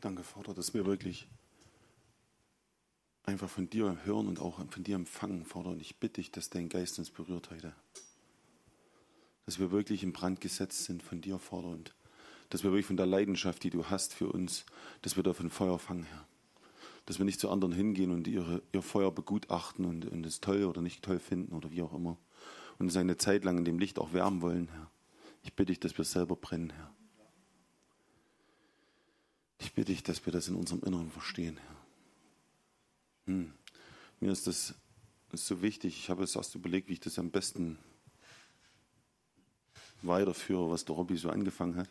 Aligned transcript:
Danke, 0.00 0.22
Vater, 0.22 0.52
dass 0.52 0.74
wir 0.74 0.84
wirklich 0.84 1.26
einfach 3.24 3.48
von 3.48 3.68
dir 3.68 3.98
hören 4.04 4.28
und 4.28 4.40
auch 4.40 4.60
von 4.70 4.84
dir 4.84 4.94
empfangen, 4.94 5.44
Vater. 5.44 5.70
Und 5.70 5.80
ich 5.80 5.96
bitte 5.96 6.20
dich, 6.20 6.30
dass 6.30 6.50
dein 6.50 6.68
Geist 6.68 6.98
uns 6.98 7.10
berührt 7.10 7.50
heute. 7.50 7.74
Dass 9.46 9.58
wir 9.58 9.70
wirklich 9.70 10.02
im 10.02 10.12
Brand 10.12 10.40
gesetzt 10.40 10.84
sind 10.84 11.02
von 11.02 11.20
dir, 11.20 11.38
Vater. 11.38 11.68
Und 11.68 11.94
dass 12.50 12.62
wir 12.62 12.70
wirklich 12.70 12.86
von 12.86 12.96
der 12.96 13.06
Leidenschaft, 13.06 13.64
die 13.64 13.70
du 13.70 13.86
hast 13.86 14.14
für 14.14 14.28
uns, 14.28 14.64
dass 15.02 15.16
wir 15.16 15.22
davon 15.22 15.50
Feuer 15.50 15.78
fangen, 15.78 16.04
Herr. 16.04 16.26
Dass 17.06 17.18
wir 17.18 17.24
nicht 17.24 17.40
zu 17.40 17.50
anderen 17.50 17.72
hingehen 17.72 18.10
und 18.10 18.26
ihre, 18.26 18.62
ihr 18.72 18.82
Feuer 18.82 19.12
begutachten 19.12 19.84
und, 19.84 20.06
und 20.06 20.26
es 20.26 20.40
toll 20.40 20.64
oder 20.64 20.82
nicht 20.82 21.02
toll 21.02 21.18
finden 21.18 21.54
oder 21.54 21.70
wie 21.70 21.82
auch 21.82 21.94
immer. 21.94 22.18
Und 22.78 22.88
es 22.88 22.96
eine 22.96 23.16
Zeit 23.16 23.44
lang 23.44 23.58
in 23.58 23.64
dem 23.64 23.78
Licht 23.78 23.98
auch 23.98 24.12
wärmen 24.12 24.42
wollen, 24.42 24.68
Herr. 24.68 24.90
Ich 25.42 25.54
bitte 25.54 25.72
dich, 25.72 25.80
dass 25.80 25.96
wir 25.96 26.04
selber 26.04 26.36
brennen, 26.36 26.70
Herr. 26.70 26.92
Ich 29.66 29.72
bitte 29.72 29.90
dich, 29.90 30.04
dass 30.04 30.24
wir 30.24 30.32
das 30.32 30.46
in 30.46 30.54
unserem 30.54 30.80
Inneren 30.84 31.10
verstehen, 31.10 31.56
Herr. 31.56 31.76
Hm. 33.26 33.52
Mir 34.20 34.30
ist 34.30 34.46
das, 34.46 34.74
ist 35.32 35.46
so 35.48 35.60
wichtig. 35.60 35.98
Ich 35.98 36.08
habe 36.08 36.22
es 36.22 36.36
erst 36.36 36.54
überlegt, 36.54 36.88
wie 36.88 36.92
ich 36.92 37.00
das 37.00 37.18
am 37.18 37.32
besten 37.32 37.76
weiterführe, 40.02 40.70
was 40.70 40.84
der 40.84 40.94
Robby 40.94 41.16
so 41.16 41.30
angefangen 41.30 41.74
hat. 41.74 41.88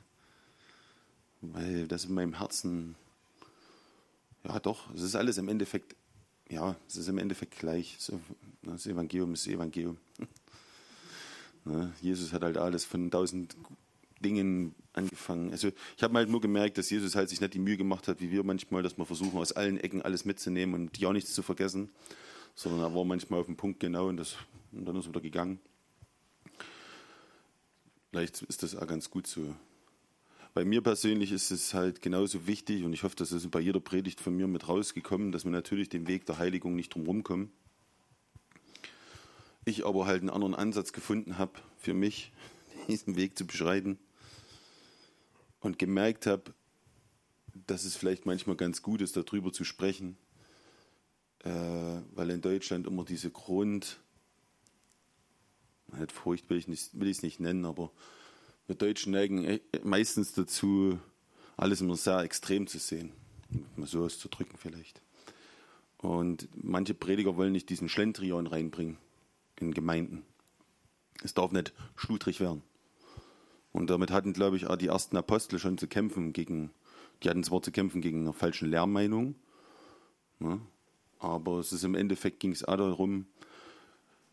Weil 1.42 1.86
das 1.90 2.06
in 2.06 2.14
meinem 2.14 2.38
Herzen, 2.38 2.96
ja 4.46 4.58
doch, 4.62 4.90
es 4.94 5.02
ist 5.02 5.18
alles 5.18 5.38
im 5.38 5.50
Endeffekt, 5.50 5.98
ja, 6.48 6.78
es 6.88 6.96
ist 6.96 7.10
im 7.10 7.18
Endeffekt 7.18 7.60
gleich. 7.60 7.98
Das 8.62 8.88
Evangelium 8.88 9.34
ist 9.34 9.48
Evangelium. 9.48 9.98
Jesus 12.02 12.32
hat 12.32 12.44
halt 12.44 12.56
alles 12.56 12.86
von 12.86 13.12
tausend 13.12 13.54
Dingen 14.22 14.76
angefangen. 14.94 15.52
Also 15.52 15.72
ich 15.98 16.04
habe 16.04 16.16
halt 16.16 16.30
nur 16.30 16.42
gemerkt, 16.42 16.78
dass 16.78 16.90
Jesus 16.90 17.16
halt 17.16 17.30
sich 17.30 17.42
nicht 17.42 17.54
die 17.54 17.60
Mühe 17.60 17.78
gemacht 17.78 18.08
hat, 18.08 18.22
wie 18.22 18.32
wir 18.32 18.44
manchmal, 18.44 18.84
dass 18.84 18.98
wir 18.98 19.06
versuchen, 19.06 19.38
aus 19.38 19.52
allen 19.52 19.78
Ecken 19.78 20.02
alles 20.02 20.26
mitzunehmen 20.26 20.76
und 20.76 20.98
ja 20.98 21.12
nichts 21.12 21.34
zu 21.34 21.44
vergessen, 21.44 21.90
sondern 22.56 22.82
er 22.82 22.96
war 22.96 23.04
manchmal 23.04 23.42
auf 23.42 23.46
dem 23.46 23.58
Punkt 23.58 23.80
genau 23.80 24.08
und, 24.08 24.18
das, 24.18 24.36
und 24.72 24.86
dann 24.86 24.96
ist 24.96 25.06
er 25.06 25.10
wieder 25.10 25.22
gegangen. 25.22 25.60
Vielleicht 28.12 28.42
ist 28.44 28.64
das 28.64 28.76
auch 28.76 28.88
ganz 28.88 29.10
gut 29.10 29.28
so. 29.28 29.54
Bei 30.54 30.64
mir 30.64 30.82
persönlich 30.82 31.34
ist 31.34 31.52
es 31.52 31.74
halt 31.74 32.02
genauso 32.02 32.48
wichtig 32.48 32.86
und 32.86 32.94
ich 32.94 33.04
hoffe, 33.04 33.18
dass 33.18 33.32
es 33.32 33.46
bei 33.50 33.60
jeder 33.60 33.82
Predigt 33.82 34.22
von 34.22 34.38
mir 34.38 34.48
mit 34.48 34.70
rausgekommen, 34.70 35.34
dass 35.34 35.44
wir 35.44 35.52
natürlich 35.52 35.90
den 35.90 36.08
Weg 36.08 36.26
der 36.26 36.38
Heiligung 36.38 36.76
nicht 36.76 36.96
drum 36.96 37.24
kommen. 37.24 37.52
Ich 39.66 39.86
aber 39.86 40.06
halt 40.06 40.22
einen 40.22 40.30
anderen 40.30 40.56
Ansatz 40.56 40.94
gefunden 40.94 41.38
habe 41.38 41.60
für 41.78 41.94
mich, 41.94 42.32
diesen 42.88 43.18
Weg 43.18 43.38
zu 43.38 43.46
beschreiten 43.46 44.00
und 45.66 45.80
gemerkt 45.80 46.28
habe, 46.28 46.54
dass 47.66 47.86
es 47.86 47.96
vielleicht 47.96 48.28
manchmal 48.28 48.56
ganz 48.56 48.84
gut 48.84 49.02
ist, 49.02 49.18
darüber 49.18 49.52
zu 49.52 49.64
sprechen, 49.64 50.16
äh, 51.44 51.50
weil 52.14 52.30
in 52.30 52.42
Deutschland 52.42 52.86
immer 52.86 53.04
diese 53.04 53.32
Grund, 53.32 54.00
halt 55.92 56.12
Furcht 56.12 56.50
will 56.50 56.58
ich 56.58 56.68
es 56.68 56.94
nicht, 56.94 57.24
nicht 57.24 57.40
nennen, 57.40 57.66
aber 57.66 57.92
wir 58.68 58.76
Deutschen 58.76 59.14
neigen 59.14 59.44
e, 59.44 59.62
meistens 59.84 60.34
dazu, 60.34 61.00
alles 61.58 61.82
immer 61.82 61.96
sehr 61.96 62.20
extrem 62.20 62.68
zu 62.68 62.78
sehen, 62.78 63.12
mal 63.76 63.88
so 63.88 64.04
auszudrücken 64.04 64.58
vielleicht. 64.58 65.02
Und 65.98 66.48
manche 66.54 66.94
Prediger 66.94 67.38
wollen 67.38 67.54
nicht 67.54 67.70
diesen 67.70 67.90
Schlendrian 67.90 68.46
reinbringen 68.46 68.98
in 69.60 69.74
Gemeinden. 69.74 70.24
Es 71.24 71.34
darf 71.34 71.52
nicht 71.52 71.74
schludrig 71.96 72.40
werden. 72.40 72.62
Und 73.76 73.90
damit 73.90 74.10
hatten, 74.10 74.32
glaube 74.32 74.56
ich, 74.56 74.68
auch 74.68 74.78
die 74.78 74.88
ersten 74.88 75.18
Apostel 75.18 75.60
schon 75.60 75.78
zu 75.78 75.90
kämpfen 75.90 76.32
gegen, 76.32 76.72
die 77.22 77.30
hatten 77.30 77.44
zwar 77.44 77.62
zu 77.62 77.74
kämpfen 77.74 78.00
gegen 78.00 78.22
eine 78.22 78.32
falsche 78.32 78.66
Lehrmeinung, 78.66 79.36
ne? 80.40 80.62
aber 81.20 81.60
es 81.60 81.74
ist 81.74 81.84
im 81.84 81.94
Endeffekt 81.94 82.40
ging 82.40 82.54
es 82.54 82.64
auch 82.64 82.78
darum, 82.78 83.26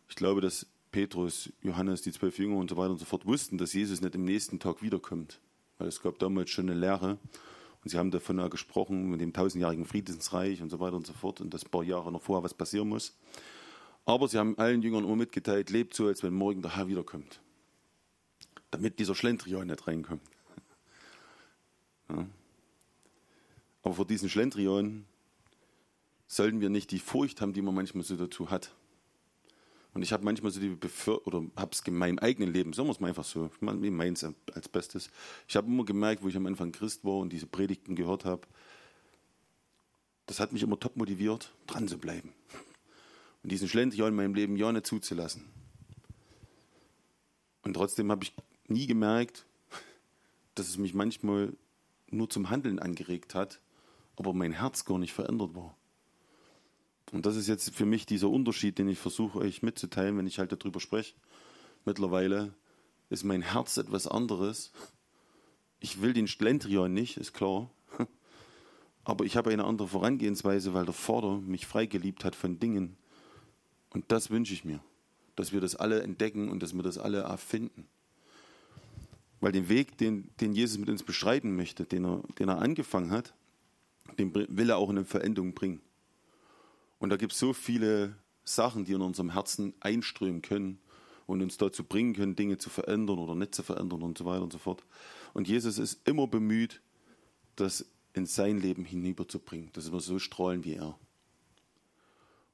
ich 0.07 0.15
glaube, 0.15 0.39
dass 0.39 0.65
Petrus, 0.93 1.51
Johannes, 1.61 2.03
die 2.03 2.13
zwölf 2.13 2.39
Jünger 2.39 2.55
und 2.55 2.69
so 2.69 2.77
weiter 2.77 2.91
und 2.91 2.99
so 2.99 3.03
fort 3.03 3.25
wussten, 3.25 3.57
dass 3.57 3.73
Jesus 3.73 3.99
nicht 3.99 4.15
im 4.15 4.23
nächsten 4.23 4.59
Tag 4.59 4.81
wiederkommt. 4.81 5.41
Weil 5.77 5.89
es 5.89 6.01
gab 6.01 6.19
damals 6.19 6.49
schon 6.49 6.69
eine 6.69 6.79
Lehre 6.79 7.17
und 7.83 7.89
sie 7.89 7.97
haben 7.97 8.11
davon 8.11 8.39
auch 8.39 8.49
gesprochen, 8.49 9.09
mit 9.09 9.19
dem 9.19 9.33
tausendjährigen 9.33 9.85
Friedensreich 9.85 10.61
und 10.61 10.69
so 10.69 10.79
weiter 10.79 10.95
und 10.95 11.05
so 11.05 11.11
fort 11.11 11.41
und 11.41 11.53
dass 11.53 11.65
ein 11.65 11.69
paar 11.69 11.83
Jahre 11.83 12.13
noch 12.13 12.21
vorher 12.21 12.45
was 12.45 12.53
passieren 12.53 12.87
muss. 12.87 13.13
Aber 14.05 14.29
sie 14.29 14.37
haben 14.37 14.57
allen 14.57 14.81
Jüngern 14.81 15.03
immer 15.03 15.17
mitgeteilt, 15.17 15.69
lebt 15.69 15.95
so, 15.95 16.07
als 16.07 16.23
wenn 16.23 16.33
morgen 16.33 16.61
der 16.61 16.77
Herr 16.77 16.87
wiederkommt 16.87 17.41
damit 18.73 18.99
dieser 18.99 19.15
Schlendrian 19.15 19.67
nicht 19.67 19.87
reinkommt. 19.87 20.21
Ja. 22.09 22.27
Aber 23.83 23.93
vor 23.93 24.07
diesem 24.07 24.29
Schlendrian 24.29 25.05
sollten 26.27 26.61
wir 26.61 26.69
nicht 26.69 26.91
die 26.91 26.99
Furcht 26.99 27.41
haben, 27.41 27.53
die 27.53 27.61
man 27.61 27.75
manchmal 27.75 28.03
so 28.03 28.15
dazu 28.15 28.49
hat. 28.49 28.73
Und 29.93 30.01
ich 30.01 30.11
habe 30.11 30.23
manchmal 30.23 30.51
so 30.51 30.59
die 30.59 30.69
Befür 30.69 31.25
oder 31.27 31.43
habe 31.55 31.71
es 31.71 31.81
in 31.81 31.95
meinem 31.95 32.17
eigenen 32.17 32.51
Leben, 32.51 32.73
sagen 32.73 32.87
wir 32.87 32.93
es 32.93 32.99
mal 32.99 33.09
einfach 33.09 33.23
so, 33.23 33.51
ich 33.53 33.61
meine 33.61 34.13
es 34.13 34.25
als 34.53 34.67
Bestes. 34.67 35.11
Ich 35.47 35.55
habe 35.55 35.67
immer 35.67 35.85
gemerkt, 35.85 36.23
wo 36.23 36.29
ich 36.29 36.35
am 36.35 36.47
Anfang 36.47 36.71
Christ 36.71 37.05
war 37.05 37.17
und 37.17 37.31
diese 37.31 37.45
Predigten 37.45 37.95
gehört 37.95 38.25
habe, 38.25 38.47
das 40.25 40.39
hat 40.39 40.51
mich 40.51 40.63
immer 40.63 40.79
top 40.79 40.95
motiviert, 40.95 41.53
dran 41.67 41.87
zu 41.87 41.99
bleiben. 41.99 42.33
Und 43.43 43.51
diesen 43.51 43.67
Schlendrian 43.67 44.09
in 44.09 44.15
meinem 44.15 44.33
Leben 44.33 44.55
ja 44.55 44.71
nicht 44.71 44.87
zuzulassen. 44.87 45.43
Und 47.61 47.73
trotzdem 47.75 48.09
habe 48.09 48.23
ich 48.23 48.33
nie 48.67 48.87
gemerkt, 48.87 49.45
dass 50.55 50.69
es 50.69 50.77
mich 50.77 50.93
manchmal 50.93 51.53
nur 52.09 52.29
zum 52.29 52.49
Handeln 52.49 52.79
angeregt 52.79 53.35
hat, 53.35 53.59
aber 54.15 54.33
mein 54.33 54.51
Herz 54.51 54.85
gar 54.85 54.99
nicht 54.99 55.13
verändert 55.13 55.55
war. 55.55 55.75
Und 57.11 57.25
das 57.25 57.35
ist 57.35 57.47
jetzt 57.47 57.75
für 57.75 57.85
mich 57.85 58.05
dieser 58.05 58.29
Unterschied, 58.29 58.77
den 58.77 58.87
ich 58.87 58.99
versuche 58.99 59.39
euch 59.39 59.61
mitzuteilen, 59.61 60.17
wenn 60.17 60.27
ich 60.27 60.39
halt 60.39 60.51
darüber 60.51 60.79
spreche. 60.79 61.13
Mittlerweile 61.85 62.53
ist 63.09 63.23
mein 63.23 63.41
Herz 63.41 63.77
etwas 63.77 64.07
anderes. 64.07 64.71
Ich 65.79 66.01
will 66.01 66.13
den 66.13 66.27
Schlendrian 66.27 66.93
nicht, 66.93 67.17
ist 67.17 67.33
klar. 67.33 67.69
Aber 69.03 69.25
ich 69.25 69.35
habe 69.35 69.51
eine 69.51 69.65
andere 69.65 69.89
Vorangehensweise, 69.89 70.73
weil 70.73 70.85
der 70.85 70.93
Vater 70.93 71.39
mich 71.41 71.67
freigeliebt 71.67 72.23
hat 72.23 72.35
von 72.35 72.59
Dingen. 72.59 72.95
Und 73.89 74.05
das 74.11 74.31
wünsche 74.31 74.53
ich 74.53 74.63
mir, 74.63 74.79
dass 75.35 75.51
wir 75.51 75.61
das 75.61 75.75
alle 75.75 76.01
entdecken 76.01 76.49
und 76.49 76.63
dass 76.63 76.73
wir 76.73 76.83
das 76.83 76.97
alle 76.97 77.19
erfinden. 77.19 77.87
Weil 79.43 79.51
den 79.51 79.67
Weg, 79.67 79.97
den, 79.97 80.29
den 80.39 80.53
Jesus 80.53 80.77
mit 80.77 80.89
uns 80.89 81.03
beschreiten 81.03 81.57
möchte, 81.57 81.83
den 81.83 82.05
er, 82.05 82.23
den 82.39 82.47
er 82.47 82.59
angefangen 82.59 83.11
hat, 83.11 83.33
den 84.17 84.33
will 84.33 84.69
er 84.69 84.77
auch 84.77 84.89
in 84.89 84.95
eine 84.95 85.05
Veränderung 85.05 85.53
bringen. 85.53 85.81
Und 86.97 87.09
da 87.09 87.17
gibt 87.17 87.33
es 87.33 87.39
so 87.39 87.51
viele 87.51 88.15
Sachen, 88.45 88.85
die 88.85 88.93
in 88.93 89.01
unserem 89.01 89.33
Herzen 89.33 89.73
einströmen 89.81 90.41
können 90.41 90.79
und 91.27 91.41
uns 91.41 91.57
dazu 91.57 91.83
bringen 91.83 92.13
können, 92.13 92.37
Dinge 92.37 92.57
zu 92.57 92.69
verändern 92.69 93.19
oder 93.19 93.35
nicht 93.35 93.53
zu 93.53 93.63
verändern 93.63 94.01
und 94.01 94.17
so 94.17 94.23
weiter 94.23 94.43
und 94.43 94.53
so 94.53 94.59
fort. 94.59 94.81
Und 95.33 95.49
Jesus 95.49 95.77
ist 95.77 96.07
immer 96.07 96.25
bemüht, 96.25 96.79
das 97.57 97.85
in 98.13 98.25
sein 98.25 98.61
Leben 98.61 98.85
hinüberzubringen, 98.85 99.71
dass 99.73 99.91
wir 99.91 99.99
so 99.99 100.19
strahlen 100.19 100.63
wie 100.63 100.75
er. 100.75 100.97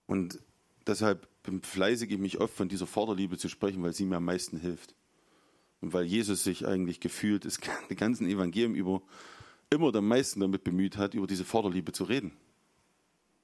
Und 0.08 0.40
deshalb 0.88 1.28
fleißige 1.62 2.14
ich 2.14 2.18
mich 2.18 2.40
oft 2.40 2.56
von 2.56 2.68
dieser 2.68 2.88
Vaterliebe 2.88 3.38
zu 3.38 3.48
sprechen, 3.48 3.84
weil 3.84 3.94
sie 3.94 4.06
mir 4.06 4.18
am 4.18 4.26
meisten 4.26 4.58
hilft. 4.58 4.96
Weil 5.82 6.06
Jesus 6.06 6.44
sich 6.44 6.68
eigentlich 6.68 7.00
gefühlt 7.00 7.46
das 7.46 7.60
ganze 7.62 8.26
Evangelium 8.26 8.76
über 8.76 9.02
immer 9.70 9.94
am 9.96 10.08
meisten 10.08 10.40
damit 10.40 10.64
bemüht 10.64 10.98
hat, 10.98 11.14
über 11.14 11.28
diese 11.28 11.46
Vaterliebe 11.46 11.92
zu 11.92 12.04
reden. 12.04 12.32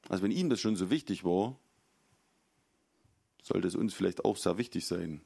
Also 0.09 0.23
wenn 0.23 0.31
ihm 0.31 0.49
das 0.49 0.59
schon 0.59 0.75
so 0.75 0.89
wichtig 0.89 1.23
war, 1.23 1.57
sollte 3.41 3.67
es 3.67 3.75
uns 3.75 3.93
vielleicht 3.93 4.25
auch 4.25 4.37
sehr 4.37 4.57
wichtig 4.57 4.85
sein. 4.85 5.21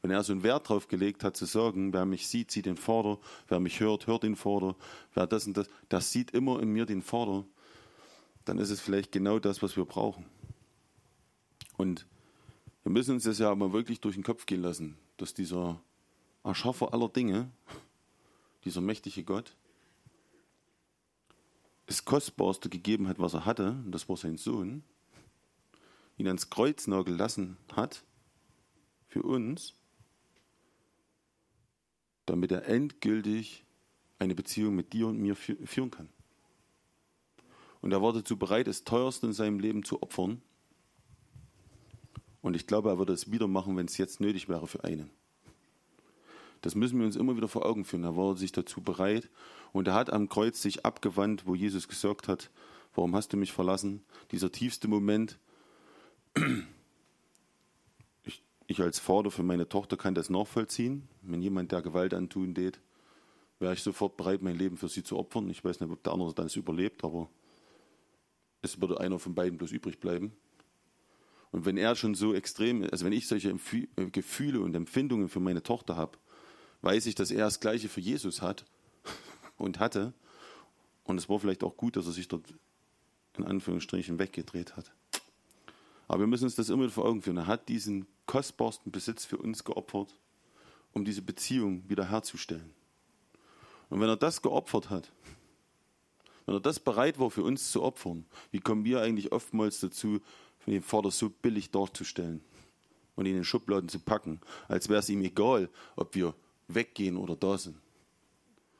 Wenn 0.00 0.10
er 0.10 0.24
so 0.24 0.32
einen 0.32 0.42
Wert 0.42 0.68
drauf 0.68 0.88
gelegt 0.88 1.22
hat, 1.22 1.36
zu 1.36 1.44
sagen, 1.44 1.92
wer 1.92 2.04
mich 2.04 2.26
sieht, 2.26 2.50
sieht 2.50 2.66
den 2.66 2.76
Vater, 2.76 3.18
wer 3.46 3.60
mich 3.60 3.78
hört, 3.78 4.08
hört 4.08 4.24
den 4.24 4.34
Vater, 4.34 4.74
wer 5.14 5.28
das 5.28 5.46
und 5.46 5.56
das, 5.56 5.68
das 5.88 6.10
sieht 6.10 6.32
immer 6.32 6.60
in 6.60 6.72
mir 6.72 6.86
den 6.86 7.02
Vater, 7.02 7.44
dann 8.44 8.58
ist 8.58 8.70
es 8.70 8.80
vielleicht 8.80 9.12
genau 9.12 9.38
das, 9.38 9.62
was 9.62 9.76
wir 9.76 9.84
brauchen. 9.84 10.26
Und 11.76 12.04
wir 12.82 12.90
müssen 12.90 13.12
uns 13.12 13.24
das 13.24 13.38
ja 13.38 13.54
mal 13.54 13.72
wirklich 13.72 14.00
durch 14.00 14.16
den 14.16 14.24
Kopf 14.24 14.46
gehen 14.46 14.62
lassen, 14.62 14.96
dass 15.18 15.34
dieser 15.34 15.80
Erschaffer 16.44 16.92
aller 16.92 17.08
Dinge, 17.08 17.50
dieser 18.64 18.80
mächtige 18.80 19.24
Gott, 19.24 19.56
das 21.86 22.04
Kostbarste 22.04 22.68
gegeben 22.68 23.08
hat, 23.08 23.18
was 23.18 23.34
er 23.34 23.44
hatte, 23.44 23.70
und 23.70 23.92
das 23.92 24.08
war 24.08 24.16
sein 24.16 24.38
Sohn, 24.38 24.82
ihn 26.16 26.26
ans 26.26 26.50
Kreuz 26.50 26.86
nageln 26.86 27.18
lassen 27.18 27.56
hat, 27.72 28.04
für 29.08 29.22
uns, 29.22 29.74
damit 32.24 32.50
er 32.50 32.66
endgültig 32.66 33.64
eine 34.18 34.34
Beziehung 34.34 34.74
mit 34.74 34.92
dir 34.92 35.08
und 35.08 35.18
mir 35.18 35.36
führen 35.36 35.90
kann. 35.90 36.08
Und 37.82 37.92
er 37.92 38.00
war 38.00 38.12
dazu 38.12 38.38
bereit, 38.38 38.68
das 38.68 38.84
Teuerste 38.84 39.26
in 39.26 39.32
seinem 39.32 39.58
Leben 39.58 39.82
zu 39.82 40.02
opfern. 40.02 40.40
Und 42.40 42.54
ich 42.54 42.66
glaube, 42.66 42.90
er 42.90 42.98
würde 42.98 43.12
es 43.12 43.30
wieder 43.30 43.48
machen, 43.48 43.76
wenn 43.76 43.86
es 43.86 43.98
jetzt 43.98 44.20
nötig 44.20 44.48
wäre 44.48 44.66
für 44.66 44.84
einen. 44.84 45.10
Das 46.62 46.76
müssen 46.76 46.98
wir 46.98 47.06
uns 47.06 47.16
immer 47.16 47.36
wieder 47.36 47.48
vor 47.48 47.66
Augen 47.66 47.84
führen. 47.84 48.02
Da 48.02 48.16
war 48.16 48.30
er 48.30 48.36
sich 48.36 48.52
dazu 48.52 48.80
bereit 48.80 49.28
und 49.72 49.88
er 49.88 49.94
hat 49.94 50.10
am 50.10 50.28
Kreuz 50.28 50.62
sich 50.62 50.86
abgewandt, 50.86 51.46
wo 51.46 51.54
Jesus 51.54 51.88
gesagt 51.88 52.28
hat, 52.28 52.50
warum 52.94 53.14
hast 53.14 53.32
du 53.32 53.36
mich 53.36 53.52
verlassen? 53.52 54.02
Dieser 54.30 54.50
tiefste 54.50 54.88
Moment. 54.88 55.38
Ich, 58.24 58.42
ich 58.68 58.80
als 58.80 59.00
Vater 59.00 59.30
für 59.30 59.42
meine 59.42 59.68
Tochter 59.68 59.96
kann 59.96 60.14
das 60.14 60.30
nachvollziehen. 60.30 61.08
Wenn 61.20 61.42
jemand 61.42 61.72
der 61.72 61.82
Gewalt 61.82 62.14
antun 62.14 62.54
tät, 62.54 62.80
wäre 63.58 63.74
ich 63.74 63.82
sofort 63.82 64.16
bereit, 64.16 64.40
mein 64.40 64.56
Leben 64.56 64.76
für 64.76 64.88
sie 64.88 65.02
zu 65.02 65.18
opfern. 65.18 65.50
Ich 65.50 65.64
weiß 65.64 65.80
nicht, 65.80 65.90
ob 65.90 66.02
der 66.04 66.12
andere 66.12 66.32
das 66.32 66.54
überlebt, 66.54 67.02
aber 67.02 67.28
es 68.62 68.80
würde 68.80 69.00
einer 69.00 69.18
von 69.18 69.34
beiden 69.34 69.58
bloß 69.58 69.72
übrig 69.72 69.98
bleiben. 69.98 70.32
Und 71.50 71.66
wenn 71.66 71.76
er 71.76 71.96
schon 71.96 72.14
so 72.14 72.34
extrem, 72.34 72.82
also 72.90 73.04
wenn 73.04 73.12
ich 73.12 73.26
solche 73.26 73.50
äh, 73.50 74.10
Gefühle 74.10 74.60
und 74.60 74.74
Empfindungen 74.74 75.28
für 75.28 75.40
meine 75.40 75.62
Tochter 75.62 75.96
habe, 75.96 76.18
weiß 76.82 77.06
ich, 77.06 77.14
dass 77.14 77.30
er 77.30 77.44
das 77.44 77.60
Gleiche 77.60 77.88
für 77.88 78.00
Jesus 78.00 78.42
hat 78.42 78.64
und 79.56 79.78
hatte. 79.78 80.12
Und 81.04 81.18
es 81.18 81.28
war 81.28 81.40
vielleicht 81.40 81.64
auch 81.64 81.76
gut, 81.76 81.96
dass 81.96 82.06
er 82.06 82.12
sich 82.12 82.28
dort 82.28 82.44
in 83.38 83.44
Anführungsstrichen 83.44 84.18
weggedreht 84.18 84.76
hat. 84.76 84.92
Aber 86.08 86.20
wir 86.20 86.26
müssen 86.26 86.44
uns 86.44 86.56
das 86.56 86.68
immer 86.68 86.88
vor 86.90 87.06
Augen 87.06 87.22
führen. 87.22 87.38
Er 87.38 87.46
hat 87.46 87.68
diesen 87.68 88.06
kostbarsten 88.26 88.92
Besitz 88.92 89.24
für 89.24 89.38
uns 89.38 89.64
geopfert, 89.64 90.14
um 90.92 91.04
diese 91.04 91.22
Beziehung 91.22 91.88
wiederherzustellen. 91.88 92.70
Und 93.88 94.00
wenn 94.00 94.08
er 94.08 94.16
das 94.16 94.42
geopfert 94.42 94.90
hat, 94.90 95.10
wenn 96.46 96.54
er 96.54 96.60
das 96.60 96.80
bereit 96.80 97.18
war, 97.18 97.30
für 97.30 97.44
uns 97.44 97.70
zu 97.70 97.82
opfern, 97.82 98.26
wie 98.50 98.58
kommen 98.58 98.84
wir 98.84 99.00
eigentlich 99.00 99.32
oftmals 99.32 99.80
dazu, 99.80 100.20
den 100.66 100.82
Vater 100.82 101.10
so 101.10 101.30
billig 101.30 101.70
darzustellen 101.70 102.40
und 103.16 103.26
ihn 103.26 103.36
in 103.36 103.44
Schubladen 103.44 103.88
zu 103.88 103.98
packen, 103.98 104.40
als 104.68 104.88
wäre 104.88 105.00
es 105.00 105.08
ihm 105.08 105.22
egal, 105.22 105.68
ob 105.96 106.14
wir 106.14 106.34
weggehen 106.74 107.16
oder 107.16 107.36
da 107.36 107.58
sind. 107.58 107.76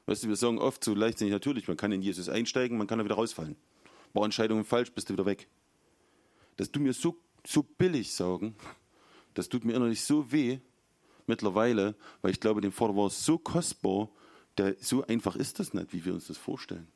Weißt 0.06 0.24
du, 0.24 0.28
wir 0.28 0.36
sagen 0.36 0.58
oft 0.58 0.82
so 0.82 0.94
leichtsinnig, 0.94 1.32
natürlich, 1.32 1.68
man 1.68 1.76
kann 1.76 1.92
in 1.92 2.02
Jesus 2.02 2.28
einsteigen, 2.28 2.76
man 2.76 2.86
kann 2.86 2.98
da 2.98 3.04
wieder 3.04 3.14
rausfallen. 3.14 3.56
War 4.12 4.24
Entscheidungen 4.24 4.64
falsch, 4.64 4.92
bist 4.92 5.08
du 5.08 5.14
wieder 5.14 5.26
weg. 5.26 5.48
Das 6.56 6.70
tut 6.70 6.82
mir 6.82 6.92
so, 6.92 7.16
so 7.46 7.62
billig 7.62 8.12
sagen, 8.12 8.54
das 9.34 9.48
tut 9.48 9.64
mir 9.64 9.74
innerlich 9.74 10.02
so 10.02 10.30
weh 10.32 10.58
mittlerweile, 11.26 11.94
weil 12.20 12.32
ich 12.32 12.40
glaube, 12.40 12.60
dem 12.60 12.72
Vater 12.72 12.96
war 12.96 13.06
es 13.06 13.24
so 13.24 13.38
kostbar, 13.38 14.10
der, 14.58 14.76
so 14.80 15.06
einfach 15.06 15.36
ist 15.36 15.60
das 15.60 15.72
nicht, 15.72 15.92
wie 15.92 16.04
wir 16.04 16.12
uns 16.12 16.26
das 16.26 16.36
vorstellen. 16.36 16.88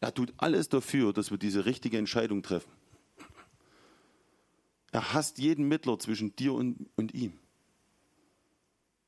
Er 0.00 0.12
tut 0.14 0.34
alles 0.36 0.68
dafür, 0.68 1.12
dass 1.12 1.30
wir 1.30 1.38
diese 1.38 1.64
richtige 1.64 1.98
Entscheidung 1.98 2.42
treffen. 2.42 2.70
Er 4.92 5.12
hasst 5.12 5.38
jeden 5.38 5.66
Mittler 5.66 5.98
zwischen 5.98 6.36
dir 6.36 6.52
und, 6.52 6.88
und 6.94 7.14
ihm. 7.14 7.32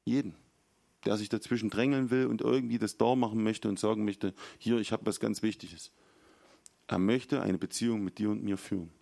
Jeden, 0.07 0.37
der 1.05 1.17
sich 1.17 1.29
dazwischen 1.29 1.69
drängeln 1.69 2.11
will 2.11 2.27
und 2.27 2.41
irgendwie 2.41 2.79
das 2.79 2.97
da 2.97 3.17
machen 3.17 3.43
möchte 3.43 3.69
und 3.69 3.79
sagen 3.79 4.05
möchte, 4.05 4.33
hier, 4.57 4.79
ich 4.79 4.93
habe 4.93 5.05
was 5.05 5.21
ganz 5.21 5.43
Wichtiges. 5.43 5.93
Er 6.87 6.99
möchte 6.99 7.43
eine 7.43 7.59
Beziehung 7.59 8.05
mit 8.05 8.19
dir 8.19 8.31
und 8.31 8.45
mir 8.45 8.57
führen. 8.57 8.93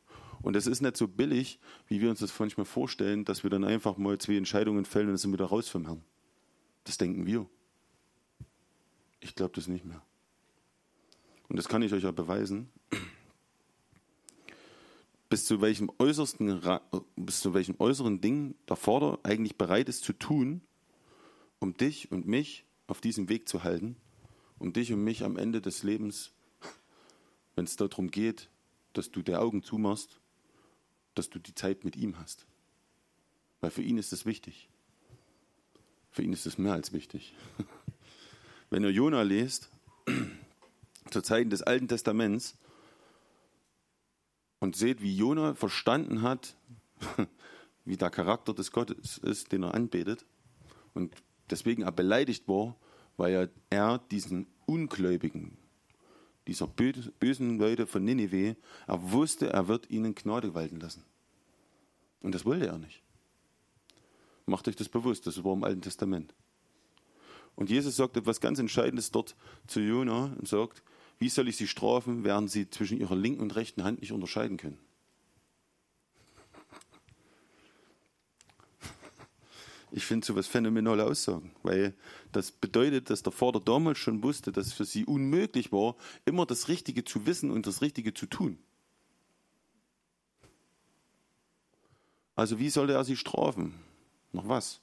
Und 0.41 0.57
es 0.57 0.67
ist 0.67 0.81
nicht 0.81 0.97
so 0.97 1.07
billig, 1.07 1.61
wie 1.87 2.01
wir 2.01 2.09
uns 2.09 2.21
das 2.21 2.39
manchmal 2.39 2.65
vorstellen, 2.65 3.25
dass 3.27 3.43
wir 3.43 3.51
dann 3.51 3.65
einfach 3.65 3.99
mal 3.99 4.17
zwei 4.19 4.37
Entscheidungen 4.37 4.87
fällen 4.87 5.11
und 5.11 5.19
sind 5.19 5.33
wieder 5.33 5.45
raus 5.45 5.69
vom 5.69 5.85
Herrn. 5.85 6.03
Das 6.85 6.97
denken 6.97 7.27
wir. 7.27 7.47
Ich 9.21 9.35
glaube 9.35 9.55
das 9.55 9.69
nicht 9.69 9.85
mehr. 9.85 10.03
Und 11.49 11.57
das 11.57 11.69
kann 11.69 11.83
ich 11.83 11.93
euch 11.93 12.03
ja 12.03 12.11
beweisen. 12.11 12.71
Bis 15.29 15.45
zu 15.45 15.61
welchem 15.61 15.91
äußersten, 15.99 16.61
bis 17.17 17.41
zu 17.41 17.53
welchem 17.53 17.77
äußeren 17.79 18.21
Ding 18.21 18.55
der 18.69 18.77
Vater 18.77 19.19
eigentlich 19.23 19.57
bereit 19.57 19.89
ist 19.89 20.05
zu 20.05 20.13
tun, 20.15 20.63
um 21.65 21.75
dich 21.75 22.13
und 22.13 22.27
mich 22.27 22.67
auf 22.89 23.01
diesem 23.01 23.31
Weg 23.31 23.49
zu 23.49 23.65
halten, 23.65 23.97
um 24.59 24.75
dich 24.75 24.93
und 24.93 25.03
mich 25.03 25.25
am 25.25 25.39
Ende 25.39 25.63
des 25.63 25.83
Lebens, 25.83 26.31
wenn 27.57 27.65
es 27.65 27.77
darum 27.77 28.11
geht, 28.11 28.51
dass 28.93 29.11
du 29.11 29.23
die 29.23 29.35
Augen 29.35 29.63
zumachst, 29.63 30.21
dass 31.15 31.31
du 31.31 31.39
die 31.39 31.55
Zeit 31.55 31.83
mit 31.83 31.97
ihm 31.97 32.19
hast. 32.19 32.47
Weil 33.63 33.71
für 33.71 33.81
ihn 33.81 33.97
ist 33.97 34.13
es 34.13 34.27
wichtig. 34.27 34.69
Für 36.11 36.23
ihn 36.23 36.35
ist 36.35 36.45
es 36.45 36.59
mehr 36.59 36.75
als 36.75 36.93
wichtig. 36.93 37.33
Wenn 38.69 38.85
ihr 38.85 38.93
Jona 38.93 39.23
lest, 39.23 39.71
zu 41.11 41.23
Zeiten 41.23 41.49
des 41.49 41.63
Alten 41.63 41.89
Testaments 41.89 42.59
und 44.59 44.77
seht, 44.77 45.01
wie 45.01 45.17
Jona 45.17 45.55
verstanden 45.55 46.21
hat, 46.21 46.59
wie 47.87 47.97
der 47.97 48.11
Charakter 48.11 48.53
des 48.53 48.71
Gottes 48.71 49.17
ist, 49.17 49.51
den 49.53 49.63
er 49.63 49.73
anbetet 49.73 50.27
und 50.93 51.15
deswegen 51.51 51.83
er 51.83 51.93
beleidigt 51.93 52.49
war, 52.49 52.77
weil 53.17 53.51
er, 53.71 53.99
diesen 53.99 54.47
Ungläubigen, 54.67 55.57
dieser 56.47 56.67
bösen 56.67 57.59
Leute 57.59 57.87
von 57.87 58.05
Ninive, 58.05 58.57
er 58.87 59.13
wusste, 59.13 59.51
er 59.51 59.69
wird 59.69 59.91
ihnen 59.91 60.15
Gnade 60.15 60.55
walten 60.55 60.81
lassen. 60.81 61.05
Und 62.21 62.35
das 62.35 62.45
wollte 62.45 62.67
er 62.67 62.79
nicht. 62.79 63.03
Macht 64.47 64.69
euch 64.69 64.77
das 64.77 64.89
bewusst, 64.89 65.27
das 65.27 65.43
war 65.43 65.55
im 65.55 65.65
Alten 65.65 65.83
Testament. 65.83 66.35
Und 67.55 67.71
Jesus 67.71 67.97
sagt 67.97 68.17
etwas 68.17 68.41
ganz 68.41 68.59
Entscheidendes 68.59 69.11
dort 69.11 69.37
zu 69.67 69.81
Jona 69.81 70.35
und 70.39 70.49
sagt, 70.49 70.83
wie 71.19 71.29
soll 71.29 71.49
ich 71.49 71.57
sie 71.57 71.69
strafen, 71.69 72.25
während 72.25 72.51
sie 72.51 72.69
zwischen 72.69 72.99
ihrer 72.99 73.15
linken 73.15 73.43
und 73.43 73.57
rechten 73.57 73.85
Hand 73.85 74.01
nicht 74.01 74.13
unterscheiden 74.13 74.57
können? 74.57 74.79
Ich 79.97 80.07
finde 80.07 80.27
sowas 80.27 80.49
phänomenale 80.49 81.05
Aussagen, 81.05 81.53
weil 81.63 81.95
das 82.33 82.51
bedeutet, 82.51 83.11
dass 83.11 83.23
der 83.23 83.31
Vater 83.31 83.61
damals 83.61 83.99
schon 83.99 84.25
wusste, 84.25 84.51
dass 84.51 84.67
es 84.67 84.73
für 84.73 84.85
sie 84.85 85.05
unmöglich 85.05 85.71
war, 85.71 85.95
immer 86.25 86.47
das 86.47 86.67
Richtige 86.67 87.05
zu 87.05 87.27
wissen 87.27 87.53
und 87.53 87.69
das 87.69 87.81
Richtige 87.81 88.13
zu 88.13 88.27
tun. 88.27 88.59
Also 92.35 92.59
wie 92.59 92.71
sollte 92.71 92.95
er 92.95 93.05
sie 93.05 93.15
strafen? 93.15 93.73
Noch 94.33 94.49
was? 94.49 94.81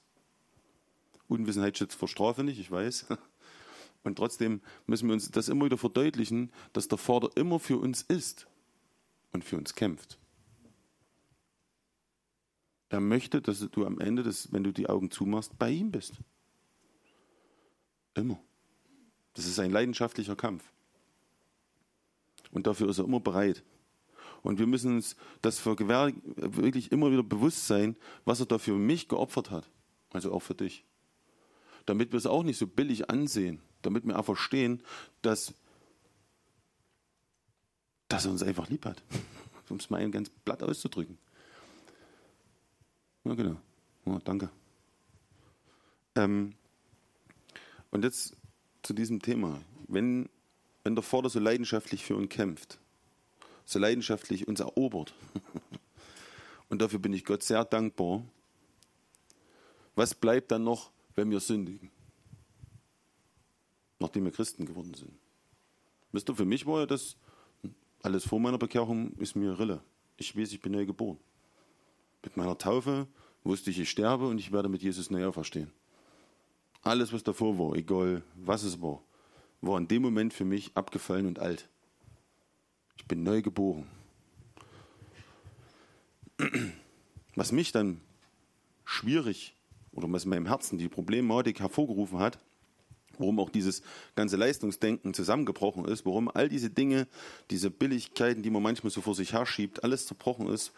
Unwissenheit 1.28 1.76
schützt 1.76 1.98
vor 1.98 2.08
Strafe 2.08 2.42
nicht, 2.42 2.58
ich 2.58 2.70
weiß. 2.70 3.08
Und 4.04 4.16
trotzdem 4.16 4.62
müssen 4.86 5.08
wir 5.08 5.12
uns 5.12 5.30
das 5.30 5.48
immer 5.48 5.66
wieder 5.66 5.78
verdeutlichen, 5.78 6.50
dass 6.72 6.88
der 6.88 6.98
Vater 6.98 7.30
immer 7.36 7.60
für 7.60 7.76
uns 7.76 8.02
ist 8.02 8.48
und 9.32 9.44
für 9.44 9.56
uns 9.58 9.76
kämpft. 9.76 10.18
Er 12.92 13.00
möchte, 13.00 13.40
dass 13.40 13.58
du 13.70 13.86
am 13.86 13.98
Ende, 13.98 14.22
des, 14.22 14.52
wenn 14.52 14.62
du 14.62 14.72
die 14.72 14.88
Augen 14.88 15.10
zumachst, 15.10 15.58
bei 15.58 15.70
ihm 15.70 15.90
bist. 15.90 16.14
Immer. 18.14 18.38
Das 19.34 19.46
ist 19.46 19.58
ein 19.58 19.70
leidenschaftlicher 19.70 20.36
Kampf. 20.36 20.62
Und 22.52 22.66
dafür 22.66 22.88
ist 22.88 22.98
er 22.98 23.04
immer 23.04 23.20
bereit. 23.20 23.64
Und 24.42 24.58
wir 24.58 24.66
müssen 24.66 24.96
uns 24.96 25.16
das 25.40 25.64
wirklich 25.64 26.92
immer 26.92 27.10
wieder 27.10 27.22
bewusst 27.22 27.66
sein, 27.66 27.96
was 28.24 28.40
er 28.40 28.46
da 28.46 28.58
für 28.58 28.74
mich 28.74 29.08
geopfert 29.08 29.50
hat. 29.50 29.70
Also 30.12 30.32
auch 30.32 30.42
für 30.42 30.54
dich. 30.54 30.84
Damit 31.86 32.12
wir 32.12 32.18
es 32.18 32.26
auch 32.26 32.42
nicht 32.42 32.58
so 32.58 32.66
billig 32.66 33.08
ansehen 33.08 33.62
damit 33.82 34.06
wir 34.06 34.18
auch 34.18 34.24
verstehen, 34.24 34.82
dass, 35.20 35.54
dass 38.08 38.24
er 38.24 38.30
uns 38.30 38.42
einfach 38.42 38.68
lieb 38.68 38.86
hat. 38.86 39.02
Um 39.68 39.78
es 39.78 39.88
mal 39.88 40.10
ganz 40.10 40.28
platt 40.28 40.62
auszudrücken. 40.62 41.16
Ja, 43.24 43.34
genau. 43.34 43.56
Ja, 44.04 44.18
danke. 44.24 44.50
Ähm, 46.16 46.54
und 47.90 48.04
jetzt 48.04 48.36
zu 48.82 48.92
diesem 48.92 49.22
Thema. 49.22 49.60
Wenn, 49.88 50.28
wenn 50.84 50.94
der 50.94 51.02
Vater 51.02 51.28
so 51.28 51.38
leidenschaftlich 51.38 52.04
für 52.04 52.16
uns 52.16 52.28
kämpft, 52.28 52.78
so 53.64 53.78
leidenschaftlich 53.78 54.48
uns 54.48 54.60
erobert, 54.60 55.14
und 56.68 56.82
dafür 56.82 56.98
bin 56.98 57.12
ich 57.12 57.24
Gott 57.24 57.42
sehr 57.42 57.64
dankbar, 57.64 58.24
was 59.94 60.14
bleibt 60.14 60.50
dann 60.50 60.64
noch, 60.64 60.90
wenn 61.14 61.30
wir 61.30 61.40
sündigen? 61.40 61.90
nachdem 64.02 64.24
wir 64.24 64.32
Christen 64.32 64.66
geworden 64.66 64.92
sind. 64.92 65.12
Wisst 66.10 66.28
ihr, 66.28 66.34
für 66.34 66.44
mich 66.44 66.66
war 66.66 66.80
ja 66.80 66.86
das, 66.86 67.16
alles 68.02 68.26
vor 68.26 68.38
meiner 68.38 68.58
Bekehrung 68.58 69.12
ist 69.16 69.34
mir 69.34 69.58
Rille. 69.58 69.80
Ich 70.18 70.36
weiß, 70.36 70.52
ich 70.52 70.60
bin 70.60 70.72
neu 70.72 70.84
geboren. 70.84 71.18
Mit 72.22 72.36
meiner 72.36 72.56
Taufe 72.56 73.06
wusste 73.44 73.70
ich, 73.70 73.80
ich 73.80 73.90
sterbe 73.90 74.26
und 74.26 74.38
ich 74.38 74.52
werde 74.52 74.68
mit 74.68 74.82
Jesus 74.82 75.10
neu 75.10 75.26
auferstehen. 75.26 75.70
Alles, 76.82 77.12
was 77.12 77.22
davor 77.22 77.58
war, 77.58 77.76
egal 77.76 78.22
was 78.34 78.62
es 78.62 78.80
war, 78.80 79.02
war 79.60 79.78
in 79.78 79.88
dem 79.88 80.02
Moment 80.02 80.32
für 80.32 80.44
mich 80.44 80.72
abgefallen 80.74 81.26
und 81.26 81.38
alt. 81.38 81.68
Ich 82.96 83.06
bin 83.06 83.22
neu 83.22 83.42
geboren. 83.42 83.86
Was 87.34 87.52
mich 87.52 87.72
dann 87.72 88.00
schwierig 88.84 89.54
oder 89.92 90.10
was 90.10 90.24
in 90.24 90.30
meinem 90.30 90.46
Herzen 90.46 90.78
die 90.78 90.88
Problematik 90.88 91.60
hervorgerufen 91.60 92.18
hat, 92.18 92.38
warum 93.18 93.38
auch 93.38 93.50
dieses 93.50 93.82
ganze 94.16 94.36
Leistungsdenken 94.36 95.14
zusammengebrochen 95.14 95.84
ist, 95.84 96.04
warum 96.04 96.28
all 96.28 96.48
diese 96.48 96.70
Dinge, 96.70 97.06
diese 97.50 97.70
Billigkeiten, 97.70 98.42
die 98.42 98.50
man 98.50 98.62
manchmal 98.62 98.90
so 98.90 99.00
vor 99.00 99.14
sich 99.14 99.32
herschiebt, 99.32 99.84
alles 99.84 100.06
zerbrochen 100.06 100.48
ist, 100.48 100.72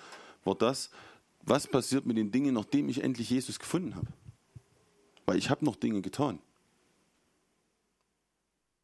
war 0.45 0.55
das, 0.55 0.91
was 1.47 1.67
passiert 1.67 2.07
mit 2.07 2.17
den 2.17 2.31
Dingen, 2.31 2.55
nachdem 2.55 2.89
ich 2.89 3.03
endlich 3.03 3.31
Jesus 3.31 3.59
gefunden 3.59 3.95
habe. 3.95 4.09
Weil 5.27 5.39
ich 5.39 5.51
habe 5.51 5.65
noch 5.65 5.77
Dinge 5.77 6.03
getan. 6.03 6.39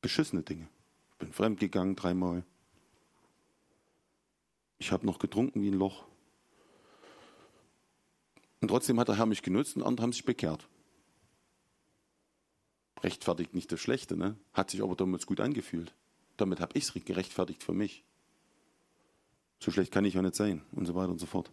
Beschissene 0.03 0.43
Dinge. 0.43 0.69
Ich 1.13 1.19
bin 1.19 1.33
fremdgegangen 1.33 1.97
dreimal. 1.97 2.45
Ich 4.79 4.93
habe 4.93 5.07
noch 5.07 5.19
getrunken 5.19 5.63
wie 5.63 5.71
ein 5.71 5.75
Loch. 5.75 6.05
Und 8.61 8.69
trotzdem 8.69 8.99
hat 9.01 9.09
der 9.09 9.17
Herr 9.17 9.27
mich 9.27 9.43
genutzt 9.43 9.77
und 9.77 9.83
andere 9.83 10.05
haben 10.05 10.13
sich 10.13 10.25
bekehrt. 10.25 10.67
Rechtfertigt 13.03 13.55
nicht 13.55 13.73
das 13.73 13.81
Schlechte, 13.81 14.17
ne? 14.17 14.37
Hat 14.53 14.71
sich 14.71 14.83
aber 14.83 14.95
damals 14.95 15.27
gut 15.27 15.41
angefühlt. 15.41 15.95
Damit 16.37 16.61
habe 16.61 16.77
ich 16.77 16.85
es 16.85 17.05
gerechtfertigt 17.05 17.63
für 17.63 17.73
mich. 17.73 18.05
So 19.59 19.71
schlecht 19.71 19.93
kann 19.93 20.05
ich 20.05 20.15
ja 20.15 20.23
nicht 20.23 20.35
sein 20.35 20.63
und 20.73 20.87
so 20.87 20.95
weiter 20.95 21.11
und 21.11 21.19
so 21.19 21.27
fort. 21.27 21.51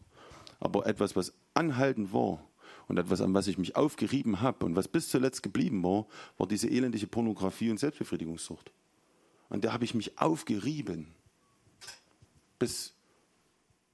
Aber 0.60 0.86
etwas, 0.86 1.16
was 1.16 1.34
anhaltend 1.54 2.14
war 2.14 2.48
und 2.88 2.98
etwas, 2.98 3.22
an 3.22 3.34
was 3.34 3.48
ich 3.48 3.58
mich 3.58 3.76
aufgerieben 3.76 4.42
habe 4.42 4.66
und 4.66 4.76
was 4.76 4.88
bis 4.88 5.10
zuletzt 5.10 5.44
geblieben 5.44 5.84
war, 5.84 6.08
war 6.38 6.48
diese 6.48 6.70
elendige 6.70 7.08
Pornografie 7.08 7.70
und 7.70 7.80
Selbstbefriedigungssucht. 7.80 8.72
An 9.50 9.62
der 9.62 9.74
habe 9.74 9.86
ich 9.86 9.94
mich 9.94 10.20
aufgerieben. 10.20 11.14
Bis 12.60 12.94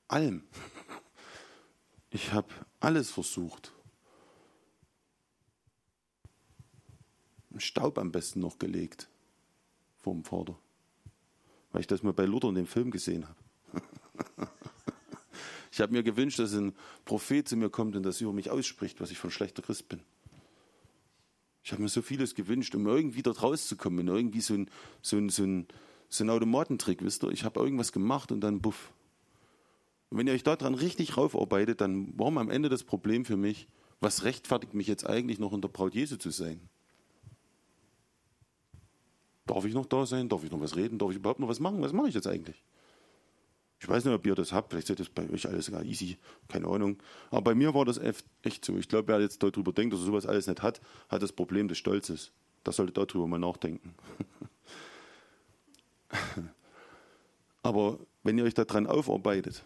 allem. 0.08 0.44
Ich 2.16 2.32
habe 2.32 2.48
alles 2.80 3.10
versucht. 3.10 3.74
Staub 7.58 7.98
am 7.98 8.12
besten 8.12 8.40
noch 8.40 8.60
gelegt 8.60 9.10
vom 9.98 10.24
Vater. 10.24 10.56
Weil 11.72 11.82
ich 11.82 11.88
das 11.88 12.04
mal 12.04 12.14
bei 12.14 12.26
Luther 12.26 12.50
in 12.50 12.56
dem 12.56 12.68
Film 12.68 12.92
gesehen 12.92 13.28
habe. 13.28 14.48
ich 15.74 15.82
habe 15.82 15.92
mir 15.92 16.04
gewünscht, 16.04 16.38
dass 16.38 16.54
ein 16.54 16.76
Prophet 17.04 17.48
zu 17.48 17.58
mir 17.58 17.72
kommt 17.72 17.96
und 17.96 18.04
das 18.04 18.22
über 18.22 18.32
mich 18.32 18.52
ausspricht, 18.52 19.02
was 19.02 19.10
ich 19.10 19.18
von 19.18 19.32
schlechter 19.32 19.64
Christ 19.64 19.90
bin. 19.90 20.02
Ich 21.64 21.72
habe 21.72 21.82
mir 21.82 21.90
so 21.90 22.04
vieles 22.04 22.36
gewünscht, 22.36 22.76
um 22.76 22.86
irgendwie 22.86 23.24
dort 23.24 23.42
rauszukommen, 23.42 24.08
irgendwie 24.08 24.42
so 24.42 24.54
ein, 24.54 24.70
so 25.02 25.18
ein, 25.18 25.30
so 25.30 25.44
ein, 25.44 25.68
so 26.10 26.24
ein 26.24 26.30
Automatentrick, 26.30 27.02
wisst 27.02 27.24
ihr. 27.24 27.32
Ich 27.32 27.44
habe 27.44 27.60
irgendwas 27.60 27.92
gemacht 27.92 28.32
und 28.32 28.42
dann 28.42 28.62
buff. 28.62 28.94
Und 30.12 30.20
wenn 30.20 30.28
ihr 30.28 30.34
euch 30.34 30.44
daran 30.44 30.76
richtig 30.76 31.18
raufarbeitet, 31.18 31.82
dann 31.82 32.20
war 32.20 32.28
am 32.28 32.52
Ende 32.52 32.70
das 32.70 32.84
Problem 32.84 33.26
für 33.26 33.38
mich, 33.38 33.68
was 34.00 34.26
rechtfertigt 34.26 34.76
mich 34.76 34.86
jetzt 34.86 35.08
eigentlich 35.08 35.40
noch 35.40 35.54
unter 35.54 35.70
Braut 35.70 35.96
Jesu 35.96 36.18
zu 36.18 36.30
sein? 36.30 36.70
Darf 39.48 39.66
ich 39.66 39.74
noch 39.74 39.88
da 39.88 40.06
sein? 40.06 40.30
Darf 40.30 40.44
ich 40.44 40.52
noch 40.52 40.62
was 40.62 40.76
reden? 40.76 41.00
Darf 41.00 41.10
ich 41.10 41.16
überhaupt 41.16 41.40
noch 41.40 41.48
was 41.48 41.60
machen? 41.60 41.82
Was 41.82 41.94
mache 41.94 42.10
ich 42.10 42.14
jetzt 42.14 42.28
eigentlich? 42.28 42.62
Ich 43.84 43.90
weiß 43.90 44.06
nicht, 44.06 44.14
ob 44.14 44.26
ihr 44.26 44.34
das 44.34 44.54
habt. 44.54 44.70
Vielleicht 44.72 44.88
seid 44.88 45.02
das 45.02 45.10
bei 45.10 45.30
euch 45.30 45.46
alles 45.46 45.66
sogar 45.66 45.84
easy. 45.84 46.18
Keine 46.48 46.70
Ahnung. 46.70 47.04
Aber 47.32 47.42
bei 47.42 47.54
mir 47.54 47.74
war 47.74 47.84
das 47.84 47.98
echt 47.98 48.64
so. 48.64 48.78
Ich 48.78 48.88
glaube, 48.88 49.10
wer 49.10 49.20
jetzt 49.20 49.44
darüber 49.44 49.74
denkt, 49.74 49.94
dass 49.94 50.00
er 50.00 50.06
sowas 50.06 50.26
alles 50.26 50.48
nicht 50.48 50.62
hat, 50.62 50.80
hat 51.10 51.22
das 51.22 51.34
Problem 51.34 51.68
des 51.68 51.80
Stolzes. 51.80 52.32
Das 52.64 52.78
sollte 52.78 52.94
darüber 52.94 53.28
mal 53.28 53.40
nachdenken. 53.40 53.94
Aber 57.62 58.00
wenn 58.24 58.38
ihr 58.38 58.46
euch 58.46 58.54
daran 58.54 58.88
aufarbeitet 58.88 59.66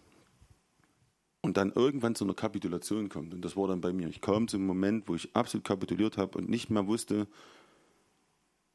und 1.42 1.56
dann 1.58 1.72
irgendwann 1.72 2.16
zu 2.16 2.24
einer 2.24 2.34
Kapitulation 2.34 3.10
kommt, 3.10 3.36
und 3.36 3.46
das 3.46 3.56
war 3.56 3.68
dann 3.68 3.82
bei 3.82 3.94
mir, 3.94 4.08
ich 4.08 4.20
kam 4.22 4.48
zum 4.48 4.66
Moment, 4.66 5.08
wo 5.08 5.14
ich 5.14 5.36
absolut 5.36 5.64
kapituliert 5.64 6.18
habe 6.18 6.40
und 6.40 6.50
nicht 6.50 6.72
mehr 6.72 6.88
wusste, 6.88 7.28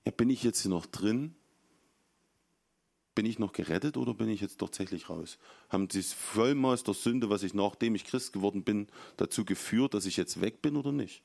ja, 0.07 0.13
bin 0.13 0.31
ich 0.31 0.45
jetzt 0.45 0.63
hier 0.63 0.71
noch 0.71 0.87
drin? 0.87 1.35
Bin 3.15 3.27
ich 3.27 3.39
noch 3.39 3.53
gerettet 3.53 3.97
oder 3.97 4.15
bin 4.15 4.29
ich 4.29 4.41
jetzt 4.41 4.59
tatsächlich 4.59 5.11
raus? 5.11 5.39
Haben 5.69 5.89
das 5.89 6.13
Vollmaß 6.13 6.85
der 6.85 6.95
Sünde, 6.95 7.29
was 7.29 7.43
ich 7.43 7.53
nachdem 7.53 7.95
ich 7.95 8.05
Christ 8.05 8.33
geworden 8.33 8.65
bin, 8.65 8.87
dazu 9.17 9.45
geführt, 9.45 9.95
dass 9.95 10.07
ich 10.07 10.17
jetzt 10.17 10.41
weg 10.41 10.63
bin 10.63 10.77
oder 10.77 10.93
nicht? 10.93 11.23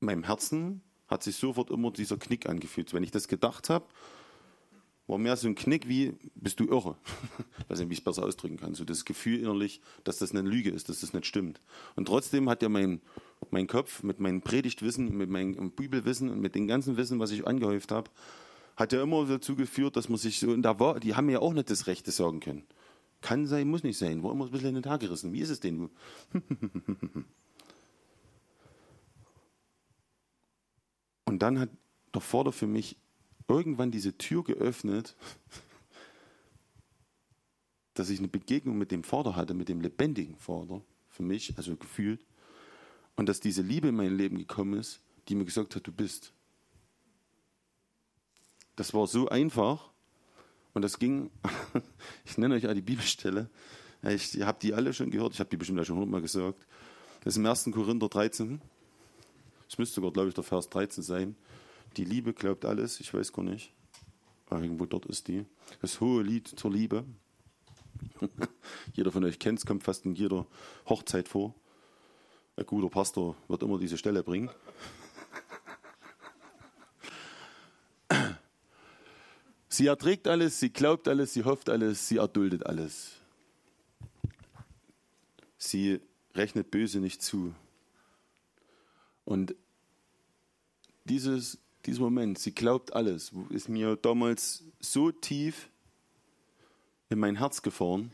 In 0.00 0.06
meinem 0.06 0.24
Herzen 0.24 0.82
hat 1.08 1.22
sich 1.22 1.36
sofort 1.36 1.70
immer 1.70 1.90
dieser 1.90 2.16
Knick 2.16 2.48
angefühlt. 2.48 2.92
Wenn 2.92 3.02
ich 3.02 3.10
das 3.10 3.26
gedacht 3.26 3.70
habe, 3.70 3.86
war 5.06 5.18
mehr 5.18 5.36
so 5.36 5.46
ein 5.46 5.54
Knick 5.54 5.88
wie, 5.88 6.14
bist 6.34 6.58
du 6.58 6.66
irre? 6.66 6.96
Ich 7.58 7.64
weiß 7.70 7.78
nicht, 7.78 7.88
wie 7.88 7.92
ich 7.92 7.98
es 8.00 8.04
besser 8.04 8.24
ausdrücken 8.24 8.56
kann. 8.56 8.74
So 8.74 8.84
das 8.84 9.04
Gefühl 9.04 9.38
innerlich, 9.38 9.80
dass 10.04 10.18
das 10.18 10.32
eine 10.32 10.48
Lüge 10.48 10.70
ist, 10.70 10.88
dass 10.88 11.00
das 11.00 11.12
nicht 11.12 11.26
stimmt. 11.26 11.60
Und 11.94 12.06
trotzdem 12.06 12.48
hat 12.48 12.62
ja 12.62 12.68
mein, 12.68 13.00
mein 13.50 13.66
Kopf 13.66 14.02
mit 14.02 14.18
meinem 14.18 14.42
Predigtwissen, 14.42 15.16
mit 15.16 15.30
meinem 15.30 15.70
Bibelwissen 15.70 16.28
und 16.28 16.40
mit 16.40 16.54
dem 16.54 16.66
ganzen 16.66 16.96
Wissen, 16.96 17.20
was 17.20 17.30
ich 17.30 17.46
angehäuft 17.46 17.92
habe, 17.92 18.10
hat 18.76 18.92
ja 18.92 19.02
immer 19.02 19.26
dazu 19.26 19.56
geführt, 19.56 19.96
dass 19.96 20.08
man 20.08 20.18
sich 20.18 20.38
so, 20.38 20.50
und 20.50 20.62
da 20.62 20.78
war, 20.78 21.00
die 21.00 21.14
haben 21.14 21.28
ja 21.30 21.40
auch 21.40 21.52
nicht 21.52 21.70
das 21.70 21.86
Rechte 21.86 22.10
sagen 22.10 22.40
können. 22.40 22.64
Kann 23.22 23.46
sein, 23.46 23.68
muss 23.68 23.82
nicht 23.82 23.98
sein. 23.98 24.22
War 24.22 24.32
immer 24.32 24.44
ein 24.44 24.50
bisschen 24.50 24.68
in 24.68 24.74
den 24.76 24.82
Tag 24.82 25.00
gerissen. 25.00 25.32
Wie 25.32 25.40
ist 25.40 25.48
es 25.50 25.60
denn? 25.60 25.88
und 31.24 31.42
dann 31.42 31.58
hat 31.58 31.70
der 32.14 32.20
Vater 32.20 32.52
für 32.52 32.66
mich 32.66 32.98
irgendwann 33.48 33.90
diese 33.90 34.16
Tür 34.18 34.44
geöffnet, 34.44 35.16
dass 37.94 38.10
ich 38.10 38.18
eine 38.18 38.28
Begegnung 38.28 38.76
mit 38.76 38.90
dem 38.90 39.02
Vater 39.02 39.34
hatte, 39.36 39.54
mit 39.54 39.70
dem 39.70 39.80
lebendigen 39.80 40.36
Vater, 40.36 40.82
für 41.08 41.22
mich, 41.22 41.56
also 41.56 41.74
gefühlt, 41.76 42.24
und 43.16 43.26
dass 43.28 43.40
diese 43.40 43.62
Liebe 43.62 43.88
in 43.88 43.96
mein 43.96 44.14
Leben 44.14 44.36
gekommen 44.36 44.78
ist, 44.78 45.00
die 45.28 45.34
mir 45.34 45.46
gesagt 45.46 45.74
hat, 45.74 45.86
du 45.86 45.92
bist. 45.92 46.32
Das 48.76 48.94
war 48.94 49.06
so 49.06 49.28
einfach 49.28 49.90
und 50.74 50.82
das 50.82 50.98
ging, 50.98 51.30
ich 52.24 52.38
nenne 52.38 52.54
euch 52.54 52.68
all 52.68 52.74
die 52.74 52.82
Bibelstelle, 52.82 53.48
ich 54.02 54.40
habe 54.42 54.58
die 54.60 54.74
alle 54.74 54.92
schon 54.92 55.10
gehört, 55.10 55.32
ich 55.32 55.40
habe 55.40 55.50
die 55.50 55.56
bestimmt 55.56 55.84
schon 55.86 55.96
hundertmal 55.96 56.20
gesagt. 56.20 56.66
Das 57.24 57.32
ist 57.32 57.38
im 57.38 57.46
1. 57.46 57.70
Korinther 57.72 58.08
13. 58.08 58.60
Es 59.68 59.78
müsste 59.78 59.96
sogar, 59.96 60.12
glaube 60.12 60.28
ich, 60.28 60.34
der 60.34 60.44
Vers 60.44 60.68
13 60.68 61.02
sein. 61.02 61.36
Die 61.96 62.04
Liebe 62.04 62.32
glaubt 62.32 62.64
alles, 62.64 63.00
ich 63.00 63.12
weiß 63.12 63.32
gar 63.32 63.42
nicht. 63.42 63.72
Irgendwo 64.50 64.86
dort 64.86 65.06
ist 65.06 65.26
die. 65.26 65.44
Das 65.80 66.00
hohe 66.00 66.22
Lied 66.22 66.46
zur 66.46 66.70
Liebe. 66.70 67.04
jeder 68.92 69.10
von 69.10 69.24
euch 69.24 69.38
kennt 69.38 69.58
es, 69.58 69.66
kommt 69.66 69.82
fast 69.82 70.04
in 70.04 70.14
jeder 70.14 70.46
Hochzeit 70.88 71.26
vor. 71.26 71.54
Ein 72.56 72.66
guter 72.66 72.88
Pastor 72.88 73.34
wird 73.48 73.62
immer 73.62 73.78
diese 73.78 73.98
Stelle 73.98 74.22
bringen. 74.22 74.50
Sie 79.76 79.88
erträgt 79.88 80.26
alles, 80.26 80.58
sie 80.58 80.70
glaubt 80.70 81.06
alles, 81.06 81.34
sie 81.34 81.44
hofft 81.44 81.68
alles, 81.68 82.08
sie 82.08 82.16
erduldet 82.16 82.64
alles. 82.64 83.10
Sie 85.58 86.00
rechnet 86.34 86.70
Böse 86.70 86.98
nicht 86.98 87.20
zu. 87.20 87.54
Und 89.26 89.54
dieses 91.04 91.58
dieser 91.84 92.00
Moment, 92.00 92.38
sie 92.38 92.54
glaubt 92.54 92.94
alles, 92.94 93.32
ist 93.50 93.68
mir 93.68 93.96
damals 93.96 94.64
so 94.80 95.12
tief 95.12 95.68
in 97.10 97.18
mein 97.18 97.36
Herz 97.36 97.60
gefahren, 97.60 98.12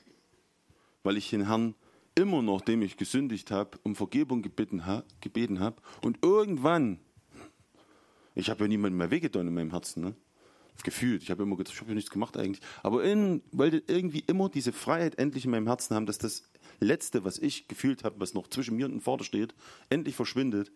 weil 1.04 1.16
ich 1.16 1.31
den 1.31 1.47
Herrn 1.47 1.76
immer 2.16 2.42
noch, 2.42 2.62
dem 2.62 2.83
ich 2.83 2.97
gesündigt 2.97 3.52
habe, 3.52 3.78
um 3.85 3.95
Vergebung 3.95 4.42
gebeten, 4.42 4.85
ha, 4.85 5.04
gebeten 5.21 5.61
habe. 5.61 5.81
Und 6.02 6.19
irgendwann, 6.23 6.99
ich 8.35 8.50
habe 8.50 8.64
ja 8.64 8.69
niemandem 8.69 8.99
mehr 8.99 9.12
wehgetan 9.12 9.47
in 9.47 9.54
meinem 9.54 9.71
Herzen, 9.71 10.02
ne? 10.02 10.16
Gefühlt. 10.83 11.23
Ich 11.23 11.31
habe 11.31 11.43
immer 11.43 11.57
gedacht, 11.57 11.75
ich 11.75 11.81
habe 11.81 11.95
nichts 11.95 12.11
gemacht 12.11 12.37
eigentlich. 12.37 12.65
Aber 12.83 13.05
in, 13.05 13.43
wollte 13.53 13.83
irgendwie 13.87 14.21
immer 14.27 14.49
diese 14.49 14.73
Freiheit 14.73 15.19
endlich 15.19 15.45
in 15.45 15.51
meinem 15.51 15.67
Herzen 15.67 15.95
haben, 15.95 16.07
dass 16.07 16.19
das 16.19 16.45
Letzte, 16.81 17.25
was 17.25 17.39
ich 17.39 17.69
gefühlt 17.69 18.05
habe, 18.05 18.21
was 18.21 18.35
noch 18.35 18.49
zwischen 18.49 18.77
mir 18.77 18.87
und 18.87 18.93
dem 18.93 19.01
Vater 19.01 19.25
steht, 19.25 19.55
endlich 19.89 20.17
verschwindet. 20.17 20.73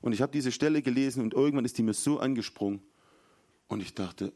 Und 0.00 0.12
ich 0.12 0.22
habe 0.22 0.32
diese 0.32 0.52
Stelle 0.52 0.82
gelesen 0.82 1.22
und 1.22 1.34
irgendwann 1.34 1.64
ist 1.64 1.78
die 1.78 1.82
mir 1.82 1.94
so 1.94 2.18
angesprungen. 2.18 2.82
Und 3.68 3.80
ich 3.80 3.94
dachte, 3.94 4.32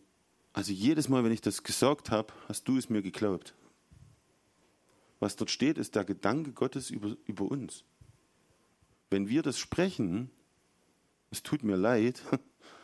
also 0.53 0.73
jedes 0.73 1.09
Mal, 1.09 1.25
wenn 1.25 1.33
ich 1.33 1.41
das 1.41 1.63
gesagt 1.63 2.11
habe, 2.11 2.33
hast 2.49 2.67
du 2.69 2.79
es 2.79 2.89
mir 2.89 3.03
geglaubt. 3.03 3.55
Was 5.21 5.37
dort 5.37 5.51
steht, 5.51 5.79
ist 5.79 5.95
der 5.95 6.05
Gedanke 6.05 6.53
Gottes 6.53 6.91
über, 6.91 7.17
über 7.27 7.45
uns. 7.45 7.85
Wenn 9.11 9.29
wir 9.29 9.43
das 9.43 9.59
sprechen, 9.59 10.31
es 11.31 11.43
tut 11.43 11.63
mir 11.63 11.77
leid, 11.77 12.23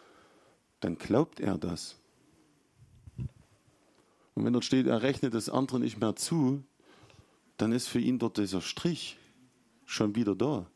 dann 0.81 0.97
glaubt 0.97 1.41
er 1.41 1.59
das. 1.59 1.97
Und 4.35 4.45
wenn 4.45 4.53
dort 4.53 4.65
steht, 4.65 4.87
er 4.87 5.03
rechnet 5.03 5.35
das 5.35 5.49
andere 5.49 5.81
nicht 5.81 6.01
mehr 6.01 6.17
zu, 6.17 6.63
dann 7.57 7.73
ist 7.73 7.89
für 7.89 8.01
ihn 8.01 8.19
dort 8.19 8.39
dieser 8.39 8.61
Strich 8.61 9.17
schon 9.87 10.15
wieder 10.17 10.35
da. 10.35 10.67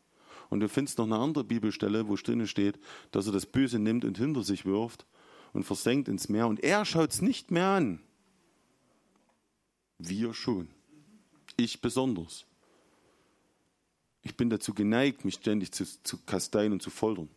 Und 0.49 0.61
du 0.61 0.69
findest 0.69 0.97
noch 0.97 1.05
eine 1.05 1.17
andere 1.17 1.43
Bibelstelle, 1.43 2.07
wo 2.07 2.15
drinnen 2.15 2.47
steht, 2.47 2.79
dass 3.11 3.27
er 3.27 3.33
das 3.33 3.45
Böse 3.45 3.79
nimmt 3.79 4.05
und 4.05 4.17
hinter 4.17 4.43
sich 4.43 4.65
wirft 4.65 5.05
und 5.53 5.63
versenkt 5.63 6.07
ins 6.07 6.29
Meer. 6.29 6.47
Und 6.47 6.63
er 6.63 6.85
schaut 6.85 7.11
es 7.11 7.21
nicht 7.21 7.51
mehr 7.51 7.67
an. 7.67 8.01
Wir 9.99 10.33
schon. 10.33 10.69
Ich 11.57 11.81
besonders. 11.81 12.45
Ich 14.21 14.35
bin 14.35 14.49
dazu 14.49 14.73
geneigt, 14.73 15.25
mich 15.25 15.35
ständig 15.35 15.71
zu, 15.71 15.85
zu 16.03 16.17
kasteien 16.25 16.73
und 16.73 16.81
zu 16.81 16.89
foltern. 16.89 17.29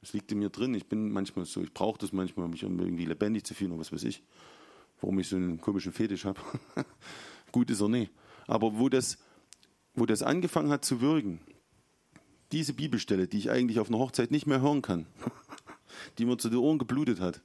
Es 0.00 0.12
liegt 0.12 0.32
in 0.32 0.38
mir 0.38 0.50
drin. 0.50 0.74
Ich 0.74 0.86
bin 0.86 1.12
manchmal 1.12 1.44
so, 1.44 1.62
ich 1.62 1.72
brauche 1.72 1.98
das 1.98 2.12
manchmal, 2.12 2.48
mich 2.48 2.62
irgendwie 2.62 3.04
lebendig 3.04 3.44
zu 3.44 3.54
fühlen 3.54 3.72
oder 3.72 3.80
was 3.80 3.92
weiß 3.92 4.02
ich. 4.04 4.22
Warum 5.02 5.18
ich 5.18 5.28
so 5.28 5.36
einen 5.36 5.60
komischen 5.60 5.92
Fetisch 5.92 6.24
habe. 6.24 6.40
Gut 7.52 7.68
ist 7.70 7.80
er 7.80 7.88
nicht. 7.88 8.12
Aber 8.46 8.78
wo 8.78 8.88
das, 8.88 9.18
wo 9.94 10.06
das 10.06 10.22
angefangen 10.22 10.70
hat 10.70 10.84
zu 10.84 11.00
wirken, 11.00 11.40
diese 12.52 12.72
Bibelstelle, 12.72 13.26
die 13.26 13.38
ich 13.38 13.50
eigentlich 13.50 13.80
auf 13.80 13.88
einer 13.88 13.98
Hochzeit 13.98 14.30
nicht 14.30 14.46
mehr 14.46 14.60
hören 14.60 14.80
kann, 14.80 15.06
die 16.18 16.24
mir 16.24 16.38
zu 16.38 16.48
den 16.48 16.58
Ohren 16.58 16.78
geblutet 16.78 17.20
hat. 17.20 17.42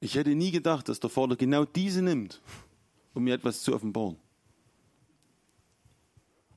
Ich 0.00 0.14
hätte 0.14 0.34
nie 0.34 0.50
gedacht, 0.50 0.88
dass 0.88 1.00
der 1.00 1.10
Vater 1.10 1.36
genau 1.36 1.64
diese 1.64 2.02
nimmt, 2.02 2.42
um 3.14 3.24
mir 3.24 3.34
etwas 3.34 3.62
zu 3.62 3.74
offenbaren. 3.74 4.16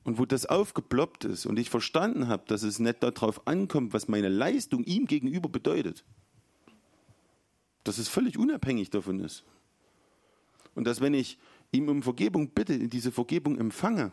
Und 0.04 0.18
wo 0.18 0.26
das 0.26 0.46
aufgeploppt 0.46 1.24
ist 1.24 1.46
und 1.46 1.58
ich 1.58 1.70
verstanden 1.70 2.28
habe, 2.28 2.44
dass 2.46 2.62
es 2.62 2.80
nicht 2.80 3.02
darauf 3.02 3.46
ankommt, 3.46 3.92
was 3.92 4.08
meine 4.08 4.28
Leistung 4.28 4.84
ihm 4.84 5.06
gegenüber 5.06 5.48
bedeutet, 5.48 6.04
dass 7.86 7.98
es 7.98 8.08
völlig 8.08 8.36
unabhängig 8.36 8.90
davon 8.90 9.20
ist. 9.20 9.44
Und 10.74 10.84
dass 10.88 11.00
wenn 11.00 11.14
ich 11.14 11.38
ihm 11.70 11.88
um 11.88 12.02
Vergebung 12.02 12.50
bitte, 12.50 12.88
diese 12.88 13.12
Vergebung 13.12 13.58
empfange, 13.58 14.10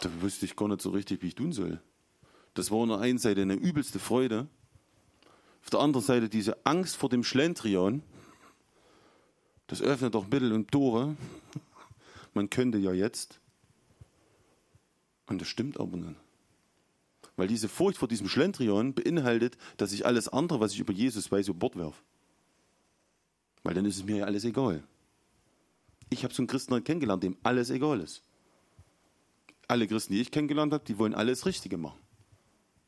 da 0.00 0.08
wüsste 0.22 0.46
ich 0.46 0.54
gar 0.54 0.68
nicht 0.68 0.80
so 0.80 0.90
richtig, 0.90 1.20
wie 1.20 1.26
ich 1.26 1.34
tun 1.34 1.52
soll. 1.52 1.82
Das 2.54 2.70
war 2.70 2.78
auf 2.78 2.88
der 2.88 3.00
einen 3.00 3.18
Seite 3.18 3.42
eine 3.42 3.54
übelste 3.54 3.98
Freude, 3.98 4.46
auf 5.62 5.70
der 5.70 5.80
anderen 5.80 6.06
Seite 6.06 6.28
diese 6.28 6.64
Angst 6.64 6.96
vor 6.96 7.08
dem 7.08 7.24
Schlendrian. 7.24 8.04
Das 9.66 9.82
öffnet 9.82 10.14
doch 10.14 10.28
Mittel 10.28 10.52
und 10.52 10.70
Tore. 10.70 11.16
Man 12.34 12.50
könnte 12.50 12.78
ja 12.78 12.92
jetzt. 12.92 13.40
Und 15.26 15.40
das 15.40 15.48
stimmt 15.48 15.80
aber 15.80 15.96
nicht. 15.96 16.14
Weil 17.40 17.48
diese 17.48 17.70
Furcht 17.70 17.96
vor 17.96 18.06
diesem 18.06 18.28
Schlendrian 18.28 18.92
beinhaltet, 18.92 19.56
dass 19.78 19.92
ich 19.92 20.04
alles 20.04 20.28
andere, 20.28 20.60
was 20.60 20.74
ich 20.74 20.78
über 20.78 20.92
Jesus 20.92 21.32
weiß, 21.32 21.48
über 21.48 21.58
Bord 21.58 21.74
werfe. 21.74 22.02
Weil 23.62 23.72
dann 23.72 23.86
ist 23.86 23.96
es 23.96 24.04
mir 24.04 24.16
ja 24.18 24.24
alles 24.26 24.44
egal. 24.44 24.84
Ich 26.10 26.22
habe 26.22 26.34
so 26.34 26.42
einen 26.42 26.48
Christen 26.48 26.84
kennengelernt, 26.84 27.22
dem 27.22 27.38
alles 27.42 27.70
egal 27.70 28.02
ist. 28.02 28.22
Alle 29.68 29.86
Christen, 29.86 30.12
die 30.12 30.20
ich 30.20 30.30
kennengelernt 30.30 30.74
habe, 30.74 30.84
die 30.84 30.98
wollen 30.98 31.14
alles 31.14 31.46
Richtige 31.46 31.78
machen. 31.78 31.98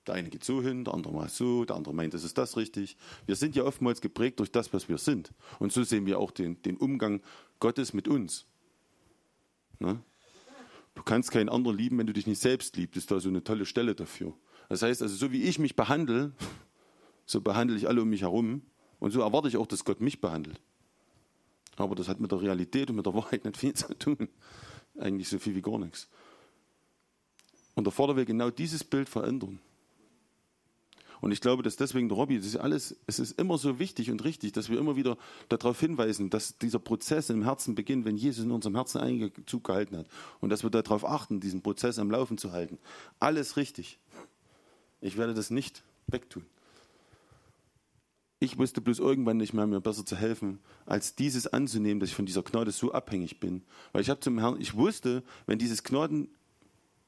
Der 0.06 0.16
eine 0.16 0.28
geht 0.28 0.44
so 0.44 0.61
hin, 0.61 0.85
der 0.85 0.92
andere 0.92 1.14
mal 1.14 1.30
so, 1.30 1.64
der 1.64 1.76
andere 1.76 1.94
meint, 1.94 2.12
es 2.12 2.23
ist 2.23 2.37
das 2.37 2.59
richtig. 2.59 2.99
Wir 3.25 3.37
sind 3.37 3.56
ja 3.56 3.64
oftmals 3.64 4.02
geprägt 4.02 4.38
durch 4.38 4.52
das, 4.52 4.71
was 4.75 4.87
wir 4.87 4.99
sind. 4.99 5.32
Und 5.61 5.73
so 5.73 5.82
sehen 5.82 6.04
wir 6.04 6.18
auch 6.18 6.30
den, 6.30 6.61
den 6.61 6.76
Umgang 6.76 7.23
Gottes 7.59 7.94
mit 7.94 8.06
uns. 8.06 8.44
Ne? 9.78 10.02
Du 10.94 11.02
kannst 11.02 11.30
keinen 11.30 11.49
anderen 11.49 11.76
lieben, 11.76 11.99
wenn 11.99 12.06
du 12.06 12.12
dich 12.12 12.26
nicht 12.26 12.40
selbst 12.40 12.76
liebst. 12.76 12.96
Das 12.96 13.04
ist 13.04 13.11
da 13.11 13.20
so 13.20 13.28
eine 13.28 13.42
tolle 13.42 13.66
Stelle 13.66 13.94
dafür. 13.94 14.34
Das 14.68 14.82
heißt 14.82 15.02
also, 15.02 15.14
so 15.14 15.32
wie 15.32 15.42
ich 15.42 15.58
mich 15.58 15.76
behandle, 15.76 16.32
so 17.26 17.40
behandle 17.40 17.76
ich 17.76 17.88
alle 17.88 18.02
um 18.02 18.08
mich 18.08 18.22
herum. 18.22 18.62
Und 18.99 19.11
so 19.11 19.20
erwarte 19.20 19.49
ich 19.49 19.56
auch, 19.56 19.66
dass 19.66 19.84
Gott 19.84 20.00
mich 20.00 20.20
behandelt. 20.20 20.61
Aber 21.76 21.94
das 21.94 22.08
hat 22.08 22.20
mit 22.20 22.30
der 22.30 22.40
Realität 22.40 22.90
und 22.90 22.96
mit 22.96 23.06
der 23.06 23.14
Wahrheit 23.14 23.44
nicht 23.44 23.56
viel 23.56 23.75
zu 23.75 23.94
tun. 23.99 24.28
Eigentlich 24.99 25.28
so 25.28 25.38
viel 25.38 25.54
wie 25.54 25.62
gar 25.62 25.78
nichts. 25.78 26.08
Und 27.75 27.84
der 27.84 27.92
Vater 27.92 28.16
will 28.16 28.26
genau 28.26 28.50
dieses 28.50 28.84
Bild 28.84 29.08
verändern. 29.08 29.58
Und 31.23 31.31
ich 31.31 31.41
glaube, 31.41 31.62
dass 31.62 31.76
deswegen 31.76 32.09
der 32.09 32.19
Robby, 32.19 32.37
das 32.37 32.47
ist 32.47 32.57
alles, 32.57 32.97
es 33.07 33.21
ist 33.21 33.38
immer 33.38 33.57
so 33.57 33.79
wichtig 33.79 34.11
und 34.11 34.25
richtig, 34.25 34.50
dass 34.52 34.69
wir 34.69 34.79
immer 34.79 34.97
wieder 34.97 35.17
darauf 35.49 35.79
hinweisen, 35.79 36.31
dass 36.31 36.59
dieser 36.59 36.81
Prozess 36.81 37.31
im 37.31 37.45
Herzen 37.45 37.76
beginnt, 37.76 38.05
wenn 38.05 38.17
Jesus 38.17 38.45
in 38.45 38.50
unserem 38.50 38.75
Herzen 38.75 38.99
Einzug 38.99 39.62
gehalten 39.62 39.99
hat. 39.99 40.07
Und 40.41 40.50
dass 40.50 40.64
wir 40.64 40.71
darauf 40.71 41.05
achten, 41.05 41.38
diesen 41.38 41.62
Prozess 41.62 42.00
am 42.00 42.11
Laufen 42.11 42.38
zu 42.38 42.50
halten. 42.50 42.76
Alles 43.21 43.57
richtig. 43.57 44.00
Ich 45.00 45.17
werde 45.17 45.33
das 45.33 45.50
nicht 45.50 45.85
wegtun. 46.09 46.45
Ich 48.41 48.59
wusste 48.59 48.81
bloß 48.81 48.99
irgendwann 48.99 49.37
nicht 49.37 49.52
mehr, 49.52 49.69
mir 49.69 49.81
besser 49.81 50.05
zu 50.05 50.17
helfen, 50.17 50.59
als 50.87 51.14
dieses 51.14 51.47
anzunehmen, 51.47 52.00
dass 52.00 52.09
ich 52.09 52.17
von 52.17 52.26
dieser 52.26 52.43
Gnade 52.43 52.73
so 52.73 52.91
abhängig 52.91 53.38
bin. 53.38 53.62
Weil 53.93 54.02
ich 54.02 54.11
habe 54.11 54.19
zum 54.19 54.41
Herrn, 54.41 54.61
ich 54.61 54.75
wusste, 54.75 55.23
wenn 55.47 55.61
dieses 55.61 55.85
Gnaden 55.85 56.26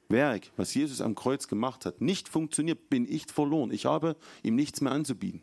Werk, 0.09 0.51
was 0.57 0.75
Jesus 0.75 1.01
am 1.01 1.15
Kreuz 1.15 1.49
gemacht 1.49 1.87
hat, 1.87 2.01
nicht 2.01 2.29
funktioniert, 2.29 2.91
bin 2.91 3.11
ich 3.11 3.31
verloren. 3.31 3.71
Ich 3.71 3.87
habe 3.87 4.17
ihm 4.43 4.55
nichts 4.55 4.81
mehr 4.81 4.93
anzubieten. 4.93 5.43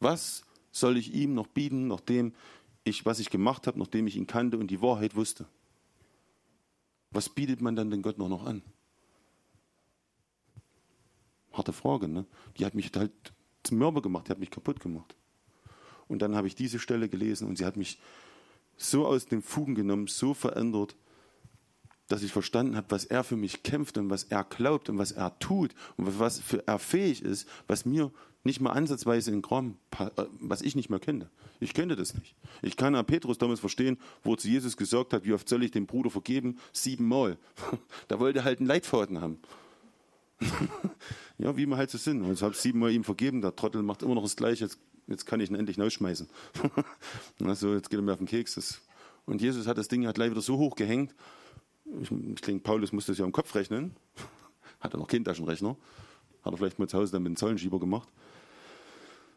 Was 0.00 0.44
soll 0.70 0.96
ich 0.96 1.14
ihm 1.14 1.34
noch 1.34 1.46
bieten, 1.46 1.88
nachdem 1.88 2.34
ich, 2.84 3.04
was 3.06 3.18
ich 3.18 3.30
gemacht 3.30 3.66
habe, 3.66 3.78
nachdem 3.78 4.06
ich 4.06 4.16
ihn 4.16 4.26
kannte 4.26 4.58
und 4.58 4.70
die 4.70 4.82
Wahrheit 4.82 5.16
wusste? 5.16 5.46
Was 7.10 7.28
bietet 7.28 7.60
man 7.60 7.76
dann 7.76 7.90
den 7.90 8.02
Gott 8.02 8.18
noch, 8.18 8.28
noch 8.28 8.44
an? 8.44 8.62
Harte 11.52 11.72
Frage, 11.72 12.08
ne? 12.08 12.26
Die 12.58 12.64
hat 12.64 12.74
mich 12.74 12.90
halt 12.94 13.12
zum 13.62 13.78
Mörder 13.78 14.02
gemacht, 14.02 14.28
die 14.28 14.30
hat 14.30 14.38
mich 14.38 14.50
kaputt 14.50 14.80
gemacht. 14.80 15.16
Und 16.06 16.20
dann 16.22 16.36
habe 16.36 16.46
ich 16.46 16.54
diese 16.54 16.78
Stelle 16.78 17.08
gelesen 17.08 17.48
und 17.48 17.56
sie 17.56 17.64
hat 17.64 17.76
mich 17.76 17.98
so 18.76 19.06
aus 19.06 19.26
den 19.26 19.42
Fugen 19.42 19.74
genommen, 19.74 20.06
so 20.06 20.34
verändert, 20.34 20.96
dass 22.08 22.22
ich 22.22 22.32
verstanden 22.32 22.76
habe, 22.76 22.90
was 22.90 23.04
er 23.04 23.22
für 23.22 23.36
mich 23.36 23.62
kämpft 23.62 23.98
und 23.98 24.10
was 24.10 24.24
er 24.24 24.44
glaubt 24.44 24.88
und 24.88 24.98
was 24.98 25.12
er 25.12 25.38
tut 25.38 25.74
und 25.96 26.18
was 26.18 26.40
für 26.40 26.66
er 26.66 26.78
fähig 26.78 27.22
ist, 27.22 27.46
was 27.66 27.84
mir 27.84 28.10
nicht 28.44 28.60
mal 28.60 28.70
ansatzweise 28.70 29.30
in 29.30 29.42
Kram, 29.42 29.76
äh, 29.98 30.10
was 30.40 30.62
ich 30.62 30.74
nicht 30.74 30.90
mehr 30.90 31.00
kenne. 31.00 31.28
Ich 31.60 31.74
kenne 31.74 31.96
das 31.96 32.14
nicht. 32.14 32.34
Ich 32.62 32.76
kann 32.76 32.94
an 32.94 33.04
Petrus 33.04 33.36
damals 33.38 33.60
verstehen, 33.60 33.98
wo 34.22 34.36
zu 34.36 34.48
Jesus 34.48 34.76
gesagt 34.76 35.12
hat, 35.12 35.24
wie 35.24 35.32
oft 35.32 35.48
soll 35.48 35.62
ich 35.64 35.70
dem 35.70 35.86
Bruder 35.86 36.10
vergeben? 36.10 36.58
Siebenmal. 36.72 37.36
Da 38.08 38.18
wollte 38.20 38.40
er 38.40 38.44
halt 38.44 38.60
einen 38.60 38.68
Leitfaden 38.68 39.20
haben. 39.20 39.38
ja, 41.38 41.56
wie 41.56 41.66
wir 41.66 41.76
halt 41.76 41.90
so 41.90 41.98
sind. 41.98 42.30
Ich 42.32 42.42
habe 42.42 42.54
siebenmal 42.54 42.92
ihm 42.92 43.04
vergeben, 43.04 43.42
der 43.42 43.54
Trottel 43.54 43.82
macht 43.82 44.02
immer 44.02 44.14
noch 44.14 44.22
das 44.22 44.36
Gleiche, 44.36 44.64
jetzt, 44.64 44.78
jetzt 45.08 45.26
kann 45.26 45.40
ich 45.40 45.50
ihn 45.50 45.56
endlich 45.56 45.78
rausschmeißen. 45.78 46.28
so, 47.54 47.74
jetzt 47.74 47.90
geht 47.90 47.98
er 47.98 48.02
mir 48.02 48.12
auf 48.12 48.18
den 48.18 48.26
Keks. 48.26 48.80
Und 49.26 49.42
Jesus 49.42 49.66
hat 49.66 49.76
das 49.76 49.88
Ding 49.88 50.06
halt 50.06 50.14
gleich 50.14 50.30
wieder 50.30 50.40
so 50.40 50.56
hoch 50.56 50.74
gehängt, 50.74 51.14
ich, 52.00 52.10
ich 52.10 52.62
Paulus 52.62 52.92
muss 52.92 53.06
das 53.06 53.18
ja 53.18 53.24
im 53.24 53.32
Kopf 53.32 53.54
rechnen. 53.54 53.96
Hat 54.80 54.94
er 54.94 54.98
noch 54.98 55.08
Kindtaschenrechner. 55.08 55.76
Hat 56.42 56.52
er 56.52 56.56
vielleicht 56.56 56.78
mal 56.78 56.88
zu 56.88 56.98
Hause 56.98 57.12
dann 57.12 57.22
mit 57.22 57.30
dem 57.30 57.36
Zollenschieber 57.36 57.80
gemacht. 57.80 58.08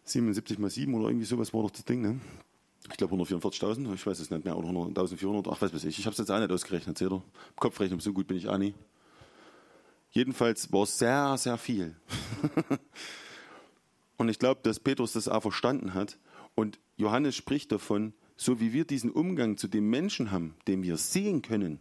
77 0.04 0.60
mal 0.60 0.70
7 0.70 0.94
oder 0.94 1.08
irgendwie 1.08 1.26
sowas 1.26 1.54
war 1.54 1.64
doch 1.64 1.72
das 1.72 1.86
Ding, 1.86 2.02
ne? 2.02 2.20
Ich 2.90 2.98
glaube 2.98 3.16
144.000, 3.16 3.94
ich 3.94 4.06
weiß 4.06 4.20
es 4.20 4.32
nicht 4.32 4.44
mehr, 4.44 4.58
oder 4.58 4.70
1.400, 4.70 5.50
ach 5.52 5.62
was 5.62 5.74
weiß 5.74 5.84
ich. 5.86 6.00
Ich 6.00 6.06
habe 6.06 6.14
es 6.14 6.18
jetzt 6.18 6.32
auch 6.32 6.40
nicht 6.40 6.52
ausgerechnet, 6.52 6.98
seht 6.98 7.12
ihr? 7.12 7.22
Kopfrechnung, 7.56 8.00
so 8.00 8.12
gut 8.12 8.28
bin 8.28 8.38
ich 8.38 8.48
auch 8.48 8.58
nie. 8.58 8.74
Jedenfalls 10.10 10.72
war 10.74 10.84
es 10.84 10.98
sehr, 10.98 11.38
sehr 11.38 11.58
viel. 11.58 11.96
und 14.18 14.30
ich 14.30 14.40
glaube, 14.40 14.62
dass 14.64 14.80
Petrus 14.80 15.14
das 15.14 15.28
auch 15.28 15.42
verstanden 15.42 15.94
hat. 15.94 16.18
Und 16.56 16.80
Johannes 16.98 17.36
spricht 17.36 17.72
davon, 17.72 18.14
so 18.36 18.60
wie 18.60 18.74
wir 18.74 18.86
diesen 18.86 19.12
Umgang 19.12 19.58
zu 19.58 19.68
dem 19.68 19.90
Menschen 19.90 20.32
haben, 20.32 20.56
den 20.68 20.84
wir 20.84 20.98
sehen 20.98 21.42
können, 21.44 21.80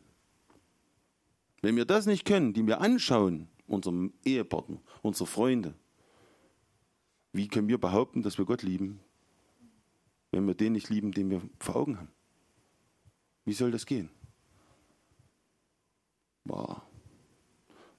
wenn 1.62 1.76
wir 1.76 1.84
das 1.84 2.06
nicht 2.06 2.24
können, 2.24 2.52
die 2.52 2.66
wir 2.66 2.80
anschauen, 2.80 3.48
unserem 3.66 4.12
Ehepartner, 4.24 4.80
unsere 5.02 5.26
Freunde, 5.26 5.74
wie 7.32 7.48
können 7.48 7.68
wir 7.68 7.78
behaupten, 7.78 8.22
dass 8.22 8.38
wir 8.38 8.44
Gott 8.44 8.62
lieben, 8.62 9.00
wenn 10.32 10.46
wir 10.46 10.54
den 10.54 10.72
nicht 10.72 10.88
lieben, 10.88 11.12
den 11.12 11.30
wir 11.30 11.42
vor 11.58 11.76
Augen 11.76 11.98
haben? 11.98 12.10
Wie 13.44 13.52
soll 13.52 13.70
das 13.70 13.86
gehen? 13.86 14.10
Wow. 16.44 16.82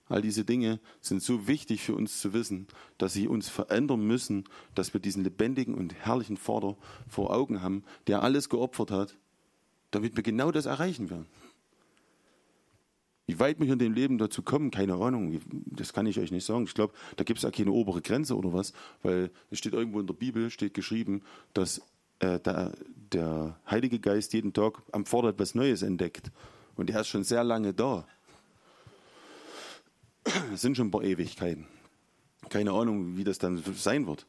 All 0.07 0.21
diese 0.21 0.43
Dinge 0.43 0.81
sind 0.99 1.23
so 1.23 1.47
wichtig 1.47 1.83
für 1.83 1.95
uns 1.95 2.19
zu 2.19 2.33
wissen, 2.33 2.67
dass 2.97 3.13
sie 3.13 3.29
uns 3.29 3.47
verändern 3.47 4.05
müssen, 4.05 4.43
dass 4.75 4.93
wir 4.93 4.99
diesen 4.99 5.23
lebendigen 5.23 5.73
und 5.73 5.95
herrlichen 5.95 6.35
Vater 6.35 6.75
vor 7.07 7.33
Augen 7.33 7.61
haben, 7.61 7.85
der 8.07 8.21
alles 8.21 8.49
geopfert 8.49 8.91
hat, 8.91 9.17
damit 9.89 10.17
wir 10.17 10.23
genau 10.23 10.51
das 10.51 10.65
erreichen 10.65 11.09
werden. 11.09 11.27
Wie 13.31 13.39
weit 13.39 13.61
wir 13.61 13.71
in 13.71 13.79
dem 13.79 13.93
Leben 13.93 14.17
dazu 14.17 14.41
kommen, 14.41 14.71
keine 14.71 14.95
Ahnung. 14.95 15.39
Das 15.67 15.93
kann 15.93 16.05
ich 16.05 16.19
euch 16.19 16.31
nicht 16.31 16.43
sagen. 16.43 16.65
Ich 16.65 16.73
glaube, 16.73 16.93
da 17.15 17.23
gibt 17.23 17.39
es 17.39 17.45
auch 17.45 17.51
keine 17.53 17.71
obere 17.71 18.01
Grenze 18.01 18.35
oder 18.35 18.51
was, 18.51 18.73
weil 19.03 19.31
es 19.49 19.57
steht 19.57 19.71
irgendwo 19.71 20.01
in 20.01 20.07
der 20.07 20.13
Bibel, 20.13 20.49
steht 20.49 20.73
geschrieben, 20.73 21.21
dass 21.53 21.81
äh, 22.19 22.41
der, 22.41 22.73
der 23.13 23.57
Heilige 23.69 23.99
Geist 23.99 24.33
jeden 24.33 24.51
Tag 24.51 24.83
am 24.91 25.05
Vorder 25.05 25.29
etwas 25.29 25.55
Neues 25.55 25.81
entdeckt. 25.81 26.29
Und 26.75 26.89
der 26.89 26.99
ist 26.99 27.07
schon 27.07 27.23
sehr 27.23 27.45
lange 27.45 27.73
da. 27.73 28.05
Es 30.53 30.59
sind 30.59 30.75
schon 30.75 30.87
ein 30.87 30.91
paar 30.91 31.05
Ewigkeiten. 31.05 31.67
Keine 32.49 32.73
Ahnung, 32.73 33.15
wie 33.15 33.23
das 33.23 33.37
dann 33.37 33.63
sein 33.77 34.07
wird. 34.07 34.25